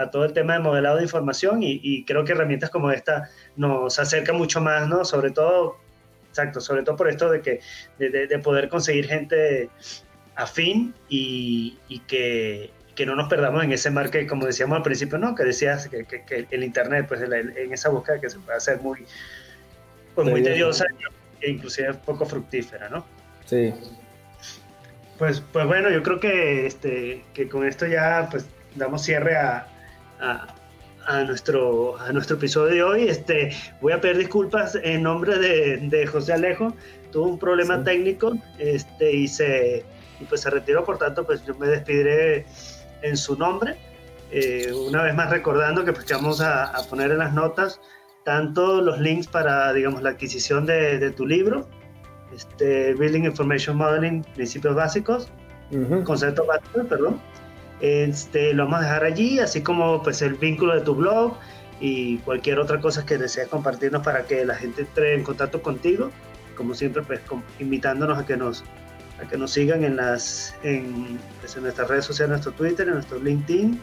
a 0.00 0.10
todo 0.10 0.24
el 0.24 0.32
tema 0.32 0.54
de 0.54 0.60
modelado 0.60 0.96
de 0.96 1.02
información 1.02 1.62
y, 1.62 1.80
y 1.82 2.04
creo 2.04 2.24
que 2.24 2.32
herramientas 2.32 2.70
como 2.70 2.90
esta 2.90 3.28
nos 3.56 3.98
acercan 3.98 4.36
mucho 4.36 4.60
más, 4.60 4.88
¿no? 4.88 5.04
Sobre 5.04 5.30
todo, 5.30 5.76
exacto, 6.28 6.60
sobre 6.60 6.82
todo 6.82 6.96
por 6.96 7.08
esto 7.08 7.30
de, 7.30 7.42
que, 7.42 7.60
de, 7.98 8.26
de 8.26 8.38
poder 8.38 8.68
conseguir 8.68 9.06
gente 9.06 9.68
afín 10.36 10.94
y, 11.08 11.78
y 11.88 12.00
que, 12.00 12.70
que 12.94 13.06
no 13.06 13.14
nos 13.14 13.28
perdamos 13.28 13.62
en 13.62 13.72
ese 13.72 13.90
marco, 13.90 14.18
como 14.28 14.46
decíamos 14.46 14.76
al 14.76 14.82
principio, 14.82 15.18
¿no? 15.18 15.34
Que 15.34 15.44
decías 15.44 15.88
que, 15.88 16.04
que, 16.04 16.46
el 16.50 16.64
Internet, 16.64 17.06
pues 17.08 17.20
en 17.20 17.72
esa 17.72 17.88
búsqueda 17.90 18.20
que 18.20 18.30
se 18.30 18.38
puede 18.38 18.56
hacer 18.56 18.80
muy, 18.80 19.04
pues, 20.14 20.28
muy 20.28 20.42
tediosa 20.42 20.86
e 21.40 21.50
inclusive 21.50 21.94
poco 21.94 22.26
fructífera, 22.26 22.88
¿no? 22.88 23.04
Sí. 23.44 23.72
Pues, 25.18 25.42
pues 25.52 25.66
bueno, 25.66 25.90
yo 25.90 26.02
creo 26.02 26.20
que, 26.20 26.66
este, 26.66 27.24
que 27.34 27.48
con 27.48 27.66
esto 27.66 27.86
ya 27.86 28.28
pues 28.30 28.46
damos 28.74 29.02
cierre 29.02 29.36
a, 29.36 29.66
a, 30.20 30.46
a 31.06 31.24
nuestro, 31.24 31.98
a 31.98 32.12
nuestro 32.12 32.36
episodio 32.36 32.74
de 32.74 32.82
hoy. 32.82 33.08
Este, 33.08 33.52
voy 33.80 33.92
a 33.92 34.00
pedir 34.00 34.18
disculpas 34.18 34.78
en 34.82 35.02
nombre 35.02 35.38
de, 35.38 35.78
de 35.78 36.06
José 36.06 36.32
Alejo. 36.32 36.74
Tuvo 37.10 37.26
un 37.26 37.38
problema 37.38 37.78
sí. 37.78 37.84
técnico 37.84 38.32
este, 38.58 39.12
y, 39.12 39.28
se, 39.28 39.84
y 40.20 40.24
pues 40.24 40.42
se 40.42 40.50
retiró, 40.50 40.84
por 40.84 40.98
tanto, 40.98 41.24
pues 41.24 41.44
yo 41.44 41.54
me 41.56 41.66
despediré 41.66 42.46
en 43.02 43.16
su 43.16 43.36
nombre. 43.36 43.76
Eh, 44.30 44.72
una 44.72 45.02
vez 45.02 45.14
más 45.14 45.30
recordando 45.30 45.84
que, 45.84 45.92
pues, 45.92 46.04
que 46.04 46.14
vamos 46.14 46.40
a, 46.40 46.64
a, 46.66 46.82
poner 46.84 47.10
en 47.10 47.18
las 47.18 47.34
notas 47.34 47.80
tanto 48.24 48.80
los 48.80 49.00
links 49.00 49.26
para, 49.26 49.72
digamos, 49.72 50.02
la 50.02 50.10
adquisición 50.10 50.66
de, 50.66 50.98
de 50.98 51.10
tu 51.10 51.26
libro, 51.26 51.68
este, 52.34 52.94
Building 52.94 53.24
Information 53.24 53.76
Modeling, 53.76 54.22
Principios 54.34 54.74
Básicos, 54.76 55.28
uh 55.72 55.76
-huh. 55.76 56.04
Conceptos 56.04 56.46
Básicos, 56.46 56.86
perdón. 56.86 57.20
Este, 57.80 58.52
lo 58.52 58.64
vamos 58.64 58.80
a 58.80 58.82
dejar 58.82 59.04
allí, 59.04 59.38
así 59.38 59.62
como 59.62 60.02
pues 60.02 60.20
el 60.22 60.34
vínculo 60.34 60.74
de 60.74 60.82
tu 60.82 60.94
blog 60.94 61.36
y 61.80 62.18
cualquier 62.18 62.58
otra 62.58 62.80
cosa 62.80 63.06
que 63.06 63.16
desees 63.16 63.48
compartirnos 63.48 64.02
para 64.02 64.24
que 64.24 64.44
la 64.44 64.54
gente 64.54 64.82
entre 64.82 65.14
en 65.14 65.22
contacto 65.22 65.62
contigo. 65.62 66.10
Como 66.56 66.74
siempre, 66.74 67.02
pues 67.02 67.20
invitándonos 67.58 68.18
a 68.18 68.26
que 68.26 68.36
nos 68.36 68.64
a 69.22 69.28
que 69.28 69.36
nos 69.36 69.52
sigan 69.52 69.84
en, 69.84 69.96
las, 69.96 70.54
en, 70.62 71.18
pues, 71.40 71.56
en 71.56 71.62
nuestras 71.64 71.88
redes 71.88 72.06
sociales, 72.06 72.28
en 72.28 72.42
nuestro 72.42 72.52
Twitter, 72.52 72.88
en 72.88 72.94
nuestro 72.94 73.18
LinkedIn. 73.18 73.80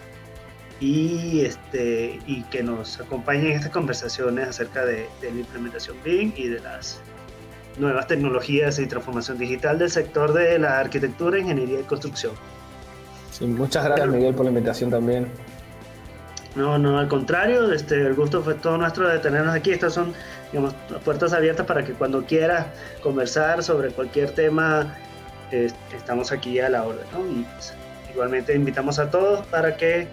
y, 0.80 1.42
este, 1.42 2.20
y 2.28 2.44
que 2.44 2.62
nos 2.64 3.00
acompañen 3.00 3.48
en 3.48 3.52
estas 3.54 3.72
conversaciones 3.72 4.48
acerca 4.48 4.86
de, 4.86 5.08
de 5.22 5.32
la 5.32 5.40
implementación 5.40 5.98
BIM 6.04 6.34
y 6.36 6.48
de 6.50 6.60
las 6.60 7.02
nuevas 7.78 8.08
tecnologías 8.08 8.80
y 8.80 8.88
transformación 8.88 9.38
digital 9.38 9.80
del 9.80 9.90
sector 9.92 10.34
de 10.34 10.60
la 10.60 10.80
arquitectura, 10.80 11.40
ingeniería 11.40 11.80
y 11.80 11.84
construcción. 11.84 12.34
Sí, 13.38 13.46
muchas 13.46 13.86
gracias 13.86 14.08
Miguel 14.08 14.34
por 14.34 14.46
la 14.46 14.52
invitación 14.52 14.90
también. 14.90 15.28
No, 16.56 16.80
no, 16.80 16.98
al 16.98 17.08
contrario, 17.08 17.72
este, 17.72 17.96
el 17.96 18.16
gusto 18.16 18.42
fue 18.42 18.56
todo 18.56 18.80
nuestro 18.80 19.08
de 19.08 19.20
tenernos 19.20 19.54
aquí. 19.54 19.72
Estas 19.72 19.94
son, 19.94 20.14
digamos, 20.52 20.74
puertas 21.06 21.34
abiertas 21.34 21.68
para 21.68 21.86
que 21.86 21.94
cuando 21.94 22.24
quiera 22.24 22.74
conversar 23.04 23.62
sobre 23.62 23.90
cualquier 23.92 24.32
tema, 24.32 24.96
estamos 25.52 26.32
aquí 26.32 26.60
a 26.60 26.70
la 26.70 26.84
orden. 26.84 27.06
Y 27.30 27.44
pues, 27.44 27.74
igualmente 28.12 28.56
invitamos 28.56 28.98
a 28.98 29.12
todos 29.12 29.46
para 29.48 29.78
que 29.78 30.08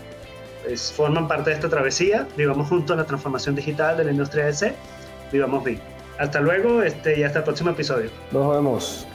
pues, 0.64 0.92
forman 0.92 1.28
parte 1.28 1.50
de 1.50 1.56
esta 1.56 1.70
travesía, 1.70 2.26
vivamos 2.36 2.68
juntos 2.68 2.94
la 2.94 3.04
transformación 3.04 3.54
digital 3.54 3.96
de 3.96 4.04
la 4.04 4.10
industria 4.10 4.44
de 4.44 4.52
C, 4.52 4.74
vivamos 5.32 5.64
bien. 5.64 5.80
Hasta 6.18 6.40
luego 6.40 6.82
este, 6.82 7.18
y 7.18 7.22
hasta 7.22 7.38
el 7.38 7.44
próximo 7.44 7.70
episodio. 7.70 8.10
Nos 8.30 8.54
vemos. 8.54 9.06